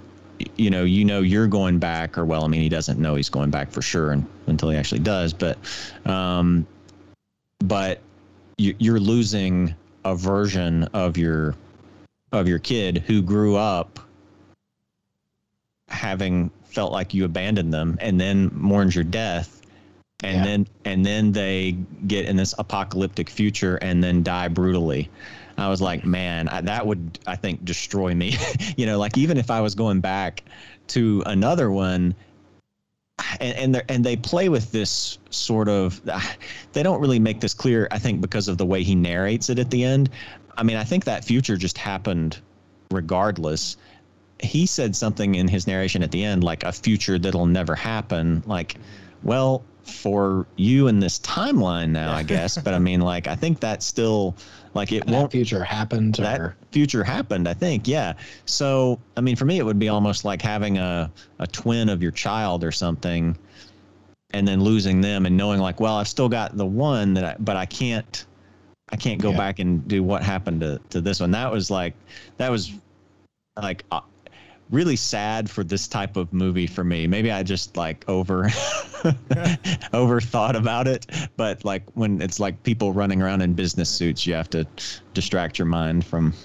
you 0.58 0.70
know, 0.70 0.84
you 0.84 1.06
know 1.06 1.22
you're 1.22 1.48
going 1.48 1.80
back, 1.80 2.18
or 2.18 2.26
well, 2.26 2.44
I 2.44 2.48
mean, 2.48 2.62
he 2.62 2.70
doesn't 2.70 3.00
know 3.00 3.16
he's 3.16 3.30
going 3.30 3.50
back 3.50 3.72
for 3.72 3.82
sure 3.82 4.12
un 4.12 4.28
until 4.48 4.70
he 4.70 4.78
actually 4.78 5.00
does, 5.00 5.32
but, 5.32 5.58
um, 6.06 6.68
but 7.60 8.02
you, 8.58 8.76
you're 8.78 9.00
losing 9.00 9.74
a 10.04 10.16
version 10.16 10.84
of 10.94 11.18
your 11.18 11.56
of 12.32 12.48
your 12.48 12.60
kid 12.60 12.98
who 13.08 13.22
grew 13.22 13.56
up 13.56 14.00
having 15.88 16.50
felt 16.66 16.92
like 16.92 17.14
you 17.14 17.24
abandoned 17.24 17.72
them 17.72 17.98
and 18.02 18.20
then 18.20 18.50
mourns 18.54 18.96
your 18.96 19.04
death 19.04 19.62
and 20.24 20.38
Yeah. 20.38 20.44
then 20.44 20.68
and 20.86 21.06
then 21.06 21.32
they 21.32 21.78
get 22.08 22.26
in 22.26 22.36
this 22.36 22.56
apocalyptic 22.58 23.30
future 23.30 23.76
and 23.78 24.04
then 24.04 24.24
die 24.24 24.48
brutally. 24.48 25.10
I 25.58 25.70
was 25.70 25.82
like 25.82 26.04
man 26.06 26.48
I, 26.48 26.62
that 26.62 26.86
would 26.88 27.20
i 27.28 27.36
think 27.36 27.64
destroy 27.64 28.16
me. 28.16 28.36
You 28.78 28.86
know 28.88 28.98
like 28.98 29.18
even 29.18 29.38
if 29.38 29.52
i 29.52 29.62
was 29.62 29.76
going 29.76 30.00
back 30.00 30.44
to 30.88 31.22
another 31.28 31.70
one 31.70 32.16
and 33.40 33.76
and, 33.76 33.84
and 33.90 34.04
they 34.04 34.16
play 34.16 34.50
with 34.50 34.72
this 34.72 35.20
sort 35.30 35.70
of 35.70 36.02
they 36.74 36.82
don't 36.82 37.00
really 37.00 37.20
make 37.20 37.40
this 37.40 37.54
clear 37.54 37.88
i 37.92 38.00
think 38.00 38.20
because 38.22 38.48
of 38.48 38.58
the 38.58 38.66
way 38.66 38.82
he 38.84 38.96
narrates 38.96 39.50
it 39.50 39.60
at 39.60 39.70
the 39.70 39.84
end. 39.84 40.10
I 40.58 40.64
mean 40.64 40.78
i 40.78 40.84
think 40.84 41.04
that 41.06 41.24
future 41.24 41.58
just 41.58 41.78
happened 41.78 42.40
regardless. 42.92 43.78
He 44.40 44.66
said 44.66 44.96
something 44.96 45.36
in 45.36 45.48
his 45.48 45.68
narration 45.68 46.04
at 46.04 46.12
the 46.12 46.24
end 46.24 46.44
like 46.44 46.64
a 46.64 46.72
future 46.72 47.18
that'll 47.20 47.46
never 47.46 47.76
happen. 47.76 48.44
Like 48.46 48.76
well 49.24 49.64
for 49.84 50.48
you 50.56 50.88
in 50.88 51.00
this 51.00 51.20
timeline 51.20 51.90
now 51.90 52.14
i 52.14 52.24
guess 52.24 52.58
but 52.58 52.74
i 52.74 52.80
mean 52.80 53.02
like 53.14 53.28
i 53.28 53.36
think 53.36 53.60
that's 53.60 53.86
still 53.86 54.36
like 54.74 54.92
it 54.92 55.06
That 55.06 55.14
won't 55.14 55.32
future 55.32 55.64
happened, 55.64 56.16
that 56.16 56.40
or 56.40 56.56
future 56.72 57.04
happened 57.04 57.48
i 57.48 57.54
think 57.54 57.88
yeah 57.88 58.14
so 58.46 59.00
i 59.18 59.22
mean 59.22 59.36
for 59.36 59.46
me 59.46 59.60
it 59.60 59.66
would 59.66 59.80
be 59.80 59.90
almost 59.90 60.24
like 60.24 60.42
having 60.42 60.78
a, 60.78 61.12
a 61.40 61.48
twin 61.48 61.90
of 61.90 62.02
your 62.02 62.12
child 62.12 62.64
or 62.64 62.72
something 62.72 63.38
and 64.32 64.48
then 64.48 64.62
losing 64.64 65.02
them 65.02 65.26
and 65.26 65.36
knowing 65.36 65.60
like 65.60 65.80
well 65.82 65.96
i've 65.96 66.08
still 66.08 66.30
got 66.30 66.56
the 66.58 66.66
one 66.66 67.14
that 67.14 67.26
I, 67.26 67.36
but 67.40 67.58
i 67.58 67.66
can't 67.66 68.26
i 68.90 68.96
can't 68.96 69.20
go 69.22 69.32
Yeah. 69.32 69.38
back 69.38 69.60
and 69.60 69.86
do 69.88 70.02
what 70.02 70.24
happened 70.24 70.62
to, 70.62 70.80
to 70.92 71.02
this 71.02 71.20
one 71.20 71.32
that 71.32 71.52
was 71.52 71.70
like 71.70 71.94
that 72.38 72.50
was 72.50 72.72
like 73.62 73.84
uh, 73.92 74.00
really 74.70 74.96
sad 74.96 75.50
for 75.50 75.64
this 75.64 75.88
type 75.88 76.16
of 76.18 76.32
movie 76.34 76.68
for 76.68 76.84
me 76.84 77.06
maybe 77.06 77.32
i 77.32 77.44
just 77.44 77.76
like 77.78 78.04
over 78.08 78.50
over 79.94 80.22
thought 80.22 80.56
about 80.56 80.88
it 80.88 81.06
but 81.36 81.64
like 81.66 81.84
when 81.94 82.22
it's 82.22 82.40
like 82.40 82.62
people 82.64 82.94
running 82.94 83.22
around 83.22 83.42
in 83.42 83.54
business 83.54 83.90
suits 83.90 84.26
you 84.26 84.34
have 84.34 84.50
to 84.50 84.66
distract 85.14 85.60
your 85.60 85.66
mind 85.66 86.06
from 86.06 86.34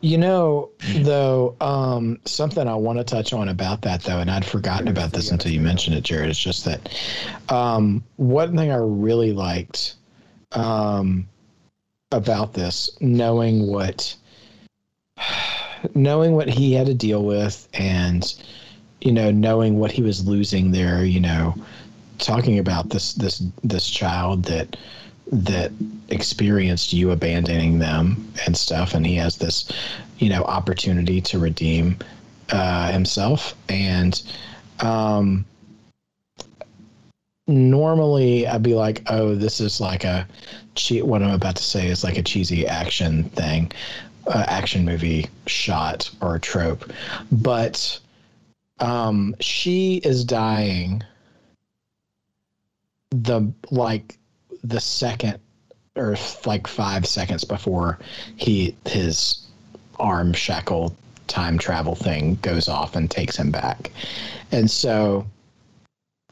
You 0.00 0.16
know, 0.16 0.70
though, 0.96 1.56
um, 1.60 2.18
something 2.24 2.66
I 2.66 2.74
want 2.74 2.98
to 2.98 3.04
touch 3.04 3.34
on 3.34 3.50
about 3.50 3.82
that, 3.82 4.02
though, 4.02 4.18
and 4.18 4.30
I'd 4.30 4.46
forgotten 4.46 4.88
about 4.88 5.12
this 5.12 5.30
until 5.30 5.52
you 5.52 5.60
mentioned 5.60 5.94
it, 5.94 6.04
Jared. 6.04 6.30
It's 6.30 6.38
just 6.38 6.64
that 6.64 6.88
um, 7.50 8.02
one 8.16 8.56
thing 8.56 8.72
I 8.72 8.76
really 8.76 9.34
liked 9.34 9.96
um, 10.52 11.28
about 12.12 12.54
this, 12.54 12.90
knowing 13.00 13.66
what 13.66 14.16
knowing 15.94 16.34
what 16.34 16.48
he 16.48 16.72
had 16.72 16.86
to 16.86 16.94
deal 16.94 17.24
with, 17.24 17.68
and 17.74 18.34
you 19.00 19.12
know, 19.12 19.30
knowing 19.30 19.78
what 19.78 19.92
he 19.92 20.02
was 20.02 20.26
losing 20.26 20.72
there, 20.72 21.04
you 21.04 21.20
know, 21.20 21.54
talking 22.18 22.58
about 22.58 22.90
this 22.90 23.14
this 23.14 23.42
this 23.64 23.88
child 23.88 24.44
that 24.44 24.76
that 25.32 25.72
experienced 26.08 26.92
you 26.92 27.12
abandoning 27.12 27.78
them 27.78 28.32
and 28.46 28.56
stuff 28.56 28.94
and 28.94 29.06
he 29.06 29.14
has 29.14 29.36
this 29.36 29.70
you 30.18 30.28
know 30.28 30.42
opportunity 30.42 31.20
to 31.20 31.38
redeem 31.38 31.96
uh, 32.50 32.90
himself. 32.90 33.54
And 33.68 34.20
um 34.80 35.44
normally 37.46 38.46
i'd 38.46 38.62
be 38.62 38.74
like 38.74 39.02
oh 39.08 39.34
this 39.34 39.60
is 39.60 39.80
like 39.80 40.04
a 40.04 40.26
cheat 40.76 41.04
what 41.04 41.20
i'm 41.20 41.30
about 41.30 41.56
to 41.56 41.64
say 41.64 41.88
is 41.88 42.04
like 42.04 42.16
a 42.16 42.22
cheesy 42.22 42.66
action 42.66 43.24
thing 43.30 43.70
uh, 44.26 44.44
action 44.48 44.84
movie 44.84 45.26
shot 45.46 46.10
or 46.20 46.38
trope. 46.38 46.90
But 47.30 47.98
um 48.78 49.36
she 49.40 49.96
is 49.98 50.24
dying 50.24 51.02
the 53.10 53.52
like 53.70 54.18
the 54.64 54.80
second 54.80 55.38
or 55.96 56.16
like 56.46 56.66
five 56.66 57.06
seconds 57.06 57.44
before 57.44 57.98
he 58.36 58.74
his 58.86 59.46
arm 59.98 60.32
shackle 60.32 60.96
time 61.26 61.58
travel 61.58 61.94
thing 61.94 62.36
goes 62.42 62.68
off 62.68 62.96
and 62.96 63.10
takes 63.10 63.36
him 63.36 63.50
back. 63.50 63.90
And 64.50 64.70
so 64.70 65.26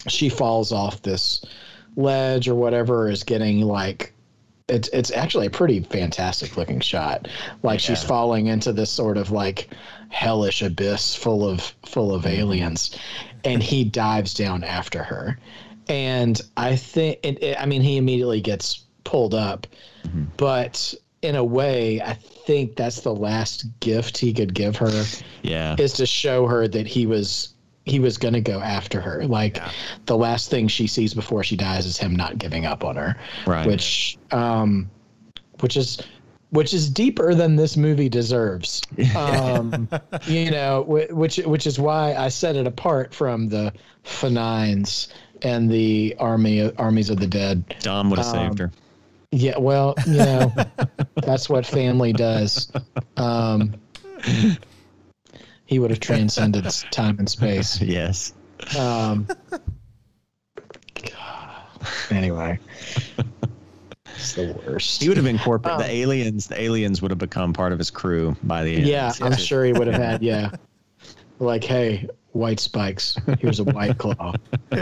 she 0.07 0.29
falls 0.29 0.73
off 0.73 1.03
this 1.03 1.45
ledge 1.97 2.49
or 2.49 2.55
whatever 2.55 3.09
is 3.09 3.23
getting 3.25 3.61
like 3.61 4.13
it's 4.69 4.89
it's 4.89 5.11
actually 5.11 5.47
a 5.47 5.51
pretty 5.51 5.81
fantastic 5.81 6.57
looking 6.57 6.81
shot. 6.81 7.29
Like 7.63 7.81
she's 7.81 8.03
falling 8.03 8.47
into 8.47 8.73
this 8.73 8.91
sort 8.91 9.17
of 9.17 9.31
like 9.31 9.69
hellish 10.11 10.63
abyss 10.63 11.15
full 11.15 11.49
of 11.49 11.61
full 11.87 12.15
of 12.15 12.23
mm-hmm. 12.23 12.41
aliens 12.41 12.97
and 13.45 13.63
he 13.63 13.85
dives 13.85 14.35
down 14.35 14.65
after 14.65 15.03
her. 15.03 15.39
And 15.89 16.41
i 16.59 16.77
think 16.77 17.19
it, 17.23 17.43
it- 17.43 17.59
i 17.59 17.65
mean 17.65 17.81
he 17.81 17.97
immediately 17.97 18.43
gets 18.43 18.85
pulled 19.05 19.35
up 19.35 19.67
mm-hmm. 20.03 20.25
but 20.37 20.95
in 21.23 21.35
a 21.35 21.43
way 21.43 22.01
i 22.03 22.13
think 22.13 22.77
that's 22.77 23.01
the 23.01 23.15
last 23.15 23.65
gift 23.81 24.19
he 24.19 24.35
could 24.35 24.53
give 24.53 24.77
her 24.77 25.05
yeah. 25.43 25.77
is 25.79 25.95
to 25.95 26.05
show 26.05 26.47
her 26.47 26.69
that 26.69 26.87
he 26.87 27.07
was 27.07 27.55
he 27.89 28.01
was 28.01 28.19
going 28.19 28.35
to 28.35 28.41
go 28.41 28.61
after 28.61 29.01
her. 29.01 29.27
Like 29.27 29.57
Yeah. 29.57 29.71
the 30.07 30.17
last 30.17 30.51
thing 30.51 30.69
she 30.69 30.87
sees 30.87 31.15
before 31.15 31.43
she 31.45 31.57
dies 31.57 31.87
is 31.87 31.97
him 31.99 32.15
not 32.15 32.39
giving 32.39 32.67
up 32.67 32.85
on 32.85 32.97
her 32.97 33.17
right. 33.47 33.67
which 33.67 34.17
um 34.31 34.91
which 35.61 35.77
is 35.77 35.99
which 36.51 36.73
is 36.73 36.89
deeper 36.89 37.35
than 37.35 37.57
this 37.57 37.77
movie 37.77 38.09
deserves. 38.09 38.81
Um 39.17 39.89
you 40.27 40.51
know 40.51 40.83
which 40.89 41.37
which 41.39 41.67
is 41.67 41.79
why 41.79 42.15
i 42.15 42.29
set 42.29 42.57
it 42.57 42.67
apart 42.67 43.13
from 43.15 43.49
the 43.49 43.73
F9s 44.05 45.09
and 45.43 45.71
the 45.71 46.17
army 46.19 46.73
armies 46.77 47.11
of 47.11 47.21
the 47.21 47.27
dead. 47.27 47.75
Dom 47.81 48.11
would 48.11 48.19
have 48.19 48.29
um, 48.35 48.49
saved 48.49 48.59
her. 48.61 48.73
yeah 49.31 49.59
well 49.59 49.95
you 50.07 50.17
know 50.17 50.53
that's 51.17 51.49
what 51.51 51.67
family 51.67 52.13
does. 52.13 52.71
Um 53.17 53.75
he 55.69 55.79
would 55.79 55.91
have 55.91 56.01
transcended 56.01 56.65
time 56.91 57.17
and 57.19 57.29
space 57.29 57.81
yes 57.83 58.33
um, 58.77 59.29
anyway, 62.11 62.59
it's 64.17 64.35
the 64.35 64.53
worst. 64.67 65.01
he 65.03 65.09
would 65.09 65.17
have 65.17 65.27
incorporated 65.27 65.81
Um, 65.81 65.87
the 65.87 65.95
aliens 65.95 66.49
the 66.49 66.61
aliens 66.61 67.01
would 67.03 67.11
have 67.11 67.19
become 67.19 67.53
part 67.53 67.73
of 67.73 67.79
his 67.79 67.91
crew 67.91 68.37
by 68.43 68.65
the 68.65 68.75
end 68.77 68.87
yeah, 68.87 69.13
I'm 69.21 69.37
sure 69.37 69.65
he 69.65 69.73
would 69.73 69.87
have 69.87 70.01
had. 70.01 70.23
Yeah, 70.29 70.51
like, 71.39 71.63
hey, 71.63 72.09
white 72.33 72.59
spikes. 72.61 73.17
Here's 73.39 73.61
a 73.61 73.65
white 73.65 73.97
claw. 73.99 74.35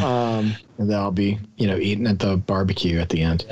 um, 0.00 0.54
and 0.78 0.90
they'll 0.90 1.10
be, 1.10 1.38
you 1.56 1.66
know, 1.66 1.76
eating 1.76 2.06
at 2.06 2.18
the 2.18 2.38
barbecue 2.38 2.98
at 2.98 3.10
the 3.10 3.22
end. 3.22 3.44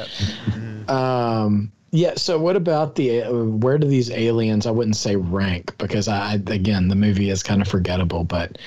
Um, 0.88 1.70
yeah. 1.95 2.14
So, 2.16 2.38
what 2.38 2.57
about 2.57 2.97
the? 2.97 3.22
Uh, 3.22 3.32
where 3.45 3.78
do 3.78 3.86
these 3.86 4.11
aliens? 4.11 4.66
I 4.66 4.70
wouldn't 4.70 4.97
say 4.97 5.16
rank 5.16 5.76
because 5.78 6.09
I, 6.09 6.34
again, 6.34 6.88
the 6.88 6.97
movie 6.97 7.30
is 7.30 7.42
kind 7.42 7.62
of 7.62 7.68
forgettable. 7.68 8.24
But, 8.24 8.59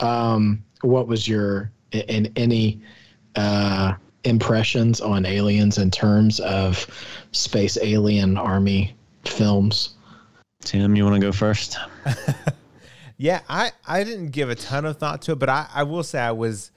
um, 0.00 0.62
what 0.82 1.08
was 1.08 1.28
your 1.28 1.70
in 1.92 2.32
any 2.36 2.80
uh, 3.34 3.94
impressions 4.24 5.00
on 5.00 5.26
aliens 5.26 5.78
in 5.78 5.90
terms 5.90 6.40
of 6.40 6.86
space 7.32 7.76
alien 7.82 8.36
army 8.36 8.94
films? 9.24 9.90
tim 10.64 10.96
you 10.96 11.04
want 11.04 11.14
to 11.14 11.20
go 11.20 11.30
first 11.30 11.76
Yeah, 13.18 13.40
I 13.48 13.72
I 13.86 14.04
didn't 14.04 14.28
give 14.30 14.50
a 14.50 14.54
ton 14.54 14.84
of 14.84 14.98
thought 14.98 15.22
to 15.22 15.32
it, 15.32 15.38
but 15.38 15.48
I 15.48 15.66
I 15.74 15.82
will 15.84 16.02
say 16.02 16.20
I 16.20 16.32
was 16.32 16.70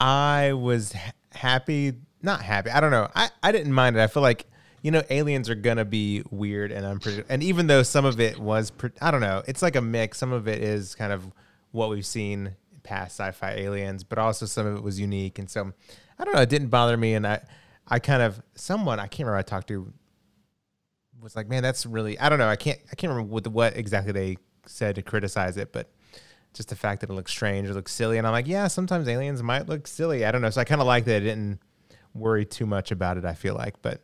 I 0.00 0.52
was 0.54 0.92
happy, 1.30 1.94
not 2.20 2.42
happy. 2.42 2.70
I 2.70 2.80
don't 2.80 2.90
know. 2.90 3.08
I 3.14 3.30
I 3.42 3.52
didn't 3.52 3.72
mind 3.72 3.96
it. 3.96 4.00
I 4.00 4.08
feel 4.08 4.22
like 4.22 4.46
you 4.82 4.90
know, 4.90 5.02
aliens 5.10 5.48
are 5.48 5.54
gonna 5.54 5.84
be 5.84 6.22
weird 6.30 6.72
and 6.72 6.84
unpredictable. 6.84 7.28
And 7.32 7.42
even 7.42 7.68
though 7.68 7.82
some 7.82 8.04
of 8.04 8.20
it 8.20 8.38
was, 8.38 8.70
pre- 8.70 8.90
I 9.00 9.10
don't 9.10 9.20
know, 9.20 9.42
it's 9.46 9.62
like 9.62 9.76
a 9.76 9.80
mix. 9.80 10.18
Some 10.18 10.32
of 10.32 10.48
it 10.48 10.62
is 10.62 10.94
kind 10.94 11.12
of 11.12 11.30
what 11.70 11.88
we've 11.88 12.04
seen 12.04 12.56
past 12.82 13.18
sci-fi 13.18 13.52
aliens, 13.52 14.04
but 14.04 14.18
also 14.18 14.44
some 14.44 14.66
of 14.66 14.76
it 14.76 14.82
was 14.82 15.00
unique. 15.00 15.38
And 15.38 15.48
so, 15.48 15.72
I 16.18 16.24
don't 16.24 16.34
know, 16.34 16.42
it 16.42 16.48
didn't 16.48 16.68
bother 16.68 16.96
me. 16.96 17.14
And 17.14 17.26
I, 17.26 17.40
I 17.88 17.98
kind 17.98 18.22
of 18.22 18.42
someone 18.54 18.98
I 19.00 19.06
can't 19.06 19.26
remember 19.26 19.38
I 19.38 19.42
talked 19.42 19.68
to 19.68 19.92
was 21.20 21.36
like, 21.36 21.48
man, 21.48 21.62
that's 21.62 21.86
really 21.86 22.18
I 22.18 22.28
don't 22.28 22.38
know. 22.38 22.48
I 22.48 22.56
can't 22.56 22.78
I 22.90 22.94
can't 22.94 23.10
remember 23.12 23.32
what 23.32 23.46
what 23.48 23.76
exactly 23.76 24.12
they 24.12 24.36
said 24.66 24.96
to 24.96 25.02
criticize 25.02 25.56
it, 25.56 25.72
but 25.72 25.90
just 26.54 26.68
the 26.68 26.76
fact 26.76 27.00
that 27.00 27.10
it 27.10 27.14
looks 27.14 27.30
strange, 27.30 27.68
it 27.68 27.74
looks 27.74 27.92
silly, 27.92 28.18
and 28.18 28.26
I'm 28.26 28.32
like, 28.32 28.46
yeah, 28.46 28.68
sometimes 28.68 29.08
aliens 29.08 29.42
might 29.42 29.68
look 29.68 29.86
silly. 29.86 30.24
I 30.24 30.32
don't 30.32 30.42
know. 30.42 30.50
So 30.50 30.60
I 30.60 30.64
kind 30.64 30.80
of 30.80 30.86
like 30.86 31.04
that 31.06 31.16
I 31.16 31.20
didn't 31.20 31.60
worry 32.14 32.44
too 32.44 32.66
much 32.66 32.90
about 32.90 33.16
it. 33.16 33.24
I 33.24 33.34
feel 33.34 33.54
like, 33.54 33.80
but 33.80 34.02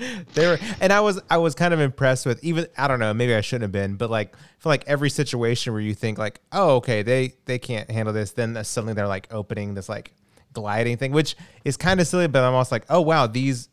they 0.34 0.46
were, 0.46 0.58
and 0.80 0.92
I 0.92 1.00
was 1.00 1.20
I 1.30 1.38
was 1.38 1.54
kind 1.54 1.74
of 1.74 1.80
impressed 1.80 2.26
with 2.26 2.42
even 2.42 2.66
I 2.76 2.88
don't 2.88 3.00
know 3.00 3.12
maybe 3.14 3.34
I 3.34 3.40
shouldn't 3.40 3.62
have 3.62 3.72
been, 3.72 3.96
but 3.96 4.10
like 4.10 4.34
for 4.58 4.68
like 4.68 4.84
every 4.86 5.10
situation 5.10 5.72
where 5.72 5.82
you 5.82 5.94
think 5.94 6.18
like, 6.18 6.40
oh 6.52 6.76
okay, 6.76 7.02
they 7.02 7.34
they 7.44 7.58
can't 7.58 7.90
handle 7.90 8.14
this, 8.14 8.32
then 8.32 8.62
suddenly 8.64 8.94
they're 8.94 9.08
like 9.08 9.28
opening 9.30 9.74
this 9.74 9.88
like 9.88 10.12
gliding 10.52 10.96
thing, 10.96 11.12
which 11.12 11.36
is 11.64 11.76
kind 11.76 12.00
of 12.00 12.06
silly, 12.06 12.26
but 12.26 12.42
I'm 12.42 12.54
also 12.54 12.74
like, 12.74 12.86
oh 12.88 13.00
wow, 13.00 13.26
these 13.26 13.68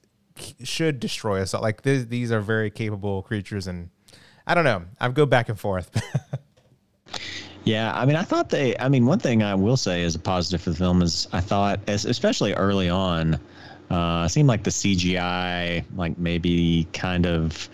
should 0.64 1.00
destroy 1.00 1.42
us. 1.42 1.54
Like 1.54 1.82
th- 1.82 2.10
these 2.10 2.32
are 2.32 2.42
very 2.42 2.70
capable 2.70 3.24
creatures, 3.24 3.68
and 3.68 3.90
I 4.46 4.54
don't 4.54 4.64
know. 4.64 4.84
I 5.00 5.10
go 5.10 5.26
back 5.26 5.50
and 5.50 5.60
forth. 5.60 5.90
yeah, 7.64 7.92
I 7.94 8.06
mean, 8.06 8.16
I 8.16 8.24
thought 8.24 8.50
they. 8.50 8.78
I 8.78 8.90
mean, 8.90 9.06
one 9.06 9.20
thing 9.20 9.44
I 9.44 9.56
will 9.56 9.78
say 9.78 10.04
is 10.04 10.16
a 10.16 10.20
positive 10.20 10.62
for 10.62 10.72
the 10.72 10.76
film 10.76 11.02
is 11.02 11.28
I 11.32 11.42
thought, 11.42 11.80
as, 11.88 12.06
especially 12.06 12.54
early 12.54 12.90
on, 12.90 13.40
uh, 13.90 14.24
it 14.26 14.30
seemed 14.30 14.50
like 14.50 14.64
the 14.64 14.70
CGI, 14.70 15.84
like 15.96 16.18
maybe 16.18 16.88
kind 16.94 17.26
of 17.26 17.70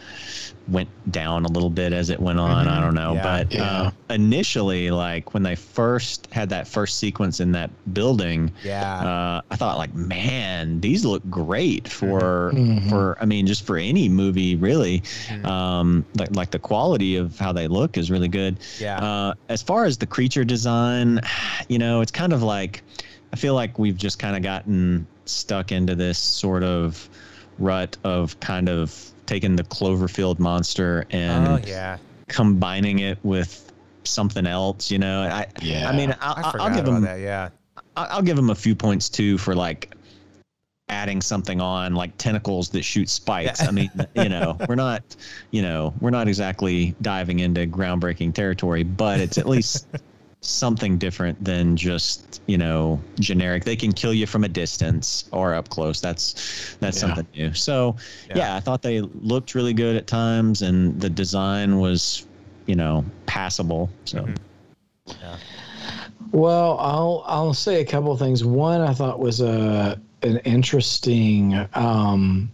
went 0.67 0.87
down 1.11 1.43
a 1.43 1.47
little 1.49 1.69
bit 1.69 1.91
as 1.91 2.09
it 2.09 2.19
went 2.19 2.39
on. 2.39 2.65
Mm-hmm. 2.65 2.77
I 2.77 2.81
don't 2.81 2.93
know, 2.93 3.13
yeah, 3.15 3.23
but 3.23 3.53
yeah. 3.53 3.63
Uh, 3.63 3.91
initially, 4.11 4.91
like 4.91 5.33
when 5.33 5.43
they 5.43 5.55
first 5.55 6.27
had 6.31 6.49
that 6.49 6.67
first 6.67 6.99
sequence 6.99 7.39
in 7.39 7.51
that 7.53 7.71
building, 7.93 8.51
yeah, 8.63 8.99
uh, 8.99 9.41
I 9.49 9.55
thought 9.55 9.77
like, 9.77 9.93
man, 9.95 10.79
these 10.79 11.03
look 11.03 11.27
great 11.29 11.87
for 11.87 12.51
mm-hmm. 12.53 12.89
for. 12.89 13.17
I 13.19 13.25
mean, 13.25 13.47
just 13.47 13.65
for 13.65 13.77
any 13.77 14.07
movie, 14.07 14.55
really. 14.55 14.99
Mm-hmm. 14.99 15.45
Um, 15.45 16.05
like 16.17 16.35
like 16.35 16.51
the 16.51 16.59
quality 16.59 17.15
of 17.15 17.39
how 17.39 17.51
they 17.51 17.67
look 17.67 17.97
is 17.97 18.11
really 18.11 18.29
good. 18.29 18.57
Yeah. 18.79 19.03
Uh, 19.03 19.33
as 19.49 19.61
far 19.61 19.85
as 19.85 19.97
the 19.97 20.07
creature 20.07 20.43
design, 20.43 21.21
you 21.67 21.79
know, 21.79 22.01
it's 22.01 22.11
kind 22.11 22.33
of 22.33 22.43
like 22.43 22.83
I 23.33 23.35
feel 23.35 23.55
like 23.55 23.79
we've 23.79 23.97
just 23.97 24.19
kind 24.19 24.35
of 24.35 24.43
gotten 24.43 25.07
stuck 25.25 25.71
into 25.71 25.95
this 25.95 26.19
sort 26.19 26.63
of 26.63 27.09
rut 27.57 27.97
of 28.03 28.39
kind 28.39 28.69
of 28.69 28.95
taking 29.25 29.55
the 29.55 29.63
Cloverfield 29.63 30.37
monster 30.37 31.05
and 31.09 31.47
oh, 31.47 31.59
yeah. 31.65 31.97
combining 32.27 32.99
it 32.99 33.17
with 33.23 33.71
something 34.03 34.45
else. 34.45 34.91
You 34.91 34.99
know, 34.99 35.23
I 35.23 35.47
yeah. 35.63 35.89
I 35.89 35.97
mean, 35.97 36.15
I'll, 36.21 36.61
I 36.61 36.69
will 36.69 36.75
give 36.75 36.85
them 36.85 37.01
that. 37.01 37.19
Yeah, 37.19 37.49
I'll 37.95 38.21
give 38.21 38.35
them 38.35 38.51
a 38.51 38.55
few 38.55 38.75
points 38.75 39.09
too 39.09 39.39
for 39.39 39.55
like 39.55 39.95
adding 40.87 41.19
something 41.19 41.59
on 41.59 41.95
like 41.95 42.15
tentacles 42.19 42.69
that 42.69 42.83
shoot 42.83 43.09
spikes. 43.09 43.63
Yeah. 43.63 43.67
I 43.67 43.71
mean, 43.71 43.91
you 44.15 44.29
know, 44.29 44.59
we're 44.69 44.75
not, 44.75 45.01
you 45.49 45.63
know, 45.63 45.91
we're 46.01 46.11
not 46.11 46.27
exactly 46.27 46.93
diving 47.01 47.39
into 47.39 47.65
groundbreaking 47.65 48.35
territory, 48.35 48.83
but 48.83 49.19
it's 49.19 49.39
at 49.39 49.47
least 49.47 49.87
something 50.45 50.97
different 50.97 51.41
than 51.43 51.75
just 51.77 52.41
you 52.47 52.57
know 52.57 52.99
generic 53.19 53.63
they 53.63 53.75
can 53.75 53.91
kill 53.93 54.13
you 54.13 54.27
from 54.27 54.43
a 54.43 54.49
distance 54.49 55.25
or 55.31 55.53
up 55.53 55.69
close 55.69 56.01
that's 56.01 56.75
that's 56.79 56.97
yeah. 56.97 57.01
something 57.01 57.27
new 57.33 57.53
so 57.53 57.95
yeah. 58.29 58.37
yeah. 58.37 58.55
i 58.55 58.59
thought 58.59 58.81
they 58.81 59.01
looked 59.01 59.55
really 59.55 59.73
good 59.73 59.95
at 59.95 60.05
times 60.05 60.61
and 60.61 60.99
the 60.99 61.09
design 61.09 61.79
was 61.79 62.25
you 62.65 62.75
know 62.75 63.05
passable 63.25 63.89
so 64.03 64.19
mm-hmm. 64.19 65.13
yeah 65.21 65.37
well 66.31 66.77
i'll 66.79 67.23
i'll 67.25 67.53
say 67.53 67.79
a 67.79 67.85
couple 67.85 68.15
things 68.17 68.43
one 68.43 68.81
i 68.81 68.93
thought 68.93 69.19
was 69.19 69.39
a 69.39 69.99
an 70.23 70.37
interesting 70.39 71.67
um 71.73 72.51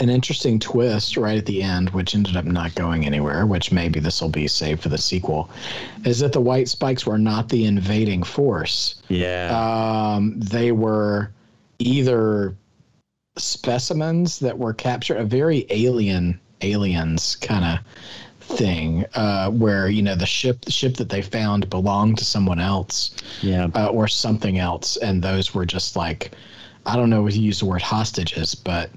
an 0.00 0.08
interesting 0.08 0.58
twist 0.58 1.16
right 1.16 1.36
at 1.36 1.46
the 1.46 1.62
end, 1.62 1.90
which 1.90 2.14
ended 2.14 2.36
up 2.36 2.46
not 2.46 2.74
going 2.74 3.04
anywhere, 3.04 3.46
which 3.46 3.70
maybe 3.70 4.00
this 4.00 4.20
will 4.20 4.30
be 4.30 4.48
saved 4.48 4.82
for 4.82 4.88
the 4.88 4.98
sequel, 4.98 5.50
is 6.04 6.18
that 6.20 6.32
the 6.32 6.40
white 6.40 6.68
spikes 6.68 7.06
were 7.06 7.18
not 7.18 7.50
the 7.50 7.66
invading 7.66 8.22
force. 8.22 9.02
Yeah. 9.08 9.50
Um, 9.52 10.40
they 10.40 10.72
were 10.72 11.30
either 11.78 12.56
specimens 13.36 14.38
that 14.40 14.58
were 14.58 14.72
captured, 14.72 15.18
a 15.18 15.24
very 15.24 15.66
alien 15.68 16.40
aliens 16.62 17.36
kind 17.36 17.64
of 17.64 18.56
thing, 18.56 19.04
uh, 19.14 19.50
where 19.50 19.88
you 19.88 20.02
know 20.02 20.14
the 20.14 20.26
ship 20.26 20.62
the 20.62 20.72
ship 20.72 20.96
that 20.96 21.10
they 21.10 21.22
found 21.22 21.68
belonged 21.70 22.18
to 22.18 22.24
someone 22.24 22.58
else, 22.58 23.14
yeah, 23.42 23.68
uh, 23.74 23.88
or 23.88 24.08
something 24.08 24.58
else, 24.58 24.96
and 24.96 25.22
those 25.22 25.54
were 25.54 25.66
just 25.66 25.94
like, 25.94 26.32
I 26.86 26.96
don't 26.96 27.10
know 27.10 27.26
if 27.26 27.36
you 27.36 27.42
use 27.42 27.60
the 27.60 27.66
word 27.66 27.82
hostages, 27.82 28.54
but 28.54 28.90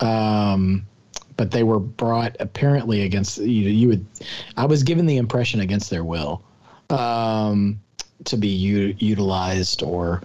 um, 0.00 0.86
but 1.36 1.50
they 1.50 1.62
were 1.62 1.78
brought 1.78 2.36
apparently 2.40 3.02
against 3.02 3.38
you. 3.38 3.68
You 3.68 3.88
would, 3.88 4.06
I 4.56 4.64
was 4.64 4.82
given 4.82 5.06
the 5.06 5.16
impression 5.16 5.60
against 5.60 5.90
their 5.90 6.04
will, 6.04 6.42
um, 6.90 7.80
to 8.24 8.36
be 8.36 8.48
u- 8.48 8.94
utilized 8.98 9.82
or, 9.82 10.22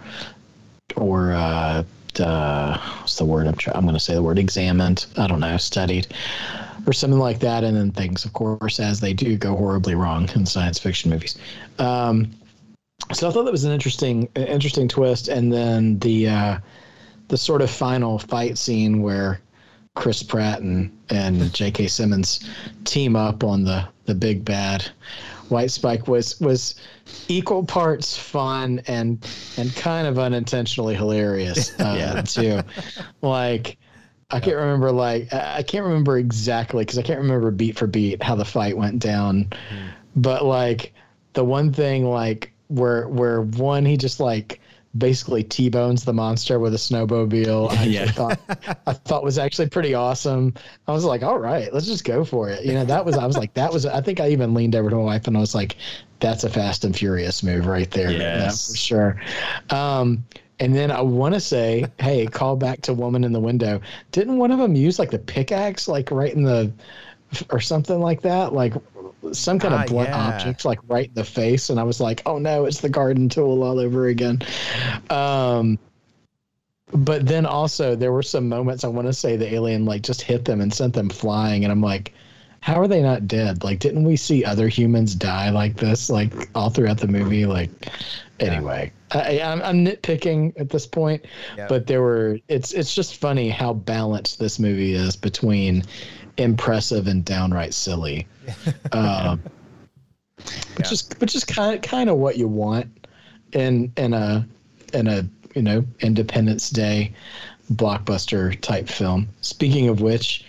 or 0.96 1.32
uh, 1.32 1.84
uh, 2.20 2.78
what's 3.00 3.16
the 3.16 3.24
word 3.24 3.46
I'm 3.46 3.54
trying? 3.54 3.76
I'm 3.76 3.84
going 3.84 3.94
to 3.94 4.00
say 4.00 4.14
the 4.14 4.22
word 4.22 4.38
examined. 4.38 5.06
I 5.16 5.26
don't 5.26 5.40
know, 5.40 5.56
studied, 5.56 6.08
or 6.86 6.92
something 6.92 7.18
like 7.18 7.40
that. 7.40 7.64
And 7.64 7.76
then 7.76 7.90
things, 7.90 8.24
of 8.24 8.32
course, 8.32 8.80
as 8.80 9.00
they 9.00 9.12
do, 9.14 9.36
go 9.36 9.56
horribly 9.56 9.94
wrong 9.94 10.28
in 10.34 10.46
science 10.46 10.78
fiction 10.78 11.10
movies. 11.10 11.38
Um, 11.78 12.30
so 13.12 13.28
I 13.28 13.32
thought 13.32 13.44
that 13.44 13.52
was 13.52 13.64
an 13.64 13.72
interesting, 13.72 14.28
interesting 14.34 14.88
twist. 14.88 15.28
And 15.28 15.52
then 15.52 15.98
the 15.98 16.28
uh, 16.28 16.58
the 17.28 17.36
sort 17.36 17.62
of 17.62 17.70
final 17.70 18.18
fight 18.18 18.58
scene 18.58 19.02
where 19.02 19.40
Chris 19.94 20.22
Pratt 20.22 20.60
and, 20.60 20.90
and 21.10 21.52
J.K. 21.52 21.86
Simmons 21.86 22.48
team 22.84 23.14
up 23.16 23.44
on 23.44 23.64
the 23.64 23.86
the 24.04 24.14
big 24.14 24.44
bad 24.44 24.90
White 25.52 25.70
Spike 25.70 26.08
was 26.08 26.40
was 26.40 26.74
equal 27.28 27.64
parts 27.64 28.16
fun 28.16 28.80
and 28.86 29.24
and 29.58 29.74
kind 29.76 30.06
of 30.06 30.18
unintentionally 30.18 30.94
hilarious 30.94 31.72
uh, 31.80 31.94
yeah. 31.96 32.22
too. 32.22 32.62
Like 33.20 33.76
I 34.30 34.40
can't 34.40 34.56
remember 34.56 34.90
like 34.90 35.30
I 35.32 35.62
can't 35.62 35.84
remember 35.84 36.16
exactly 36.16 36.84
because 36.84 36.98
I 36.98 37.02
can't 37.02 37.20
remember 37.20 37.50
beat 37.50 37.78
for 37.78 37.86
beat 37.86 38.22
how 38.22 38.34
the 38.34 38.46
fight 38.46 38.76
went 38.76 38.98
down, 38.98 39.44
mm. 39.44 39.90
but 40.16 40.44
like 40.44 40.94
the 41.34 41.44
one 41.44 41.70
thing 41.70 42.06
like 42.06 42.52
where 42.68 43.06
where 43.08 43.42
one 43.42 43.84
he 43.84 43.98
just 43.98 44.20
like 44.20 44.58
basically 44.96 45.42
T-bones 45.42 46.04
the 46.04 46.12
monster 46.12 46.58
with 46.58 46.74
a 46.74 46.78
snowmobile. 46.78 47.70
I 47.78 47.84
yeah. 47.84 48.10
thought 48.10 48.38
I 48.86 48.92
thought 48.92 49.24
was 49.24 49.38
actually 49.38 49.68
pretty 49.68 49.94
awesome. 49.94 50.54
I 50.86 50.92
was 50.92 51.04
like, 51.04 51.22
all 51.22 51.38
right, 51.38 51.72
let's 51.72 51.86
just 51.86 52.04
go 52.04 52.24
for 52.24 52.48
it. 52.48 52.64
You 52.64 52.74
know, 52.74 52.84
that 52.84 53.04
was 53.04 53.16
I 53.16 53.26
was 53.26 53.36
like, 53.36 53.54
that 53.54 53.72
was 53.72 53.86
I 53.86 54.00
think 54.00 54.20
I 54.20 54.28
even 54.28 54.54
leaned 54.54 54.76
over 54.76 54.90
to 54.90 54.96
my 54.96 55.02
wife 55.02 55.26
and 55.26 55.36
I 55.36 55.40
was 55.40 55.54
like, 55.54 55.76
that's 56.20 56.44
a 56.44 56.50
fast 56.50 56.84
and 56.84 56.96
furious 56.96 57.42
move 57.42 57.66
right 57.66 57.90
there. 57.90 58.10
Yeah, 58.10 58.48
for 58.48 58.76
sure. 58.76 59.20
Um, 59.70 60.24
and 60.60 60.76
then 60.76 60.92
I 60.92 61.00
want 61.00 61.34
to 61.34 61.40
say, 61.40 61.86
hey, 61.98 62.26
call 62.26 62.54
back 62.54 62.82
to 62.82 62.94
Woman 62.94 63.24
in 63.24 63.32
the 63.32 63.40
Window. 63.40 63.80
Didn't 64.12 64.36
one 64.36 64.52
of 64.52 64.58
them 64.58 64.76
use 64.76 64.98
like 64.98 65.10
the 65.10 65.18
pickaxe, 65.18 65.88
like 65.88 66.12
right 66.12 66.32
in 66.32 66.44
the, 66.44 66.72
or 67.50 67.58
something 67.58 67.98
like 67.98 68.22
that? 68.22 68.52
Like 68.52 68.74
some 69.30 69.58
kind 69.58 69.72
ah, 69.74 69.82
of 69.82 69.86
blunt 69.88 70.08
yeah. 70.08 70.28
object 70.28 70.64
like 70.64 70.78
right 70.88 71.08
in 71.08 71.14
the 71.14 71.24
face 71.24 71.70
and 71.70 71.78
i 71.78 71.82
was 71.82 72.00
like 72.00 72.22
oh 72.26 72.38
no 72.38 72.64
it's 72.64 72.80
the 72.80 72.88
garden 72.88 73.28
tool 73.28 73.62
all 73.62 73.78
over 73.78 74.06
again 74.06 74.40
um 75.10 75.78
but 76.92 77.24
then 77.26 77.46
also 77.46 77.94
there 77.94 78.12
were 78.12 78.22
some 78.22 78.48
moments 78.48 78.82
i 78.84 78.88
want 78.88 79.06
to 79.06 79.12
say 79.12 79.36
the 79.36 79.54
alien 79.54 79.84
like 79.84 80.02
just 80.02 80.22
hit 80.22 80.44
them 80.44 80.60
and 80.60 80.74
sent 80.74 80.92
them 80.94 81.08
flying 81.08 81.64
and 81.64 81.70
i'm 81.70 81.80
like 81.80 82.12
how 82.62 82.80
are 82.80 82.88
they 82.88 83.02
not 83.02 83.26
dead 83.26 83.62
like 83.62 83.78
didn't 83.78 84.04
we 84.04 84.16
see 84.16 84.44
other 84.44 84.68
humans 84.68 85.14
die 85.14 85.50
like 85.50 85.76
this 85.76 86.08
like 86.08 86.48
all 86.54 86.70
throughout 86.70 86.98
the 86.98 87.08
movie 87.08 87.44
like 87.44 87.70
anyway 88.40 88.90
I, 89.10 89.40
I'm, 89.40 89.60
I'm 89.62 89.84
nitpicking 89.84 90.58
at 90.58 90.70
this 90.70 90.86
point 90.86 91.24
yep. 91.56 91.68
but 91.68 91.86
there 91.86 92.00
were 92.00 92.38
it's 92.48 92.72
it's 92.72 92.94
just 92.94 93.16
funny 93.16 93.50
how 93.50 93.74
balanced 93.74 94.38
this 94.38 94.58
movie 94.58 94.94
is 94.94 95.16
between 95.16 95.84
impressive 96.36 97.06
and 97.06 97.24
downright 97.24 97.74
silly. 97.74 98.26
um, 98.92 99.40
which 100.76 100.86
yeah. 100.86 100.92
is 100.92 101.08
which 101.18 101.34
is 101.34 101.44
kind 101.44 101.74
of 101.74 101.82
kind 101.82 102.10
of 102.10 102.16
what 102.16 102.36
you 102.36 102.48
want 102.48 103.06
in 103.52 103.92
in 103.96 104.12
a 104.12 104.46
in 104.92 105.06
a 105.06 105.26
you 105.54 105.62
know 105.62 105.84
Independence 106.00 106.70
Day 106.70 107.12
blockbuster 107.72 108.60
type 108.60 108.88
film. 108.88 109.28
Speaking 109.40 109.88
of 109.88 110.00
which, 110.00 110.44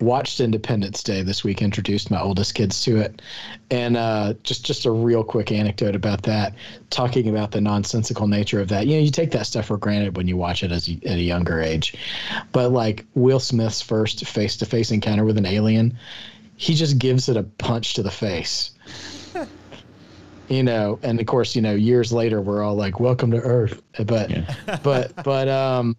watched 0.00 0.40
Independence 0.40 1.02
Day 1.02 1.22
this 1.22 1.44
week. 1.44 1.62
Introduced 1.62 2.10
my 2.10 2.20
oldest 2.20 2.54
kids 2.54 2.82
to 2.84 2.96
it, 2.98 3.22
and 3.70 3.96
uh, 3.96 4.34
just 4.42 4.64
just 4.64 4.86
a 4.86 4.90
real 4.90 5.22
quick 5.22 5.52
anecdote 5.52 5.94
about 5.94 6.22
that. 6.22 6.54
Talking 6.90 7.28
about 7.28 7.52
the 7.52 7.60
nonsensical 7.60 8.26
nature 8.26 8.60
of 8.60 8.68
that. 8.68 8.86
You 8.86 8.96
know, 8.96 9.02
you 9.02 9.10
take 9.10 9.30
that 9.32 9.46
stuff 9.46 9.66
for 9.66 9.76
granted 9.76 10.16
when 10.16 10.26
you 10.26 10.36
watch 10.36 10.62
it 10.62 10.72
as 10.72 10.88
you, 10.88 10.98
at 11.06 11.18
a 11.18 11.22
younger 11.22 11.60
age, 11.60 11.94
but 12.52 12.72
like 12.72 13.04
Will 13.14 13.40
Smith's 13.40 13.80
first 13.80 14.26
face 14.26 14.56
to 14.58 14.66
face 14.66 14.90
encounter 14.90 15.24
with 15.24 15.38
an 15.38 15.46
alien, 15.46 15.96
he 16.56 16.74
just 16.74 16.98
gives 16.98 17.28
it 17.28 17.36
a 17.36 17.42
punch 17.42 17.94
to 17.94 18.02
the 18.02 18.10
face. 18.10 18.72
you 20.48 20.62
know, 20.62 20.98
and 21.02 21.20
of 21.20 21.26
course, 21.26 21.54
you 21.54 21.62
know, 21.62 21.74
years 21.74 22.12
later, 22.12 22.40
we're 22.40 22.62
all 22.62 22.74
like, 22.74 23.00
"Welcome 23.00 23.30
to 23.30 23.38
Earth," 23.38 23.80
but, 24.04 24.30
yeah. 24.30 24.78
but, 24.82 25.12
but, 25.24 25.48
um, 25.48 25.96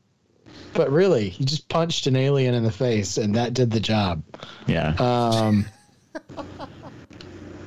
but 0.74 0.92
really, 0.92 1.30
he 1.30 1.46
just 1.46 1.68
punched 1.70 2.08
an 2.08 2.16
alien 2.16 2.54
in 2.54 2.64
the 2.64 2.72
face, 2.72 3.18
and 3.18 3.36
that 3.36 3.54
did 3.54 3.72
the 3.72 3.80
job. 3.80 4.24
Yeah. 4.68 4.96
Um, 5.00 5.66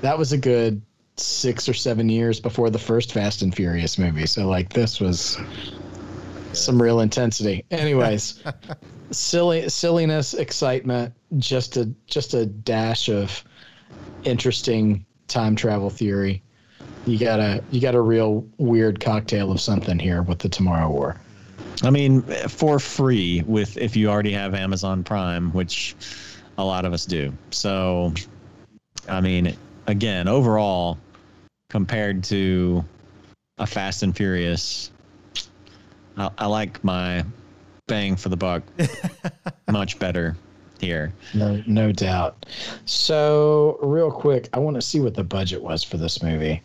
that 0.00 0.18
was 0.18 0.32
a 0.32 0.38
good 0.38 0.82
six 1.16 1.68
or 1.68 1.74
seven 1.74 2.08
years 2.08 2.40
before 2.40 2.70
the 2.70 2.78
first 2.78 3.12
Fast 3.12 3.42
and 3.42 3.54
Furious 3.54 3.98
movie. 3.98 4.26
So, 4.26 4.48
like, 4.48 4.72
this 4.72 5.00
was 5.00 5.38
some 6.52 6.80
real 6.80 7.00
intensity. 7.00 7.64
Anyways, 7.70 8.42
silly 9.10 9.68
silliness, 9.68 10.34
excitement, 10.34 11.14
just 11.38 11.76
a 11.76 11.86
just 12.06 12.34
a 12.34 12.46
dash 12.46 13.08
of 13.08 13.44
interesting 14.24 15.04
time 15.28 15.56
travel 15.56 15.90
theory 15.90 16.42
you 17.06 17.18
got 17.18 17.40
a 17.40 17.62
you 17.70 17.80
got 17.80 17.94
a 17.94 18.00
real 18.00 18.46
weird 18.58 19.00
cocktail 19.00 19.50
of 19.50 19.60
something 19.60 19.98
here 19.98 20.22
with 20.22 20.38
the 20.38 20.48
Tomorrow 20.48 20.90
War. 20.90 21.20
I 21.82 21.90
mean, 21.90 22.22
for 22.22 22.78
free 22.78 23.42
with 23.46 23.76
if 23.76 23.96
you 23.96 24.08
already 24.08 24.32
have 24.32 24.54
Amazon 24.54 25.02
Prime, 25.02 25.50
which 25.52 25.96
a 26.58 26.64
lot 26.64 26.84
of 26.84 26.92
us 26.92 27.04
do. 27.04 27.32
So, 27.50 28.12
I 29.08 29.20
mean, 29.20 29.56
again, 29.86 30.28
overall, 30.28 30.98
compared 31.68 32.22
to 32.24 32.84
a 33.58 33.66
Fast 33.66 34.02
and 34.02 34.16
Furious, 34.16 34.90
I, 36.16 36.30
I 36.38 36.46
like 36.46 36.82
my 36.84 37.24
bang 37.86 38.16
for 38.16 38.28
the 38.28 38.36
buck 38.36 38.62
much 39.70 39.98
better 39.98 40.36
here. 40.80 41.12
No, 41.34 41.62
no 41.66 41.92
doubt. 41.92 42.46
So, 42.84 43.78
real 43.82 44.10
quick, 44.10 44.48
I 44.52 44.58
want 44.58 44.76
to 44.76 44.82
see 44.82 45.00
what 45.00 45.14
the 45.14 45.24
budget 45.24 45.62
was 45.62 45.82
for 45.82 45.96
this 45.96 46.22
movie. 46.22 46.62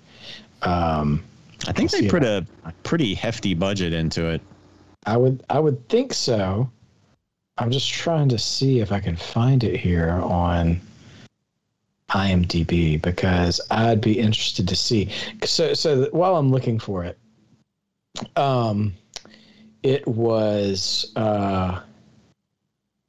Um, 0.61 1.23
I 1.67 1.73
think 1.73 1.91
they 1.91 2.07
put 2.07 2.23
a 2.23 2.45
pretty 2.83 3.13
hefty 3.13 3.53
budget 3.53 3.93
into 3.93 4.27
it. 4.27 4.41
I 5.09 5.17
would 5.17 5.43
I 5.49 5.59
would 5.59 5.87
think 5.89 6.13
so. 6.13 6.69
I'm 7.57 7.71
just 7.71 7.91
trying 7.91 8.29
to 8.29 8.37
see 8.37 8.79
if 8.79 8.91
I 8.91 8.99
can 8.99 9.15
find 9.15 9.63
it 9.63 9.75
here 9.75 10.11
on 10.11 10.79
IMDb 12.09 13.01
because 13.01 13.59
I'd 13.71 14.01
be 14.01 14.19
interested 14.19 14.67
to 14.67 14.75
see. 14.75 15.09
So 15.43 15.73
so 15.73 16.09
while 16.11 16.35
I'm 16.35 16.51
looking 16.51 16.79
for 16.79 17.03
it, 17.03 17.17
um, 18.35 18.93
it 19.81 20.07
was 20.07 21.11
uh, 21.15 21.81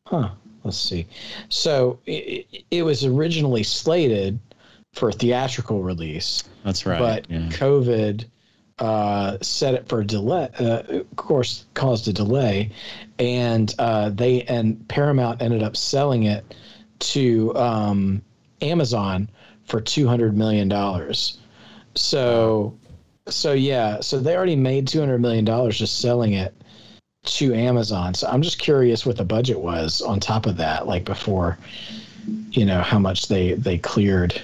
huh. 0.06 0.30
Let's 0.64 0.76
see. 0.76 1.06
So 1.48 1.98
it, 2.06 2.64
it 2.70 2.82
was 2.82 3.04
originally 3.04 3.62
slated 3.62 4.38
for 4.92 5.08
a 5.08 5.12
theatrical 5.12 5.82
release. 5.82 6.44
That's 6.64 6.84
right. 6.84 6.98
But 6.98 7.30
yeah. 7.30 7.48
COVID 7.48 8.26
uh, 8.80 9.36
set 9.42 9.74
it 9.74 9.88
for 9.88 10.00
a 10.00 10.04
delay. 10.04 10.48
Uh, 10.58 10.82
of 10.88 11.16
course, 11.16 11.66
caused 11.74 12.08
a 12.08 12.12
delay, 12.12 12.70
and 13.18 13.74
uh, 13.78 14.08
they 14.10 14.42
and 14.42 14.86
Paramount 14.88 15.42
ended 15.42 15.62
up 15.62 15.76
selling 15.76 16.24
it 16.24 16.54
to 17.00 17.54
um, 17.56 18.22
Amazon 18.62 19.28
for 19.64 19.80
two 19.80 20.08
hundred 20.08 20.36
million 20.36 20.68
dollars. 20.68 21.38
So, 21.94 22.74
so 23.28 23.52
yeah, 23.52 24.00
so 24.00 24.18
they 24.18 24.34
already 24.34 24.56
made 24.56 24.88
two 24.88 25.00
hundred 25.00 25.20
million 25.20 25.44
dollars 25.44 25.78
just 25.78 26.00
selling 26.00 26.32
it 26.32 26.54
to 27.22 27.54
Amazon. 27.54 28.14
So 28.14 28.28
I'm 28.28 28.40
just 28.40 28.58
curious 28.58 29.04
what 29.04 29.18
the 29.18 29.24
budget 29.24 29.60
was 29.60 30.00
on 30.00 30.20
top 30.20 30.46
of 30.46 30.56
that, 30.56 30.86
like 30.86 31.04
before, 31.04 31.58
you 32.50 32.64
know, 32.64 32.80
how 32.80 32.98
much 32.98 33.28
they 33.28 33.52
they 33.52 33.76
cleared 33.76 34.40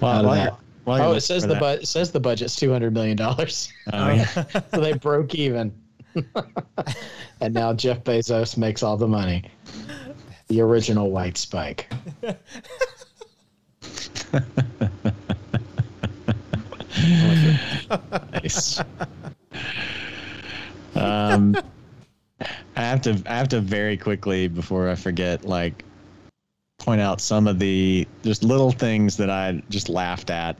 well, 0.00 0.24
why, 0.24 0.48
why 0.48 0.56
oh, 0.86 1.12
it 1.12 1.20
says 1.20 1.46
the 1.46 1.54
bu- 1.56 1.64
it 1.64 1.88
says 1.88 2.10
the 2.12 2.20
budget's 2.20 2.56
two 2.56 2.72
hundred 2.72 2.92
million 2.92 3.16
dollars. 3.16 3.72
Oh, 3.92 4.10
yeah. 4.12 4.26
so 4.26 4.80
they 4.80 4.92
broke 4.94 5.34
even, 5.34 5.74
and 7.40 7.54
now 7.54 7.72
Jeff 7.72 8.04
Bezos 8.04 8.56
makes 8.56 8.82
all 8.82 8.96
the 8.96 9.08
money. 9.08 9.44
The 10.48 10.60
original 10.60 11.10
White 11.10 11.36
Spike. 11.38 11.90
nice. 18.32 18.80
Um, 20.94 21.56
I 22.76 22.80
have 22.80 23.00
to 23.02 23.22
I 23.26 23.36
have 23.36 23.48
to 23.48 23.60
very 23.60 23.96
quickly 23.96 24.48
before 24.48 24.88
I 24.88 24.94
forget, 24.94 25.44
like 25.44 25.84
point 26.78 27.00
out 27.00 27.20
some 27.20 27.46
of 27.46 27.58
the 27.58 28.06
just 28.22 28.44
little 28.44 28.70
things 28.70 29.16
that 29.16 29.30
I 29.30 29.62
just 29.70 29.88
laughed 29.88 30.30
at. 30.30 30.56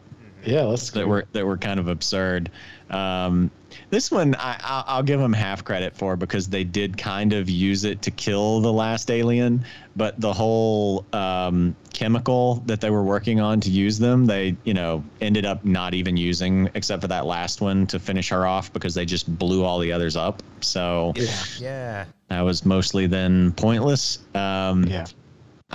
Yeah, 0.46 0.62
let's 0.62 0.90
that 0.90 1.08
were 1.08 1.24
that 1.32 1.46
were 1.46 1.56
kind 1.56 1.80
of 1.80 1.88
absurd. 1.88 2.50
Um, 2.90 3.50
this 3.90 4.10
one 4.10 4.34
I, 4.36 4.84
I'll 4.86 5.02
give 5.02 5.20
them 5.20 5.32
half 5.32 5.64
credit 5.64 5.96
for 5.96 6.16
because 6.16 6.48
they 6.48 6.64
did 6.64 6.96
kind 6.96 7.32
of 7.32 7.48
use 7.48 7.84
it 7.84 8.02
to 8.02 8.10
kill 8.10 8.60
the 8.60 8.72
last 8.72 9.10
alien, 9.10 9.64
but 9.96 10.20
the 10.20 10.32
whole 10.32 11.04
um, 11.12 11.74
chemical 11.92 12.62
that 12.66 12.80
they 12.80 12.90
were 12.90 13.02
working 13.02 13.40
on 13.40 13.60
to 13.60 13.70
use 13.70 13.98
them, 13.98 14.26
they 14.26 14.56
you 14.64 14.74
know 14.74 15.04
ended 15.20 15.44
up 15.44 15.64
not 15.64 15.94
even 15.94 16.16
using 16.16 16.70
except 16.74 17.02
for 17.02 17.08
that 17.08 17.26
last 17.26 17.60
one 17.60 17.86
to 17.88 17.98
finish 17.98 18.28
her 18.28 18.46
off 18.46 18.72
because 18.72 18.94
they 18.94 19.04
just 19.04 19.38
blew 19.38 19.64
all 19.64 19.78
the 19.78 19.92
others 19.92 20.16
up. 20.16 20.42
So 20.60 21.12
yeah, 21.16 21.44
yeah. 21.58 22.04
that 22.28 22.40
was 22.42 22.64
mostly 22.64 23.06
then 23.06 23.52
pointless. 23.52 24.18
Um, 24.34 24.84
yeah. 24.84 25.06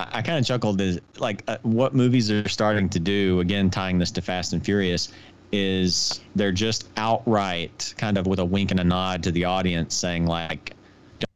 I, 0.00 0.18
I 0.18 0.22
kind 0.22 0.38
of 0.38 0.46
chuckled 0.46 0.80
is 0.80 1.00
like 1.18 1.42
uh, 1.48 1.58
what 1.62 1.94
movies 1.94 2.30
are 2.30 2.48
starting 2.48 2.88
to 2.90 3.00
do 3.00 3.40
again, 3.40 3.70
tying 3.70 3.98
this 3.98 4.10
to 4.12 4.22
Fast 4.22 4.52
and 4.52 4.64
Furious, 4.64 5.12
is 5.52 6.20
they're 6.34 6.52
just 6.52 6.88
outright 6.96 7.94
kind 7.98 8.16
of 8.16 8.26
with 8.26 8.38
a 8.38 8.44
wink 8.44 8.70
and 8.70 8.80
a 8.80 8.84
nod 8.84 9.22
to 9.24 9.32
the 9.32 9.44
audience 9.44 9.94
saying 9.94 10.26
like 10.26 10.74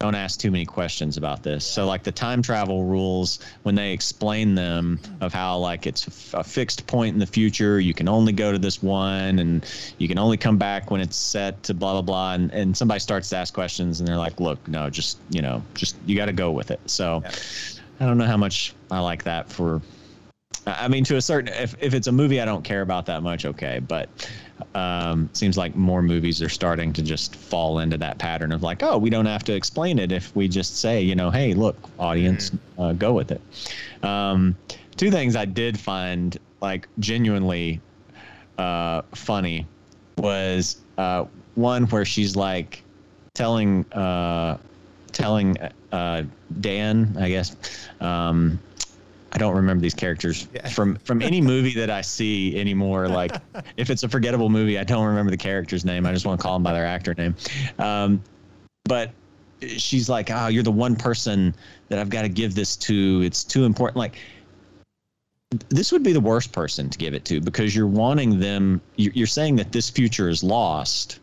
don't 0.00 0.14
ask 0.14 0.40
too 0.40 0.50
many 0.50 0.64
questions 0.64 1.16
about 1.16 1.42
this. 1.42 1.64
So 1.64 1.86
like 1.86 2.02
the 2.02 2.12
time 2.12 2.42
travel 2.42 2.84
rules 2.84 3.38
when 3.62 3.74
they 3.74 3.92
explain 3.92 4.54
them 4.54 4.98
of 5.20 5.32
how 5.32 5.58
like 5.58 5.86
it's 5.86 6.32
a 6.34 6.42
fixed 6.42 6.86
point 6.86 7.12
in 7.14 7.18
the 7.18 7.26
future, 7.26 7.80
you 7.80 7.94
can 7.94 8.08
only 8.08 8.32
go 8.32 8.52
to 8.52 8.58
this 8.58 8.82
one 8.82 9.38
and 9.38 9.64
you 9.98 10.08
can 10.08 10.18
only 10.18 10.36
come 10.36 10.56
back 10.56 10.90
when 10.90 11.00
it's 11.00 11.16
set 11.16 11.62
to 11.64 11.74
blah 11.74 11.92
blah 11.92 12.02
blah 12.02 12.34
and, 12.34 12.50
and 12.52 12.76
somebody 12.76 13.00
starts 13.00 13.28
to 13.30 13.36
ask 13.36 13.52
questions 13.52 14.00
and 14.00 14.08
they're 14.08 14.16
like, 14.16 14.40
"Look, 14.40 14.66
no, 14.68 14.88
just, 14.90 15.18
you 15.30 15.42
know, 15.42 15.62
just 15.74 15.96
you 16.06 16.16
got 16.16 16.26
to 16.26 16.32
go 16.32 16.50
with 16.50 16.70
it." 16.70 16.80
So 16.86 17.22
yeah. 17.24 17.32
I 18.00 18.06
don't 18.06 18.18
know 18.18 18.26
how 18.26 18.36
much 18.36 18.74
I 18.90 19.00
like 19.00 19.24
that 19.24 19.50
for. 19.50 19.80
I 20.66 20.88
mean, 20.88 21.04
to 21.04 21.16
a 21.16 21.20
certain, 21.20 21.52
if, 21.52 21.74
if 21.78 21.92
it's 21.92 22.06
a 22.06 22.12
movie 22.12 22.40
I 22.40 22.44
don't 22.44 22.64
care 22.64 22.80
about 22.80 23.06
that 23.06 23.22
much, 23.22 23.44
okay. 23.44 23.80
But 23.80 24.08
um, 24.74 25.28
seems 25.32 25.58
like 25.58 25.76
more 25.76 26.02
movies 26.02 26.40
are 26.40 26.48
starting 26.48 26.92
to 26.94 27.02
just 27.02 27.36
fall 27.36 27.80
into 27.80 27.98
that 27.98 28.18
pattern 28.18 28.50
of 28.50 28.62
like, 28.62 28.82
oh, 28.82 28.96
we 28.96 29.10
don't 29.10 29.26
have 29.26 29.44
to 29.44 29.54
explain 29.54 29.98
it 29.98 30.10
if 30.10 30.34
we 30.34 30.48
just 30.48 30.78
say, 30.78 31.02
you 31.02 31.14
know, 31.14 31.30
hey, 31.30 31.52
look, 31.54 31.76
audience, 31.98 32.50
mm-hmm. 32.50 32.82
uh, 32.82 32.92
go 32.94 33.12
with 33.12 33.30
it. 33.30 33.42
Um, 34.02 34.56
two 34.96 35.10
things 35.10 35.36
I 35.36 35.44
did 35.44 35.78
find 35.78 36.36
like 36.60 36.88
genuinely 36.98 37.80
uh, 38.58 39.02
funny 39.14 39.66
was 40.18 40.78
uh, 40.96 41.24
one 41.56 41.84
where 41.86 42.04
she's 42.04 42.36
like 42.36 42.82
telling 43.34 43.84
uh, 43.92 44.56
telling 45.12 45.56
uh, 45.94 46.24
Dan, 46.60 47.16
I 47.20 47.28
guess. 47.28 47.56
Um, 48.00 48.58
I 49.32 49.38
don't 49.38 49.54
remember 49.54 49.80
these 49.80 49.94
characters 49.94 50.48
yeah. 50.52 50.68
from 50.68 50.96
from 50.96 51.22
any 51.22 51.40
movie 51.52 51.74
that 51.74 51.88
I 51.88 52.00
see 52.00 52.58
anymore. 52.58 53.08
Like, 53.08 53.36
if 53.76 53.90
it's 53.90 54.02
a 54.02 54.08
forgettable 54.08 54.48
movie, 54.48 54.76
I 54.78 54.84
don't 54.84 55.06
remember 55.06 55.30
the 55.30 55.36
character's 55.36 55.84
name. 55.84 56.04
I 56.04 56.12
just 56.12 56.26
want 56.26 56.40
to 56.40 56.42
call 56.42 56.54
them 56.54 56.64
by 56.64 56.72
their 56.72 56.84
actor 56.84 57.14
name. 57.14 57.36
Um, 57.78 58.22
but 58.84 59.12
she's 59.60 60.08
like, 60.08 60.30
"Oh, 60.32 60.48
you're 60.48 60.64
the 60.64 60.72
one 60.72 60.96
person 60.96 61.54
that 61.88 62.00
I've 62.00 62.10
got 62.10 62.22
to 62.22 62.28
give 62.28 62.56
this 62.56 62.76
to. 62.76 63.22
It's 63.24 63.44
too 63.44 63.64
important." 63.64 63.96
Like, 63.96 64.16
this 65.68 65.92
would 65.92 66.02
be 66.02 66.12
the 66.12 66.20
worst 66.20 66.50
person 66.50 66.90
to 66.90 66.98
give 66.98 67.14
it 67.14 67.24
to 67.26 67.40
because 67.40 67.74
you're 67.74 67.86
wanting 67.86 68.40
them. 68.40 68.80
You're 68.96 69.28
saying 69.28 69.56
that 69.56 69.70
this 69.70 69.90
future 69.90 70.28
is 70.28 70.42
lost, 70.42 71.20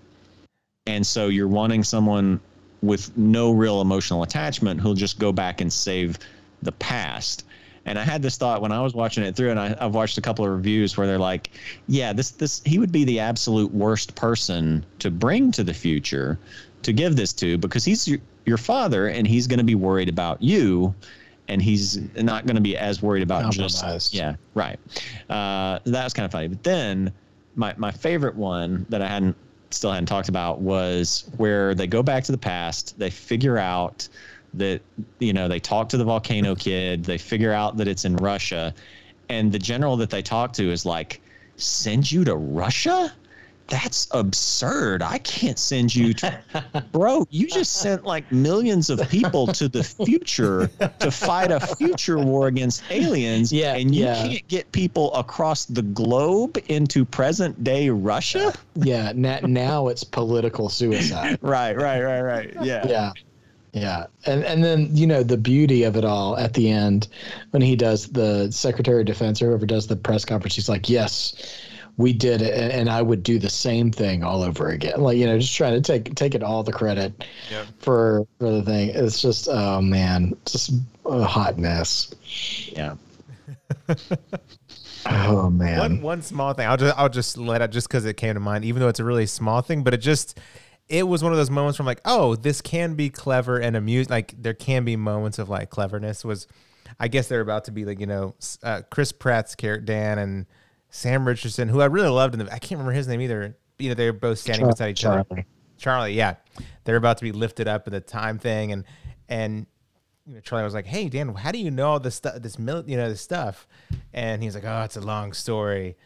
and 0.88 1.06
so 1.06 1.28
you're 1.28 1.50
wanting 1.50 1.84
someone 1.84 2.40
with 2.82 3.16
no 3.18 3.52
real 3.52 3.82
emotional 3.82 4.24
attachment 4.24 4.80
who'll 4.80 4.94
just 4.94 5.20
go 5.20 5.32
back 5.32 5.62
and 5.62 5.72
save 5.72 6.18
the 6.62 6.72
past. 6.74 7.46
And 7.86 7.98
I 7.98 8.04
had 8.04 8.22
this 8.22 8.38
thought 8.38 8.62
when 8.62 8.72
I 8.72 8.82
was 8.82 8.94
watching 8.94 9.24
it 9.24 9.36
through, 9.36 9.52
and 9.52 9.60
I, 9.60 9.70
have 9.80 9.96
watched 9.96 10.18
a 10.18 10.22
couple 10.22 10.46
of 10.46 10.52
reviews 10.52 10.98
where 10.98 11.08
they're 11.08 11.18
like, 11.18 11.50
"Yeah, 11.88 12.14
this 12.14 12.32
this 12.32 12.62
he 12.64 12.78
would 12.78 12.92
be 12.92 13.04
the 13.06 13.20
absolute 13.20 13.74
worst 13.74 14.14
person 14.14 14.86
to 15.00 15.10
bring 15.10 15.52
to 15.54 15.64
the 15.64 15.74
future, 15.74 16.38
to 16.84 16.94
give 16.94 17.16
this 17.16 17.34
to, 17.34 17.58
because 17.58 17.84
he's 17.84 18.08
your, 18.08 18.20
your 18.46 18.58
father, 18.58 19.08
and 19.08 19.26
he's 19.26 19.48
going 19.48 19.58
to 19.58 19.66
be 19.66 19.74
worried 19.74 20.10
about 20.10 20.44
you, 20.44 20.94
and 21.48 21.60
he's 21.60 21.98
not 22.22 22.46
going 22.46 22.56
to 22.56 22.62
be 22.62 22.78
as 22.78 23.02
worried 23.02 23.24
about 23.24 23.52
just 23.52 23.84
yeah, 24.14 24.36
right. 24.54 24.80
Uh, 25.28 25.80
that 25.86 26.04
was 26.04 26.14
kind 26.14 26.26
of 26.26 26.32
funny. 26.32 26.50
But 26.50 26.62
then 26.62 27.12
my 27.56 27.74
my 27.78 27.92
favorite 27.92 28.36
one 28.36 28.86
that 28.90 29.02
I 29.02 29.08
hadn't 29.08 29.36
still 29.74 29.92
hadn't 29.92 30.08
talked 30.08 30.30
about 30.30 30.60
was 30.60 31.30
where 31.38 31.74
they 31.74 31.88
go 31.88 32.04
back 32.04 32.24
to 32.26 32.32
the 32.32 32.38
past. 32.38 32.98
They 32.98 33.10
figure 33.10 33.58
out 33.58 34.08
that 34.54 34.82
you 35.20 35.34
know 35.34 35.48
they 35.48 35.60
talk 35.60 35.90
to 35.90 35.98
the 35.98 36.04
volcano 36.04 36.56
kid. 36.56 37.06
They 37.06 37.18
figure 37.18 37.54
out 37.54 37.78
that 37.78 37.88
it's 37.88 38.06
in 38.06 38.16
Russia, 38.18 38.74
and 39.30 39.52
the 39.52 39.60
general 39.60 39.98
that 39.98 40.10
they 40.10 40.22
talk 40.22 40.54
to 40.54 40.72
is 40.72 40.86
like, 40.86 41.22
"Send 41.56 42.12
you 42.12 42.24
to 42.26 42.36
Russia." 42.36 43.14
That's 43.72 44.10
absurd. 44.12 45.02
I 45.02 45.18
can't 45.20 45.58
send 45.58 45.96
you 45.96 46.14
to 46.16 46.38
bro, 46.92 47.26
you 47.30 47.48
just 47.48 47.78
sent 47.78 48.04
like 48.04 48.30
millions 48.30 48.90
of 48.90 49.10
people 49.10 49.48
to 49.48 49.70
the 49.70 49.82
future 49.82 50.70
to 51.00 51.10
fight 51.10 51.52
a 51.52 51.60
future 51.62 52.20
war 52.20 52.48
against 52.48 52.84
aliens. 52.90 53.52
Yeah, 53.54 53.76
And 53.76 53.96
you 53.96 54.04
yeah. 54.04 54.28
can't 54.28 54.48
get 54.50 54.70
people 54.74 55.14
across 55.14 55.64
the 55.66 55.84
globe 55.84 56.58
into 56.68 57.06
present 57.06 57.64
day 57.64 57.90
Russia? 57.90 58.52
Yeah, 58.76 59.14
na- 59.16 59.40
now 59.42 59.88
it's 59.88 60.04
political 60.04 60.68
suicide. 60.68 61.40
Right, 61.42 61.76
right, 61.78 62.02
right, 62.02 62.22
right. 62.22 62.54
Yeah. 62.62 62.86
yeah 62.88 63.12
yeah 63.74 64.06
and 64.26 64.44
and 64.44 64.62
then 64.66 64.90
you 64.94 65.08
know 65.08 65.24
the 65.24 65.38
beauty 65.38 65.84
of 65.84 65.96
it 65.96 66.04
all 66.04 66.38
at 66.38 66.54
the 66.56 66.70
end 66.70 67.08
when 67.52 67.62
he 67.62 67.76
does 67.78 68.08
the 68.08 68.52
secretary 68.52 69.00
of 69.00 69.06
defense 69.06 69.42
or 69.42 69.48
whoever 69.48 69.66
does 69.66 69.88
the 69.88 69.96
press 69.96 70.26
conference 70.26 70.56
he's 70.56 70.68
like 70.68 70.90
yes 70.90 71.34
we 72.02 72.12
did 72.14 72.42
it 72.42 72.54
and, 72.58 72.72
and 72.74 72.90
i 72.90 73.02
would 73.02 73.24
do 73.24 73.38
the 73.40 73.50
same 73.50 73.92
thing 73.92 74.24
all 74.24 74.42
over 74.44 74.70
again 74.70 75.00
like 75.00 75.18
you 75.18 75.26
know 75.26 75.38
just 75.38 75.56
trying 75.56 75.74
to 75.74 75.82
take 75.82 76.14
take 76.16 76.34
it 76.36 76.44
all 76.44 76.64
the 76.64 76.72
credit 76.72 77.24
Yep. 77.50 77.68
for 77.80 78.28
for 78.40 78.52
the 78.52 78.64
thing 78.64 78.90
it's 78.94 79.22
just 79.22 79.48
oh 79.50 79.82
man 79.82 80.36
just 80.46 80.74
a 81.06 81.24
hot 81.24 81.58
mess 81.58 82.14
Yeah. 82.74 82.96
oh 85.06 85.50
man 85.50 85.80
One 85.80 86.02
one 86.02 86.22
small 86.22 86.54
thing. 86.54 86.68
I'll 86.68 86.78
just 86.78 86.98
I'll 86.98 87.10
just 87.10 87.38
let 87.38 87.62
out 87.62 87.72
just 87.72 87.88
because 87.88 88.06
it 88.06 88.16
came 88.18 88.36
to 88.36 88.40
mind, 88.40 88.66
even 88.66 88.80
though 88.82 88.88
it's 88.88 89.00
a 89.00 89.04
really 89.04 89.26
small 89.26 89.62
thing, 89.62 89.84
but 89.84 89.94
it 89.94 89.98
just 89.98 90.40
it 90.90 91.08
was 91.08 91.24
one 91.24 91.32
of 91.32 91.38
those 91.38 91.50
moments 91.50 91.80
where 91.80 91.84
I'm 91.84 91.88
like, 91.88 92.02
oh, 92.06 92.36
this 92.36 92.62
can 92.62 92.96
be 92.96 93.10
clever 93.10 93.58
and 93.58 93.76
amused. 93.76 94.10
Like 94.10 94.36
there 94.42 94.54
can 94.54 94.84
be 94.86 94.96
moments 94.96 95.40
of 95.40 95.50
like 95.50 95.70
cleverness. 95.70 96.24
Was 96.24 96.48
I 97.00 97.08
guess 97.08 97.28
they're 97.28 97.42
about 97.42 97.66
to 97.66 97.72
be 97.72 97.86
like 97.86 98.00
you 98.00 98.08
know 98.08 98.36
uh, 98.64 98.82
Chris 98.92 99.12
Pratt's 99.12 99.56
character 99.56 99.86
Dan 99.86 100.20
and 100.20 100.46
Sam 100.92 101.26
Richardson, 101.26 101.70
who 101.70 101.82
I 101.82 101.86
really 101.86 102.10
loved. 102.10 102.36
In 102.36 102.46
the 102.46 102.54
I 102.54 102.60
can't 102.60 102.74
remember 102.74 102.92
his 102.92 103.08
name 103.08 103.22
either. 103.22 103.56
You 103.80 103.90
know 103.90 103.96
they're 103.96 104.14
both 104.14 104.38
standing 104.38 104.68
beside 104.68 104.92
each 104.92 105.04
other. 105.04 105.24
Charlie. 105.24 105.46
Charlie, 105.78 106.14
yeah, 106.14 106.36
they're 106.84 106.98
about 106.98 107.18
to 107.18 107.24
be 107.24 107.32
lifted 107.32 107.68
up 107.68 107.88
in 107.88 107.94
the 107.94 108.02
time 108.02 108.38
thing, 108.38 108.72
and 108.72 108.84
and 109.28 109.66
you 110.28 110.36
know, 110.36 110.42
Charlie 110.42 110.64
was 110.64 110.74
like, 110.74 110.86
"Hey, 110.86 111.10
Dan, 111.10 111.34
how 111.34 111.52
do 111.52 111.58
you 111.58 111.72
know 111.72 111.90
all 111.90 112.00
this 112.00 112.16
stuff? 112.16 112.36
This 112.36 112.60
mil- 112.60 112.84
you 112.88 112.98
know, 112.98 113.10
this 113.10 113.22
stuff?" 113.22 113.68
And 114.14 114.44
he's 114.44 114.54
like, 114.54 114.66
"Oh, 114.66 114.84
it's 114.84 114.98
a 114.98 115.02
long 115.02 115.34
story." 115.34 115.98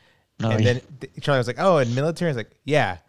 Oh, 0.42 0.50
and 0.50 0.64
yeah. 0.64 0.74
then 0.74 0.82
th- 1.02 1.14
Charlie 1.22 1.40
was 1.40 1.48
like, 1.48 1.60
"Oh, 1.60 1.80
in 1.80 1.94
military?" 1.94 2.30
He's 2.30 2.38
like, 2.38 2.52
"Yeah." 2.64 3.00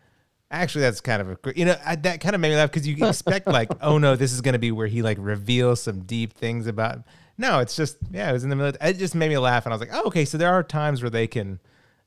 Actually, 0.48 0.82
that's 0.82 1.00
kind 1.00 1.20
of 1.20 1.30
a 1.30 1.38
you 1.56 1.64
know 1.64 1.76
I, 1.84 1.96
that 1.96 2.20
kind 2.20 2.34
of 2.34 2.40
made 2.40 2.50
me 2.50 2.56
laugh 2.56 2.70
because 2.70 2.86
you 2.86 2.96
expect 3.06 3.48
like, 3.48 3.68
oh 3.80 3.98
no, 3.98 4.14
this 4.14 4.32
is 4.32 4.40
going 4.40 4.52
to 4.52 4.60
be 4.60 4.70
where 4.70 4.86
he 4.86 5.02
like 5.02 5.18
reveals 5.20 5.82
some 5.82 6.00
deep 6.00 6.32
things 6.34 6.66
about. 6.66 7.00
No, 7.38 7.60
it's 7.60 7.76
just 7.76 7.98
yeah, 8.10 8.30
it 8.30 8.32
was 8.32 8.44
in 8.44 8.50
the 8.50 8.56
military. 8.56 8.90
It 8.90 8.98
just 8.98 9.14
made 9.14 9.28
me 9.28 9.38
laugh, 9.38 9.66
and 9.66 9.72
I 9.72 9.76
was 9.76 9.80
like, 9.80 9.96
oh 9.96 10.06
okay, 10.06 10.24
so 10.24 10.38
there 10.38 10.52
are 10.52 10.62
times 10.62 11.02
where 11.02 11.10
they 11.10 11.26
can, 11.26 11.60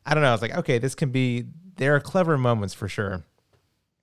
I 0.05 0.13
don't 0.13 0.23
know. 0.23 0.29
I 0.29 0.33
was 0.33 0.41
like, 0.41 0.57
okay, 0.57 0.77
this 0.77 0.95
can 0.95 1.11
be. 1.11 1.45
There 1.75 1.95
are 1.95 1.99
clever 1.99 2.37
moments 2.37 2.73
for 2.73 2.89
sure. 2.89 3.23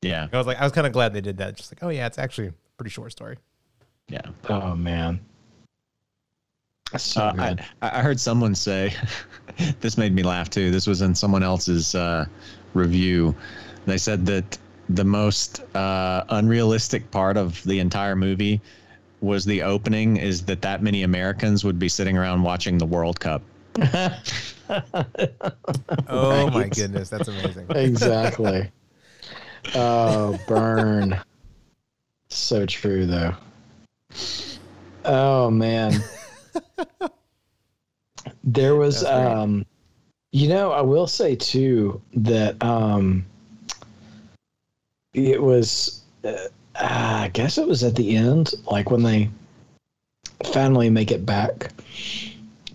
Yeah. 0.00 0.28
I 0.32 0.38
was 0.38 0.46
like, 0.46 0.58
I 0.58 0.64
was 0.64 0.72
kind 0.72 0.86
of 0.86 0.92
glad 0.92 1.12
they 1.12 1.20
did 1.20 1.38
that. 1.38 1.56
Just 1.56 1.72
like, 1.72 1.82
oh 1.82 1.90
yeah, 1.90 2.06
it's 2.06 2.18
actually 2.18 2.48
a 2.48 2.54
pretty 2.78 2.90
short 2.90 3.12
story. 3.12 3.36
Yeah. 4.08 4.22
oh 4.48 4.76
man 4.76 5.20
so 6.96 7.22
Uh. 7.22 7.56
I, 7.82 7.98
I 7.98 8.02
heard 8.02 8.20
someone 8.20 8.54
say, 8.54 8.94
this 9.80 9.98
made 9.98 10.14
me 10.14 10.22
laugh 10.22 10.50
too. 10.50 10.70
This 10.70 10.86
was 10.86 11.02
in 11.02 11.14
someone 11.14 11.42
else's 11.42 11.94
uh, 11.94 12.26
review. 12.74 13.34
They 13.86 13.98
said 13.98 14.26
that 14.26 14.58
the 14.88 15.04
most 15.04 15.62
uh, 15.74 16.24
unrealistic 16.28 17.10
part 17.10 17.36
of 17.36 17.62
the 17.64 17.80
entire 17.80 18.16
movie 18.16 18.60
was 19.26 19.44
the 19.44 19.62
opening 19.62 20.16
is 20.16 20.44
that 20.46 20.62
that 20.62 20.82
many 20.82 21.02
Americans 21.02 21.64
would 21.64 21.78
be 21.78 21.88
sitting 21.88 22.16
around 22.16 22.42
watching 22.42 22.78
the 22.78 22.86
World 22.86 23.20
Cup. 23.20 23.42
Oh 26.08 26.50
my 26.50 26.68
goodness, 26.68 27.08
that's 27.08 27.28
amazing. 27.28 27.66
exactly. 27.70 28.70
Oh, 29.74 30.38
burn. 30.46 31.20
So 32.28 32.66
true, 32.66 33.04
though. 33.04 33.34
Oh 35.04 35.50
man. 35.50 35.92
There 38.44 38.76
was, 38.76 39.02
um, 39.04 39.66
you 40.30 40.48
know, 40.48 40.70
I 40.70 40.82
will 40.82 41.08
say 41.08 41.34
too 41.34 42.00
that 42.14 42.62
um, 42.62 43.26
it 45.14 45.42
was. 45.42 46.02
Uh, 46.24 46.36
I 46.78 47.30
guess 47.32 47.58
it 47.58 47.66
was 47.66 47.82
at 47.82 47.94
the 47.94 48.16
end, 48.16 48.52
like 48.70 48.90
when 48.90 49.02
they 49.02 49.30
finally 50.44 50.90
make 50.90 51.10
it 51.10 51.24
back 51.24 51.72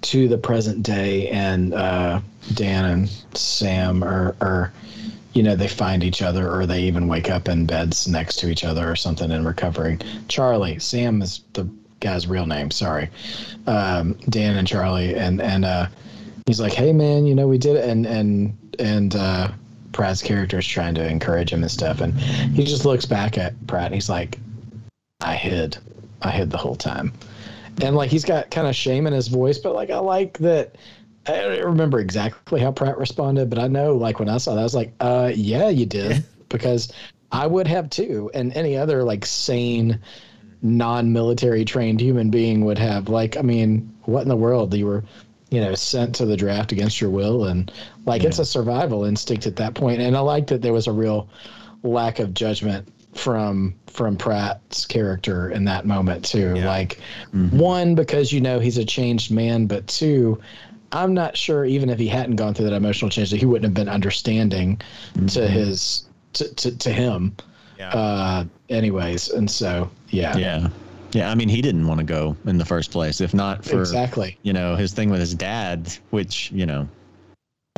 to 0.02 0.28
the 0.28 0.38
present 0.38 0.84
day, 0.84 1.30
and 1.30 1.74
uh, 1.74 2.22
Dan 2.54 2.86
and 2.86 3.10
Sam 3.36 4.04
are, 4.04 4.36
are, 4.42 4.74
you 5.34 5.44
know, 5.44 5.56
they 5.56 5.68
find 5.68 6.04
each 6.04 6.22
other, 6.22 6.52
or 6.52 6.66
they 6.66 6.82
even 6.82 7.08
wake 7.08 7.30
up 7.30 7.48
in 7.48 7.66
beds 7.66 8.08
next 8.08 8.38
to 8.38 8.50
each 8.50 8.64
other, 8.64 8.90
or 8.90 8.96
something, 8.96 9.32
and 9.32 9.46
recovering. 9.46 10.02
Charlie, 10.28 10.80
Sam 10.80 11.22
is 11.22 11.42
the 11.54 11.70
guy's 12.00 12.28
real 12.28 12.48
name. 12.48 12.72
Sorry, 12.72 13.10
um, 13.68 14.14
Dan 14.30 14.58
and 14.58 14.68
Charlie, 14.68 15.16
and 15.16 15.40
and 15.42 15.64
uh, 15.64 15.88
he's 16.48 16.60
like, 16.60 16.74
"Hey, 16.74 16.92
man, 16.92 17.26
you 17.26 17.36
know, 17.36 17.48
we 17.48 17.60
did 17.60 17.76
it," 17.76 17.88
and 17.88 18.06
and 18.06 18.58
and 18.80 19.16
uh, 19.16 19.52
Pratt's 19.92 20.22
character 20.22 20.60
is 20.60 20.68
trying 20.68 20.96
to 20.96 21.08
encourage 21.08 21.52
him 21.52 21.62
and 21.62 21.72
stuff, 21.72 22.02
and 22.02 22.14
he 22.20 22.64
just 22.64 22.86
looks 22.86 23.06
back 23.06 23.38
at 23.38 23.54
Pratt, 23.68 23.88
and 23.88 23.96
he's 23.96 24.10
like, 24.10 24.40
"I 25.20 25.36
hid, 25.36 25.78
I 26.22 26.32
hid 26.32 26.50
the 26.50 26.58
whole 26.58 26.76
time." 26.76 27.14
and 27.82 27.96
like 27.96 28.10
he's 28.10 28.26
got 28.26 28.52
kind 28.52 28.68
of 28.68 28.76
shame 28.76 29.08
in 29.08 29.14
his 29.14 29.28
voice, 29.28 29.58
but 29.58 29.74
like 29.74 29.90
I 29.90 30.00
like 30.00 30.38
that. 30.40 30.76
I 31.28 31.34
don't 31.34 31.66
remember 31.66 32.00
exactly 32.00 32.60
how 32.60 32.72
Pratt 32.72 32.98
responded, 32.98 33.50
but 33.50 33.60
I 33.60 33.68
know 33.68 33.96
like 33.96 34.20
when 34.20 34.28
I 34.28 34.38
saw 34.38 34.56
that, 34.56 34.62
I 34.62 34.64
was 34.64 34.74
like, 34.74 34.92
uh, 35.00 35.32
yeah, 35.34 35.70
you 35.70 35.86
did, 35.86 36.24
because 36.50 36.92
I 37.32 37.46
would 37.46 37.68
have 37.68 37.90
too, 37.90 38.32
and 38.34 38.52
any 38.54 38.76
other 38.76 39.04
like 39.04 39.26
sane, 39.26 40.00
non-military 40.64 41.64
trained 41.64 42.02
human 42.02 42.32
being 42.32 42.66
would 42.66 42.80
have. 42.80 43.08
Like, 43.08 43.38
I 43.38 43.42
mean, 43.42 43.96
what 44.06 44.24
in 44.24 44.30
the 44.30 44.36
world? 44.36 44.74
You 44.74 44.88
were, 44.88 45.04
you 45.52 45.60
know, 45.60 45.76
sent 45.76 46.16
to 46.16 46.26
the 46.26 46.38
draft 46.38 46.72
against 46.72 47.00
your 47.00 47.10
will, 47.10 47.46
and 47.46 47.72
like 48.06 48.24
it's 48.24 48.40
a 48.40 48.46
survival 48.46 49.04
instinct 49.04 49.46
at 49.46 49.58
that 49.58 49.76
point. 49.76 50.02
And 50.02 50.16
I 50.16 50.22
like 50.22 50.48
that 50.48 50.62
there 50.62 50.74
was 50.74 50.88
a 50.88 50.92
real 50.92 51.30
lack 51.84 52.20
of 52.20 52.34
judgment 52.34 52.88
from 53.14 53.76
from 53.88 54.16
Pratt's 54.16 54.86
character 54.86 55.50
in 55.50 55.66
that 55.66 55.86
moment 55.86 56.24
too. 56.24 56.56
Yeah. 56.56 56.68
Like 56.68 57.00
one 57.52 57.96
because 57.96 58.32
you 58.32 58.40
know 58.40 58.60
he's 58.60 58.78
a 58.78 58.86
changed 58.86 59.30
man, 59.32 59.66
but 59.68 59.86
two, 59.88 60.42
I'm 60.94 61.14
not 61.14 61.36
sure 61.36 61.66
even 61.66 61.90
if 61.90 62.00
he 62.00 62.08
hadn't 62.08 62.38
gone 62.38 62.54
through 62.54 62.70
that 62.70 62.76
emotional 62.76 63.12
change 63.12 63.30
that 63.32 63.38
he 63.38 63.46
wouldn't 63.46 63.66
have 63.66 63.74
been 63.74 63.94
understanding 63.94 64.82
to 65.28 65.48
his 65.48 66.06
to, 66.34 66.54
to, 66.56 66.78
to 66.78 66.92
him. 66.92 67.36
Yeah. 67.78 67.90
Uh 67.90 68.46
anyways, 68.70 69.30
and 69.32 69.52
so 69.52 69.92
yeah. 70.10 70.38
Yeah. 70.38 70.70
Yeah. 71.14 71.30
I 71.32 71.36
mean, 71.36 71.50
he 71.50 71.62
didn't 71.62 71.88
want 71.88 72.00
to 72.00 72.06
go 72.06 72.36
in 72.46 72.58
the 72.58 72.66
first 72.66 72.92
place, 72.92 73.22
if 73.22 73.34
not 73.34 73.66
for, 73.66 73.80
Exactly. 73.80 74.38
you 74.44 74.54
know, 74.54 74.76
his 74.76 74.94
thing 74.94 75.10
with 75.10 75.20
his 75.20 75.34
dad, 75.36 75.94
which, 76.12 76.52
you 76.52 76.66
know, 76.66 76.88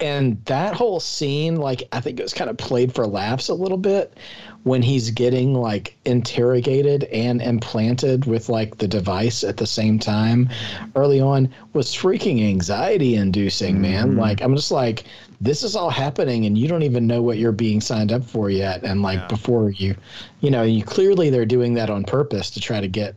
And 0.02 0.44
that 0.46 0.74
whole 0.74 1.00
scene, 1.00 1.58
like, 1.58 1.84
I 1.92 2.02
think 2.02 2.20
it 2.20 2.24
was 2.24 2.34
kind 2.34 2.50
of 2.50 2.58
played 2.58 2.94
for 2.96 3.06
laughs 3.06 3.48
a 3.50 3.54
little 3.54 3.78
bit 3.78 4.18
when 4.64 4.82
he's 4.82 5.12
getting 5.12 5.54
like 5.54 5.96
interrogated 6.06 7.04
and 7.06 7.42
implanted 7.42 8.26
with 8.26 8.50
like 8.50 8.78
the 8.80 8.88
device 8.88 9.44
at 9.44 9.58
the 9.58 9.68
same 9.68 10.00
time 10.00 10.50
early 10.96 11.22
on 11.22 11.48
was 11.74 11.88
freaking 11.94 12.44
anxiety 12.48 13.16
inducing, 13.16 13.80
man. 13.80 14.16
Mhm. 14.16 14.20
Like, 14.20 14.42
I'm 14.42 14.56
just 14.56 14.72
like, 14.72 15.04
this 15.40 15.62
is 15.64 15.76
all 15.76 15.90
happening 15.92 16.46
and 16.48 16.58
you 16.58 16.68
don't 16.68 16.84
even 16.84 17.06
know 17.06 17.22
what 17.22 17.38
you're 17.38 17.52
being 17.52 17.80
signed 17.80 18.12
up 18.12 18.24
for 18.24 18.50
yet. 18.50 18.82
And 18.84 19.04
like, 19.04 19.20
Yeah. 19.20 19.28
before 19.28 19.70
you, 19.70 19.96
you 20.42 20.50
know, 20.50 20.64
you 20.64 20.84
clearly 20.84 21.30
they're 21.30 21.46
doing 21.46 21.76
that 21.76 21.90
on 21.92 22.04
purpose 22.04 22.50
to 22.52 22.60
try 22.60 22.82
to 22.82 22.88
get, 22.88 23.16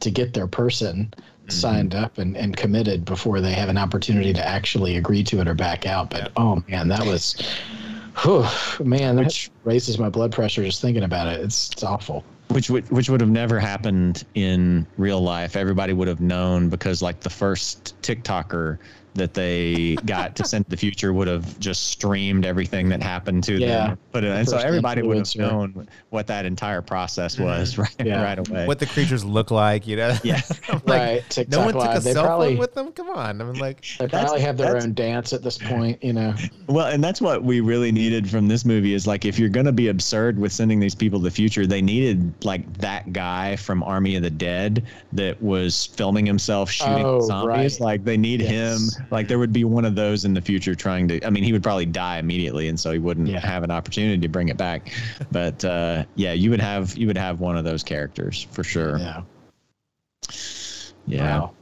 to 0.00 0.10
get 0.10 0.34
their 0.34 0.46
person 0.46 1.12
mm-hmm. 1.16 1.50
signed 1.50 1.94
up 1.94 2.18
and, 2.18 2.36
and 2.36 2.56
committed 2.56 3.04
before 3.04 3.40
they 3.40 3.52
have 3.52 3.68
an 3.68 3.78
opportunity 3.78 4.32
to 4.32 4.46
actually 4.46 4.96
agree 4.96 5.24
to 5.24 5.40
it 5.40 5.48
or 5.48 5.54
back 5.54 5.86
out. 5.86 6.10
But 6.10 6.32
oh 6.36 6.62
man, 6.68 6.88
that 6.88 7.04
was, 7.04 7.36
whew, 8.22 8.44
man, 8.84 9.16
that 9.16 9.48
raises 9.64 9.98
my 9.98 10.08
blood 10.08 10.32
pressure 10.32 10.64
just 10.64 10.80
thinking 10.82 11.04
about 11.04 11.28
it. 11.28 11.40
It's 11.40 11.70
it's 11.72 11.82
awful. 11.82 12.24
which 12.48 12.70
would 12.70 12.88
which 12.90 13.10
would 13.10 13.20
have 13.20 13.30
never 13.30 13.58
happened 13.58 14.24
in 14.34 14.86
real 14.96 15.20
life. 15.20 15.56
Everybody 15.56 15.92
would 15.92 16.08
have 16.08 16.20
known 16.20 16.68
because 16.68 17.02
like 17.02 17.20
the 17.20 17.30
first 17.30 18.00
TikToker 18.02 18.78
that 19.16 19.34
they 19.34 19.96
got 20.06 20.36
to 20.36 20.44
send 20.44 20.64
to 20.66 20.70
the 20.70 20.76
future 20.76 21.12
would 21.12 21.28
have 21.28 21.58
just 21.58 21.88
streamed 21.88 22.44
everything 22.46 22.88
that 22.90 23.02
happened 23.02 23.44
to 23.44 23.54
Yeah. 23.58 23.88
them. 23.88 23.98
But 24.12 24.24
and 24.24 24.48
so 24.48 24.58
everybody 24.58 25.02
would 25.02 25.16
have 25.18 25.36
known 25.36 25.88
what 26.10 26.26
that 26.28 26.44
entire 26.44 26.82
process 26.82 27.34
mm-hmm. 27.36 27.44
was 27.44 27.78
right, 27.78 27.94
Yeah. 28.04 28.22
right 28.22 28.38
away. 28.48 28.66
What 28.66 28.78
the 28.78 28.86
creatures 28.86 29.24
look 29.24 29.50
like, 29.50 29.86
you 29.86 29.96
know? 29.96 30.16
yeah. 30.22 30.40
Like, 30.86 30.86
right. 30.86 31.24
TikTok 31.30 31.50
no 31.58 31.64
one 31.64 31.74
took 31.74 31.82
a 31.82 31.86
Live. 31.86 32.04
They 32.04 32.12
cell 32.12 32.24
probably 32.24 32.48
phone 32.50 32.58
with 32.58 32.74
them. 32.74 32.92
Come 32.92 33.10
on, 33.10 33.40
I 33.40 33.44
mean, 33.44 33.58
like, 33.58 33.84
they 33.98 34.06
probably 34.06 34.40
have 34.40 34.56
their 34.56 34.76
own 34.76 34.94
dance 34.94 35.32
at 35.32 35.42
this 35.42 35.58
point. 35.58 36.02
You 36.02 36.12
know. 36.12 36.34
Well, 36.68 36.86
and 36.86 37.02
that's 37.02 37.20
what 37.20 37.44
we 37.44 37.60
really 37.60 37.92
needed 37.92 38.28
from 38.28 38.48
this 38.48 38.64
movie 38.64 38.92
is 38.92 39.06
like 39.06 39.24
if 39.24 39.38
you're 39.38 39.48
going 39.48 39.66
to 39.66 39.72
be 39.72 39.86
absurd 39.88 40.36
with 40.36 40.52
sending 40.52 40.80
these 40.80 40.96
people 40.96 41.20
to 41.20 41.24
the 41.24 41.30
future, 41.30 41.64
they 41.64 41.80
needed 41.80 42.32
like 42.44 42.70
that 42.78 43.12
guy 43.12 43.54
from 43.54 43.84
Army 43.84 44.16
of 44.16 44.22
the 44.24 44.30
Dead 44.30 44.84
that 45.12 45.40
was 45.40 45.86
filming 45.86 46.26
himself 46.26 46.68
shooting 46.70 47.04
Oh, 47.04 47.20
zombies. 47.20 47.78
right. 47.78 47.80
Like 47.80 48.04
they 48.04 48.16
need 48.16 48.40
Yes. 48.40 48.96
him. 48.96 49.05
Like 49.10 49.28
there 49.28 49.38
would 49.38 49.52
be 49.52 49.64
one 49.64 49.84
of 49.84 49.94
those 49.94 50.24
in 50.24 50.34
the 50.34 50.40
future 50.40 50.74
trying 50.74 51.08
to. 51.08 51.24
I 51.24 51.30
mean, 51.30 51.44
he 51.44 51.52
would 51.52 51.62
probably 51.62 51.86
die 51.86 52.18
immediately, 52.18 52.68
and 52.68 52.78
so 52.78 52.92
he 52.92 52.98
wouldn't 52.98 53.28
Yeah. 53.28 53.40
have 53.40 53.62
an 53.62 53.70
opportunity 53.70 54.18
to 54.20 54.28
bring 54.28 54.48
it 54.48 54.56
back. 54.56 54.92
But 55.30 55.64
uh, 55.64 56.04
yeah, 56.14 56.32
you 56.32 56.50
would 56.50 56.60
have 56.60 56.96
you 56.96 57.06
would 57.06 57.18
have 57.18 57.40
one 57.40 57.56
of 57.56 57.64
those 57.64 57.82
characters 57.82 58.46
for 58.50 58.64
sure. 58.64 58.98
Yeah. 58.98 59.22
Yeah. 61.06 61.38
Wow. 61.38 61.52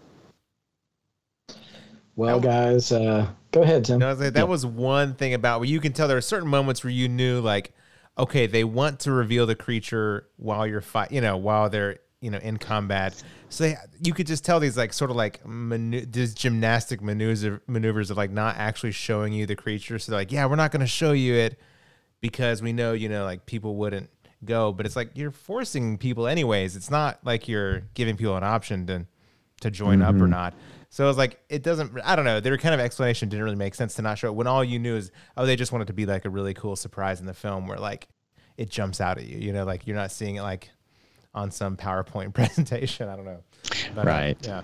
Well, 2.17 2.41
guys, 2.41 2.93
uh, 2.93 3.27
go 3.51 3.63
ahead, 3.63 3.85
Tim. 3.85 3.99
No, 3.99 4.11
I 4.11 4.15
was 4.15 4.33
that 4.33 4.49
was 4.49 4.65
one 4.65 5.15
thing 5.15 5.35
about 5.35 5.61
where 5.61 5.69
you 5.69 5.81
can 5.81 5.93
tell 5.93 6.07
there 6.07 6.17
are 6.17 6.21
certain 6.23 6.49
moments 6.49 6.85
where 6.85 6.93
you 6.93 7.09
knew 7.09 7.41
like, 7.41 7.73
okay, 8.17 8.47
they 8.47 8.63
want 8.63 9.01
to 9.01 9.13
reveal 9.13 9.47
the 9.47 9.57
creature 9.57 10.29
while 10.37 10.67
you're 10.67 10.81
fight, 10.81 11.11
you 11.11 11.21
know, 11.21 11.37
while 11.37 11.69
they're 11.69 11.99
you 12.21 12.31
know 12.31 12.39
in 12.39 12.57
combat. 12.57 13.21
So 13.55 13.65
they, 13.65 13.77
you 14.03 14.13
could 14.13 14.27
just 14.27 14.45
tell 14.45 14.59
these 14.59 14.77
like 14.77 14.93
sort 14.93 15.11
of 15.11 15.17
like 15.17 15.47
manu- 15.47 16.05
these 16.07 16.35
gymnastic 16.35 17.01
maneuvers 17.01 17.61
maneuvers 17.69 18.11
of 18.11 18.17
like 18.17 18.33
not 18.33 18.57
actually 18.57 18.91
showing 18.91 19.33
you 19.33 19.47
the 19.47 19.55
creature. 19.55 19.99
So 20.01 20.11
they're 20.11 20.21
like, 20.21 20.33
yeah, 20.33 20.47
we're 20.47 20.57
not 20.57 20.73
going 20.73 20.81
to 20.81 20.87
show 20.89 21.13
you 21.13 21.35
it 21.35 21.59
because 22.21 22.63
we 22.63 22.73
know 22.73 22.95
you 22.95 23.09
know 23.09 23.25
like 23.25 23.47
people 23.47 23.77
wouldn't 23.77 24.11
go, 24.45 24.73
but 24.73 24.87
it's 24.87 24.97
like 24.97 25.11
you're 25.15 25.31
forcing 25.31 25.99
people 25.99 26.27
anyways. 26.27 26.75
It's 26.75 26.91
not 26.91 27.21
like 27.25 27.47
you're 27.47 27.81
giving 27.95 28.17
people 28.17 28.37
an 28.37 28.43
option 28.43 28.87
to 28.89 29.07
to 29.61 29.71
join 29.71 30.03
up 30.03 30.17
or 30.17 30.19
mm-hmm. 30.19 30.31
not. 30.31 30.55
So 30.91 31.09
it's 31.09 31.19
like 31.19 31.39
it 31.49 31.63
doesn't. 31.63 31.93
I 32.05 32.17
don't 32.17 32.25
know. 32.25 32.41
Their 32.41 32.59
kind 32.59 32.75
of 32.75 32.81
explanation 32.81 33.29
didn't 33.29 33.45
really 33.45 33.57
make 33.57 33.77
sense 33.77 33.95
to 33.95 34.03
not 34.03 34.19
show 34.19 34.29
it 34.29 34.35
when 34.35 34.49
all 34.49 34.65
you 34.65 34.81
knew 34.81 34.97
is 34.97 35.13
oh 35.37 35.47
they 35.47 35.55
just 35.55 35.71
wanted 35.71 35.87
to 35.87 35.93
be 35.93 36.07
like 36.07 36.25
a 36.25 36.31
really 36.31 36.55
cool 36.55 36.75
surprise 36.75 37.21
in 37.21 37.27
the 37.27 37.35
film 37.35 37.69
where 37.69 37.79
like 37.79 38.09
it 38.57 38.69
jumps 38.69 39.01
out 39.01 39.19
at 39.19 39.27
you. 39.27 39.39
You 39.39 39.53
know, 39.53 39.65
like 39.65 39.87
you're 39.87 39.97
not 39.97 40.11
seeing 40.11 40.37
it 40.37 40.43
like 40.43 40.71
on 41.35 41.51
some 41.51 41.76
PowerPoint 41.76 42.32
presentation. 42.35 43.09
I 43.09 43.16
don't 43.16 43.24
know. 43.24 43.43
But, 43.95 44.07
uh, 44.07 44.11
Right. 44.11 44.37
yeah. 44.43 44.62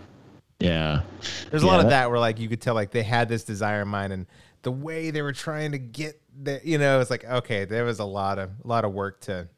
Yeah. 0.60 1.02
There's 1.50 1.62
a 1.62 1.66
lot 1.66 1.78
of 1.80 1.84
that- 1.86 1.90
that 2.04 2.10
where 2.10 2.18
like 2.20 2.38
you 2.38 2.48
could 2.48 2.60
tell 2.60 2.74
like 2.74 2.90
they 2.90 3.02
had 3.02 3.28
this 3.28 3.44
desire 3.44 3.82
in 3.82 3.88
mind 3.88 4.12
and 4.12 4.26
the 4.62 4.70
way 4.72 5.10
they 5.10 5.22
were 5.22 5.32
trying 5.32 5.72
to 5.72 5.78
get 5.78 6.20
that 6.42 6.66
you 6.66 6.76
know 6.76 7.00
it's 7.00 7.10
like 7.10 7.24
okay 7.24 7.64
there 7.64 7.84
was 7.84 7.98
a 7.98 8.04
lot 8.04 8.38
of 8.38 8.50
a 8.62 8.68
lot 8.68 8.84
of 8.84 8.92
work 8.92 9.20
to 9.22 9.48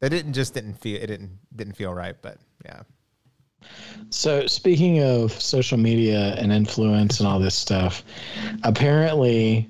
that 0.00 0.08
didn't 0.10 0.32
just 0.34 0.54
didn't 0.54 0.74
feel 0.74 1.02
it 1.02 1.08
didn't 1.08 1.36
didn't 1.56 1.74
feel 1.74 1.92
right 1.92 2.14
but 2.22 2.38
yeah 2.64 2.82
So, 4.08 4.46
speaking 4.46 5.02
of 5.02 5.32
social 5.32 5.76
media 5.78 6.34
and 6.38 6.50
influence 6.52 7.18
and 7.20 7.28
all 7.28 7.38
this 7.38 7.54
stuff, 7.54 8.02
apparently 8.62 9.68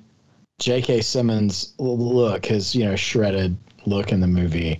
J.K. 0.59 1.01
Simmons' 1.01 1.73
look, 1.79 2.45
his 2.45 2.73
you 2.75 2.85
know 2.85 2.95
shredded 2.95 3.57
look 3.85 4.11
in 4.11 4.19
the 4.21 4.27
movie, 4.27 4.79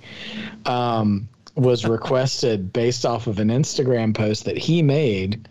um, 0.66 1.28
was 1.56 1.86
requested 1.86 2.72
based 2.74 3.06
off 3.06 3.28
of 3.28 3.40
an 3.40 3.50
Instagram 3.50 4.16
post 4.16 4.46
that 4.46 4.58
he 4.58 4.82
made 4.82 5.48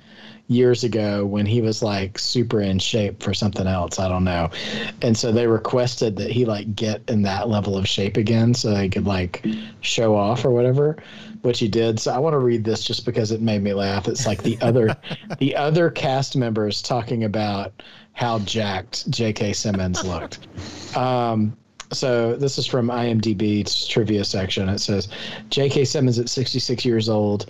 years 0.51 0.83
ago 0.83 1.25
when 1.25 1.47
he 1.47 1.61
was 1.61 1.81
like 1.81 2.19
super 2.19 2.61
in 2.61 2.79
shape 2.79 3.23
for 3.23 3.33
something 3.33 3.69
else. 3.69 4.01
I 4.01 4.09
don't 4.09 4.25
know. 4.25 4.51
And 5.01 5.17
so 5.17 5.31
they 5.31 5.47
requested 5.47 6.17
that 6.17 6.33
he 6.33 6.45
like 6.45 6.75
get 6.75 7.09
in 7.09 7.23
that 7.23 7.49
level 7.49 7.77
of 7.77 7.89
shape 7.89 8.17
again 8.17 8.53
so 8.53 8.75
they 8.75 8.89
could 8.89 9.07
like 9.07 9.47
show 9.81 10.17
off 10.17 10.45
or 10.45 10.51
whatever, 10.51 10.97
which 11.43 11.61
he 11.61 11.69
did. 11.69 12.01
So 12.01 12.13
I 12.13 12.19
want 12.19 12.35
to 12.35 12.39
read 12.39 12.65
this 12.65 12.83
just 12.83 13.07
because 13.07 13.31
it 13.31 13.41
made 13.41 13.63
me 13.63 13.73
laugh. 13.73 14.09
It's 14.09 14.27
like 14.27 14.43
the 14.43 14.59
other 14.61 14.97
the 15.39 15.55
other 15.55 15.89
cast 15.89 16.37
members 16.37 16.83
talking 16.83 17.23
about 17.23 17.73
how 18.13 18.41
jacked 18.41 19.09
J.K. 19.11 19.53
Simmons 19.53 20.05
looked. 20.05 20.49
Um, 20.97 21.57
so 21.93 22.37
this 22.37 22.59
is 22.59 22.67
from 22.67 22.89
IMDb's 22.89 23.87
trivia 23.87 24.25
section. 24.25 24.69
It 24.69 24.81
says 24.81 25.09
J.K. 25.51 25.85
Simmons 25.85 26.19
at 26.19 26.29
66 26.29 26.85
years 26.85 27.09
old 27.09 27.47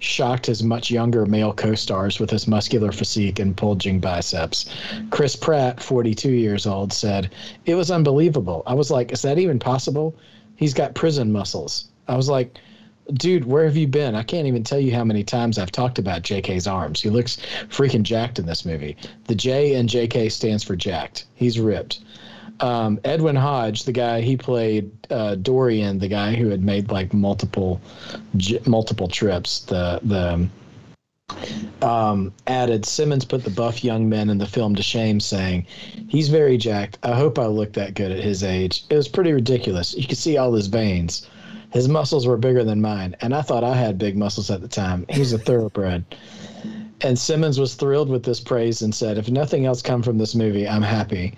shocked 0.00 0.46
his 0.46 0.62
much 0.62 0.90
younger 0.90 1.24
male 1.24 1.52
co-stars 1.52 2.20
with 2.20 2.28
his 2.28 2.46
muscular 2.46 2.92
physique 2.92 3.38
and 3.38 3.56
bulging 3.56 4.00
biceps. 4.00 4.66
Chris 5.10 5.34
Pratt, 5.36 5.82
42 5.82 6.30
years 6.30 6.66
old, 6.66 6.92
said, 6.92 7.30
"It 7.64 7.74
was 7.74 7.90
unbelievable. 7.90 8.62
I 8.66 8.74
was 8.74 8.90
like, 8.90 9.12
is 9.12 9.22
that 9.22 9.38
even 9.38 9.58
possible? 9.58 10.14
He's 10.56 10.74
got 10.74 10.94
prison 10.94 11.32
muscles." 11.32 11.86
I 12.06 12.16
was 12.16 12.28
like, 12.28 12.58
dude, 13.14 13.44
where 13.44 13.64
have 13.64 13.76
you 13.76 13.86
been? 13.86 14.14
I 14.14 14.22
can't 14.22 14.46
even 14.46 14.64
tell 14.64 14.78
you 14.78 14.94
how 14.94 15.04
many 15.04 15.24
times 15.24 15.58
I've 15.58 15.72
talked 15.72 15.98
about 15.98 16.22
JK's 16.22 16.66
arms. 16.66 17.00
He 17.00 17.10
looks 17.10 17.38
freaking 17.68 18.02
jacked 18.02 18.38
in 18.38 18.46
this 18.46 18.64
movie. 18.64 18.96
The 19.24 19.34
J 19.34 19.74
in 19.74 19.86
JK 19.86 20.30
stands 20.30 20.64
for 20.64 20.76
jacked. 20.76 21.26
He's 21.34 21.60
ripped. 21.60 22.00
Um, 22.60 23.00
Edwin 23.04 23.36
Hodge, 23.36 23.84
the 23.84 23.92
guy 23.92 24.20
he 24.20 24.36
played 24.36 24.90
uh, 25.10 25.34
Dorian, 25.34 25.98
the 25.98 26.08
guy 26.08 26.34
who 26.34 26.48
had 26.48 26.62
made 26.62 26.90
like 26.90 27.12
multiple 27.12 27.80
j- 28.36 28.60
multiple 28.64 29.08
trips. 29.08 29.60
The 29.60 30.00
the 30.02 30.48
um, 31.82 32.32
added 32.46 32.84
Simmons 32.84 33.24
put 33.24 33.44
the 33.44 33.50
buff 33.50 33.82
young 33.82 34.08
men 34.08 34.30
in 34.30 34.38
the 34.38 34.46
film 34.46 34.74
to 34.76 34.82
shame, 34.82 35.18
saying, 35.20 35.66
"He's 36.08 36.28
very 36.28 36.56
jacked. 36.56 36.98
I 37.02 37.12
hope 37.14 37.38
I 37.38 37.46
look 37.46 37.72
that 37.72 37.94
good 37.94 38.12
at 38.12 38.22
his 38.22 38.44
age." 38.44 38.84
It 38.88 38.96
was 38.96 39.08
pretty 39.08 39.32
ridiculous. 39.32 39.94
You 39.94 40.06
could 40.06 40.18
see 40.18 40.36
all 40.36 40.52
his 40.52 40.68
veins. 40.68 41.28
His 41.72 41.88
muscles 41.88 42.24
were 42.24 42.36
bigger 42.36 42.62
than 42.62 42.80
mine, 42.80 43.16
and 43.20 43.34
I 43.34 43.42
thought 43.42 43.64
I 43.64 43.74
had 43.74 43.98
big 43.98 44.16
muscles 44.16 44.48
at 44.48 44.60
the 44.60 44.68
time. 44.68 45.06
He's 45.08 45.32
a 45.32 45.38
thoroughbred. 45.38 46.04
And 47.00 47.18
Simmons 47.18 47.58
was 47.58 47.74
thrilled 47.74 48.08
with 48.08 48.22
this 48.22 48.38
praise 48.38 48.80
and 48.80 48.94
said, 48.94 49.18
"If 49.18 49.28
nothing 49.28 49.66
else 49.66 49.82
come 49.82 50.02
from 50.02 50.18
this 50.18 50.36
movie, 50.36 50.68
I'm 50.68 50.82
happy." 50.82 51.34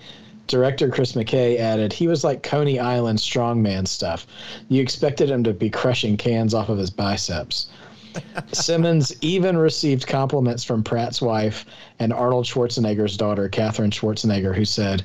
Director 0.46 0.88
Chris 0.88 1.12
McKay 1.12 1.58
added, 1.58 1.92
"He 1.92 2.08
was 2.08 2.24
like 2.24 2.42
Coney 2.42 2.78
Island 2.78 3.18
strongman 3.18 3.86
stuff. 3.86 4.26
You 4.68 4.80
expected 4.80 5.30
him 5.30 5.44
to 5.44 5.52
be 5.52 5.70
crushing 5.70 6.16
cans 6.16 6.54
off 6.54 6.68
of 6.68 6.78
his 6.78 6.90
biceps." 6.90 7.66
Simmons 8.52 9.14
even 9.20 9.56
received 9.56 10.06
compliments 10.06 10.64
from 10.64 10.82
Pratt's 10.82 11.20
wife 11.20 11.64
and 11.98 12.12
Arnold 12.12 12.46
Schwarzenegger's 12.46 13.16
daughter, 13.16 13.48
Katherine 13.48 13.90
Schwarzenegger, 13.90 14.54
who 14.54 14.64
said, 14.64 15.04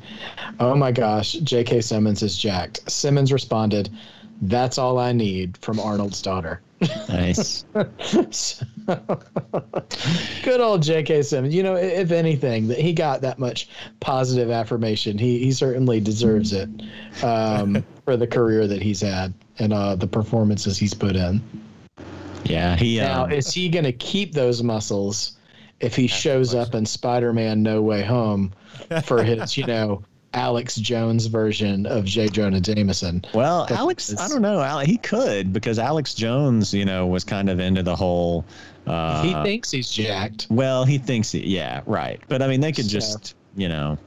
Oh 0.59 0.75
my 0.75 0.91
gosh, 0.91 1.33
J.K. 1.33 1.81
Simmons 1.81 2.23
is 2.23 2.37
jacked. 2.37 2.89
Simmons 2.89 3.33
responded, 3.33 3.89
That's 4.41 4.77
all 4.77 4.97
I 4.97 5.11
need 5.11 5.57
from 5.57 5.79
Arnold's 5.79 6.21
daughter. 6.21 6.61
Nice. 7.09 7.65
So- 8.32 8.65
Good 10.43 10.59
old 10.61 10.82
J.K. 10.84 11.21
Simmons. 11.23 11.53
You 11.53 11.63
know, 11.63 11.75
if 11.75 12.11
anything, 12.11 12.67
that 12.69 12.79
he 12.79 12.93
got 12.93 13.21
that 13.21 13.39
much 13.39 13.69
positive 13.99 14.49
affirmation, 14.49 15.17
he, 15.17 15.39
he 15.39 15.51
certainly 15.51 15.99
deserves 15.99 16.53
it 16.53 16.69
um, 17.23 17.84
for 18.05 18.17
the 18.17 18.27
career 18.27 18.67
that 18.67 18.82
he's 18.82 19.01
had 19.01 19.34
and 19.59 19.71
uh, 19.73 19.95
the 19.95 20.07
performances 20.07 20.77
he's 20.77 20.93
put 20.93 21.15
in. 21.15 21.41
Yeah. 22.45 22.75
He. 22.75 22.97
Now, 22.97 23.25
Um, 23.25 23.32
is 23.32 23.51
he 23.53 23.69
going 23.69 23.86
to 23.86 23.93
keep 23.93 24.34
those 24.34 24.63
muscles 24.63 25.38
if 25.79 25.95
he 25.95 26.07
shows 26.07 26.53
up 26.55 26.73
in 26.75 26.86
Spider-Man: 26.86 27.61
No 27.61 27.82
Way 27.82 28.03
Home 28.03 28.51
for 29.03 29.23
his, 29.23 29.57
you 29.57 29.65
know, 29.65 30.03
Alex 30.34 30.75
Jones 30.77 31.25
version 31.25 31.86
of 31.86 32.05
J. 32.05 32.27
Jonah 32.29 32.61
Jameson? 32.61 33.23
Well, 33.34 33.65
But 33.67 33.77
Alex, 33.77 34.15
I 34.19 34.27
don't 34.29 34.41
know. 34.41 34.79
He 34.79 34.97
could 34.97 35.51
because 35.51 35.77
Alex 35.79 36.13
Jones, 36.13 36.73
you 36.73 36.86
know, 36.86 37.05
was 37.07 37.23
kind 37.23 37.49
of 37.49 37.59
into 37.59 37.84
the 37.84 37.95
whole. 37.95 38.45
Uh, 38.88 39.23
he 39.23 39.34
thinks 39.43 39.69
he's 39.71 39.89
jacked. 39.91 40.47
well, 40.49 40.86
he 40.86 40.97
thinks, 40.97 41.32
he, 41.32 41.45
yeah, 41.45 41.82
right. 41.86 42.19
But 42.27 42.41
I 42.41 42.47
mean, 42.47 42.61
they 42.61 42.71
could 42.71 42.86
So- 42.86 42.91
just, 42.91 43.36
you 43.55 43.67
know, 43.69 43.97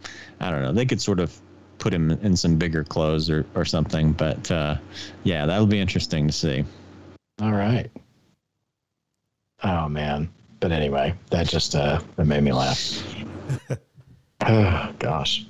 I 0.40 0.50
don't 0.50 0.62
know. 0.62 0.72
They 0.72 0.86
could 0.86 1.00
sort 1.00 1.20
of 1.20 1.38
put 1.78 1.92
him 1.92 2.10
in 2.10 2.36
some 2.36 2.56
bigger 2.56 2.82
clothes 2.84 3.28
or, 3.28 3.44
or 3.54 3.64
something. 3.66 4.12
But 4.12 4.50
uh, 4.50 4.76
yeah, 5.24 5.44
that'll 5.46 5.66
be 5.66 5.78
interesting 5.80 6.26
to 6.26 6.32
see. 6.32 6.64
All 7.42 7.52
right. 7.52 7.90
Oh 9.62 9.88
man. 9.88 10.30
But 10.60 10.72
anyway, 10.72 11.14
that 11.30 11.46
just 11.48 11.74
uh 11.74 12.00
that 12.16 12.24
made 12.26 12.42
me 12.42 12.52
laugh. 12.52 13.02
oh 14.48 14.92
gosh. 14.98 15.46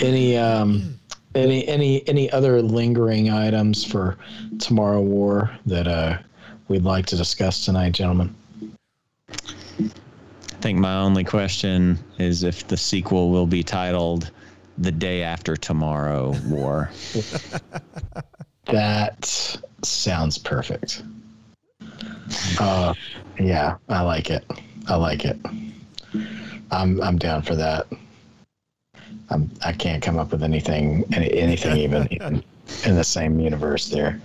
Any 0.00 0.36
um 0.36 0.98
any 1.34 1.66
any 1.66 2.06
any 2.08 2.30
other 2.30 2.62
lingering 2.62 3.30
items 3.30 3.84
for 3.84 4.16
Tomorrow 4.58 5.02
War 5.02 5.50
that 5.66 5.86
uh 5.86 6.18
we'd 6.68 6.84
like 6.84 7.06
to 7.06 7.16
discuss 7.16 7.64
tonight, 7.64 7.92
gentlemen? 7.92 8.34
I 9.80 10.66
think 10.66 10.78
my 10.78 10.96
only 10.96 11.24
question 11.24 11.98
is 12.18 12.42
if 12.42 12.66
the 12.66 12.76
sequel 12.76 13.30
will 13.30 13.46
be 13.46 13.62
titled 13.62 14.30
"The 14.78 14.92
Day 14.92 15.22
After 15.22 15.56
Tomorrow 15.56 16.34
War." 16.46 16.90
That 18.66 19.58
sounds 19.82 20.38
perfect. 20.38 21.02
Uh, 22.58 22.94
yeah, 23.38 23.76
I 23.88 24.00
like 24.02 24.30
it. 24.30 24.44
I 24.88 24.96
like 24.96 25.24
it. 25.24 25.38
I'm 26.70 27.00
I'm 27.02 27.18
down 27.18 27.42
for 27.42 27.54
that. 27.56 27.86
I'm 29.30 29.50
I 29.64 29.72
can't 29.72 30.02
come 30.02 30.18
up 30.18 30.32
with 30.32 30.42
anything 30.42 31.04
any, 31.14 31.32
anything 31.32 31.76
even, 31.76 32.08
even 32.12 32.44
in 32.84 32.94
the 32.94 33.04
same 33.04 33.40
universe 33.40 33.88
there. 33.88 34.20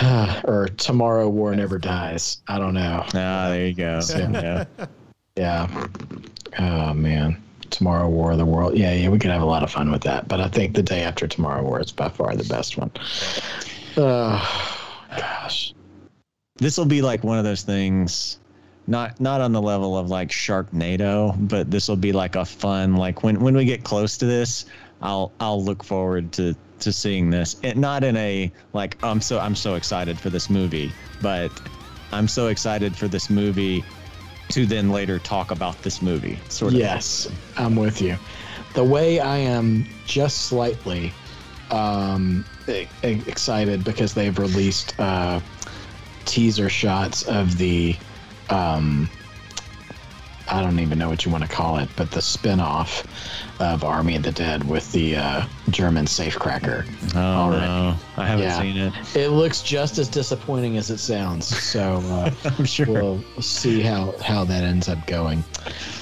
or 0.44 0.68
tomorrow 0.76 1.28
war 1.28 1.54
never 1.54 1.78
dies. 1.78 2.42
I 2.48 2.58
don't 2.58 2.74
know. 2.74 3.04
Ah, 3.14 3.48
there 3.48 3.66
you 3.66 3.74
go. 3.74 4.00
Yeah. 4.08 4.64
yeah. 5.36 5.86
Oh 6.58 6.94
man. 6.94 7.42
Tomorrow 7.70 8.08
War 8.08 8.32
of 8.32 8.38
the 8.38 8.46
World. 8.46 8.78
Yeah, 8.78 8.94
yeah, 8.94 9.10
we 9.10 9.18
could 9.18 9.30
have 9.30 9.42
a 9.42 9.46
lot 9.46 9.62
of 9.62 9.70
fun 9.70 9.90
with 9.90 10.02
that. 10.02 10.26
But 10.26 10.40
I 10.40 10.48
think 10.48 10.74
the 10.74 10.82
day 10.82 11.02
after 11.02 11.28
Tomorrow 11.28 11.62
War 11.62 11.80
is 11.80 11.92
by 11.92 12.08
far 12.08 12.34
the 12.34 12.44
best 12.44 12.78
one. 12.78 12.90
Oh 13.96 15.06
gosh. 15.16 15.74
This 16.56 16.78
will 16.78 16.86
be 16.86 17.02
like 17.02 17.22
one 17.22 17.38
of 17.38 17.44
those 17.44 17.62
things 17.62 18.38
not 18.88 19.20
not 19.20 19.40
on 19.40 19.52
the 19.52 19.60
level 19.60 19.96
of 19.96 20.08
like 20.08 20.30
Sharknado, 20.30 21.36
but 21.48 21.70
this 21.70 21.88
will 21.88 21.96
be 21.96 22.12
like 22.12 22.34
a 22.34 22.44
fun 22.44 22.96
like 22.96 23.22
when 23.22 23.38
when 23.40 23.54
we 23.54 23.64
get 23.64 23.84
close 23.84 24.16
to 24.18 24.26
this, 24.26 24.64
I'll 25.02 25.30
I'll 25.38 25.62
look 25.62 25.84
forward 25.84 26.32
to 26.32 26.56
to 26.80 26.92
seeing 26.92 27.30
this. 27.30 27.56
It, 27.62 27.76
not 27.76 28.02
in 28.02 28.16
a 28.16 28.50
like 28.72 28.96
I'm 29.02 29.20
so 29.20 29.38
I'm 29.38 29.54
so 29.54 29.74
excited 29.74 30.18
for 30.18 30.30
this 30.30 30.48
movie, 30.48 30.90
but 31.20 31.52
I'm 32.12 32.26
so 32.26 32.48
excited 32.48 32.96
for 32.96 33.08
this 33.08 33.28
movie 33.28 33.84
to 34.48 34.64
then 34.64 34.90
later 34.90 35.18
talk 35.18 35.50
about 35.50 35.80
this 35.82 36.00
movie. 36.00 36.38
Sort 36.48 36.72
of. 36.72 36.78
Yes, 36.78 37.30
I'm 37.58 37.76
with 37.76 38.00
you. 38.00 38.16
The 38.72 38.84
way 38.84 39.20
I 39.20 39.36
am 39.36 39.86
just 40.06 40.46
slightly 40.46 41.12
um, 41.70 42.44
excited 43.02 43.84
because 43.84 44.14
they've 44.14 44.38
released 44.38 44.98
uh, 44.98 45.40
teaser 46.24 46.70
shots 46.70 47.24
of 47.24 47.58
the 47.58 47.94
um, 48.50 49.08
I 50.50 50.62
don't 50.62 50.78
even 50.80 50.98
know 50.98 51.08
what 51.08 51.24
you 51.24 51.30
want 51.30 51.44
to 51.44 51.50
call 51.50 51.76
it, 51.78 51.88
but 51.96 52.10
the 52.10 52.22
spin-off 52.22 53.06
of 53.60 53.84
Army 53.84 54.16
of 54.16 54.22
the 54.22 54.32
Dead 54.32 54.64
with 54.64 54.90
the 54.92 55.16
uh, 55.16 55.46
German 55.70 56.06
safecracker. 56.06 56.86
Oh 57.14 57.18
already. 57.18 57.66
no, 57.66 57.94
I 58.16 58.26
haven't 58.26 58.44
yeah. 58.44 58.60
seen 58.60 58.76
it. 58.76 59.16
It 59.16 59.28
looks 59.30 59.62
just 59.62 59.98
as 59.98 60.08
disappointing 60.08 60.78
as 60.78 60.90
it 60.90 60.98
sounds. 60.98 61.46
So 61.46 62.00
uh, 62.04 62.30
I'm 62.58 62.64
sure 62.64 62.86
we'll 62.86 63.22
see 63.40 63.82
how 63.82 64.14
how 64.22 64.44
that 64.44 64.64
ends 64.64 64.88
up 64.88 65.06
going. 65.06 65.44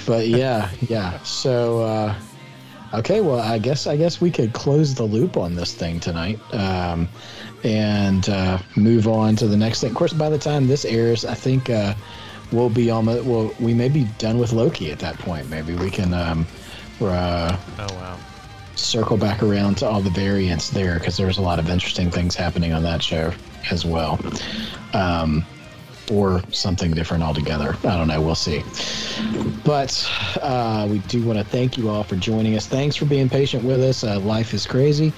But 0.06 0.28
yeah, 0.28 0.70
yeah. 0.82 1.18
So 1.22 1.80
uh, 1.80 2.14
okay, 2.94 3.20
well, 3.22 3.40
I 3.40 3.58
guess 3.58 3.86
I 3.86 3.96
guess 3.96 4.20
we 4.20 4.30
could 4.30 4.52
close 4.52 4.94
the 4.94 5.04
loop 5.04 5.36
on 5.36 5.56
this 5.56 5.74
thing 5.74 5.98
tonight. 5.98 6.38
Um, 6.54 7.08
and 7.64 8.28
uh, 8.28 8.58
move 8.76 9.08
on 9.08 9.34
to 9.36 9.48
the 9.48 9.56
next 9.56 9.80
thing. 9.80 9.90
Of 9.90 9.96
course, 9.96 10.12
by 10.12 10.28
the 10.28 10.38
time 10.38 10.68
this 10.68 10.84
airs, 10.84 11.24
I 11.24 11.34
think 11.34 11.68
uh, 11.68 11.94
we'll 12.52 12.70
be 12.70 12.90
almost 12.90 13.24
well 13.24 13.54
we 13.60 13.74
may 13.74 13.88
be 13.88 14.04
done 14.18 14.38
with 14.38 14.52
loki 14.52 14.90
at 14.90 14.98
that 15.00 15.18
point. 15.18 15.48
Maybe 15.48 15.74
we 15.74 15.90
can 15.90 16.14
um 16.14 16.46
uh, 17.00 17.56
oh 17.78 17.94
wow. 17.94 18.18
circle 18.74 19.16
back 19.16 19.42
around 19.42 19.76
to 19.78 19.86
all 19.86 20.00
the 20.00 20.10
variants 20.10 20.70
there 20.70 20.98
because 20.98 21.16
there's 21.16 21.38
a 21.38 21.42
lot 21.42 21.58
of 21.58 21.68
interesting 21.68 22.10
things 22.10 22.34
happening 22.34 22.72
on 22.72 22.82
that 22.84 23.02
show 23.02 23.32
as 23.70 23.84
well. 23.84 24.18
Um 24.94 25.44
or 26.10 26.42
something 26.52 26.92
different 26.92 27.22
altogether. 27.22 27.76
I 27.84 27.96
don't 27.96 28.08
know. 28.08 28.20
We'll 28.20 28.34
see. 28.34 28.62
But 29.64 30.08
uh, 30.42 30.86
we 30.90 30.98
do 31.00 31.24
want 31.24 31.38
to 31.38 31.44
thank 31.44 31.76
you 31.76 31.88
all 31.88 32.04
for 32.04 32.16
joining 32.16 32.56
us. 32.56 32.66
Thanks 32.66 32.96
for 32.96 33.06
being 33.06 33.28
patient 33.28 33.64
with 33.64 33.80
us. 33.80 34.04
Uh, 34.04 34.20
life 34.20 34.54
is 34.54 34.66
crazy. 34.66 35.12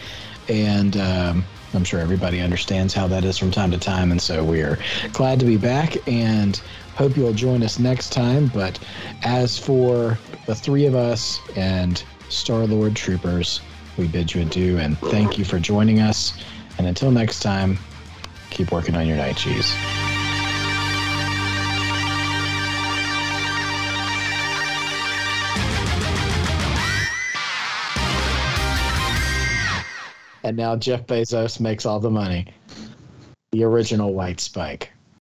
And 0.49 0.97
um, 0.97 1.45
I'm 1.75 1.85
sure 1.85 2.01
everybody 2.01 2.41
understands 2.41 2.95
how 2.95 3.07
that 3.09 3.25
is 3.25 3.37
from 3.37 3.51
time 3.51 3.71
to 3.73 3.79
time. 3.79 4.11
And 4.11 4.21
so 4.21 4.43
we're 4.43 4.79
glad 5.13 5.39
to 5.41 5.47
be 5.47 5.59
back. 5.59 5.97
And 6.09 6.61
Hope 6.99 7.17
you'll 7.17 7.33
join 7.33 7.63
us 7.63 7.79
next 7.79 8.13
time. 8.13 8.49
But 8.49 8.77
as 9.23 9.57
for 9.57 10.19
the 10.47 10.55
three 10.57 10.85
of 10.85 10.97
us 10.97 11.39
and 11.55 12.03
Star 12.29 12.67
Lord 12.67 12.97
Troopers, 12.97 13.61
we 13.97 14.09
bid 14.09 14.35
you 14.35 14.43
adieu 14.43 14.79
and 14.79 14.99
thank 14.99 15.39
you 15.39 15.45
for 15.45 15.61
joining 15.61 16.01
us. 16.01 16.33
And 16.77 16.89
until 16.89 17.13
next 17.13 17.39
time, 17.39 17.79
keep 18.51 18.73
working 18.73 18.97
on 18.97 19.07
your 19.07 19.17
night 19.17 19.37
cheese. 19.37 19.73
And 30.43 30.57
now 30.57 30.75
Jeff 30.75 31.07
Bezos 31.07 31.61
makes 31.61 31.87
all 31.87 32.01
the 32.01 32.11
money. 32.11 32.49
The 33.53 33.63
original 33.63 34.15
White 34.15 34.41
Spike. 34.41 34.91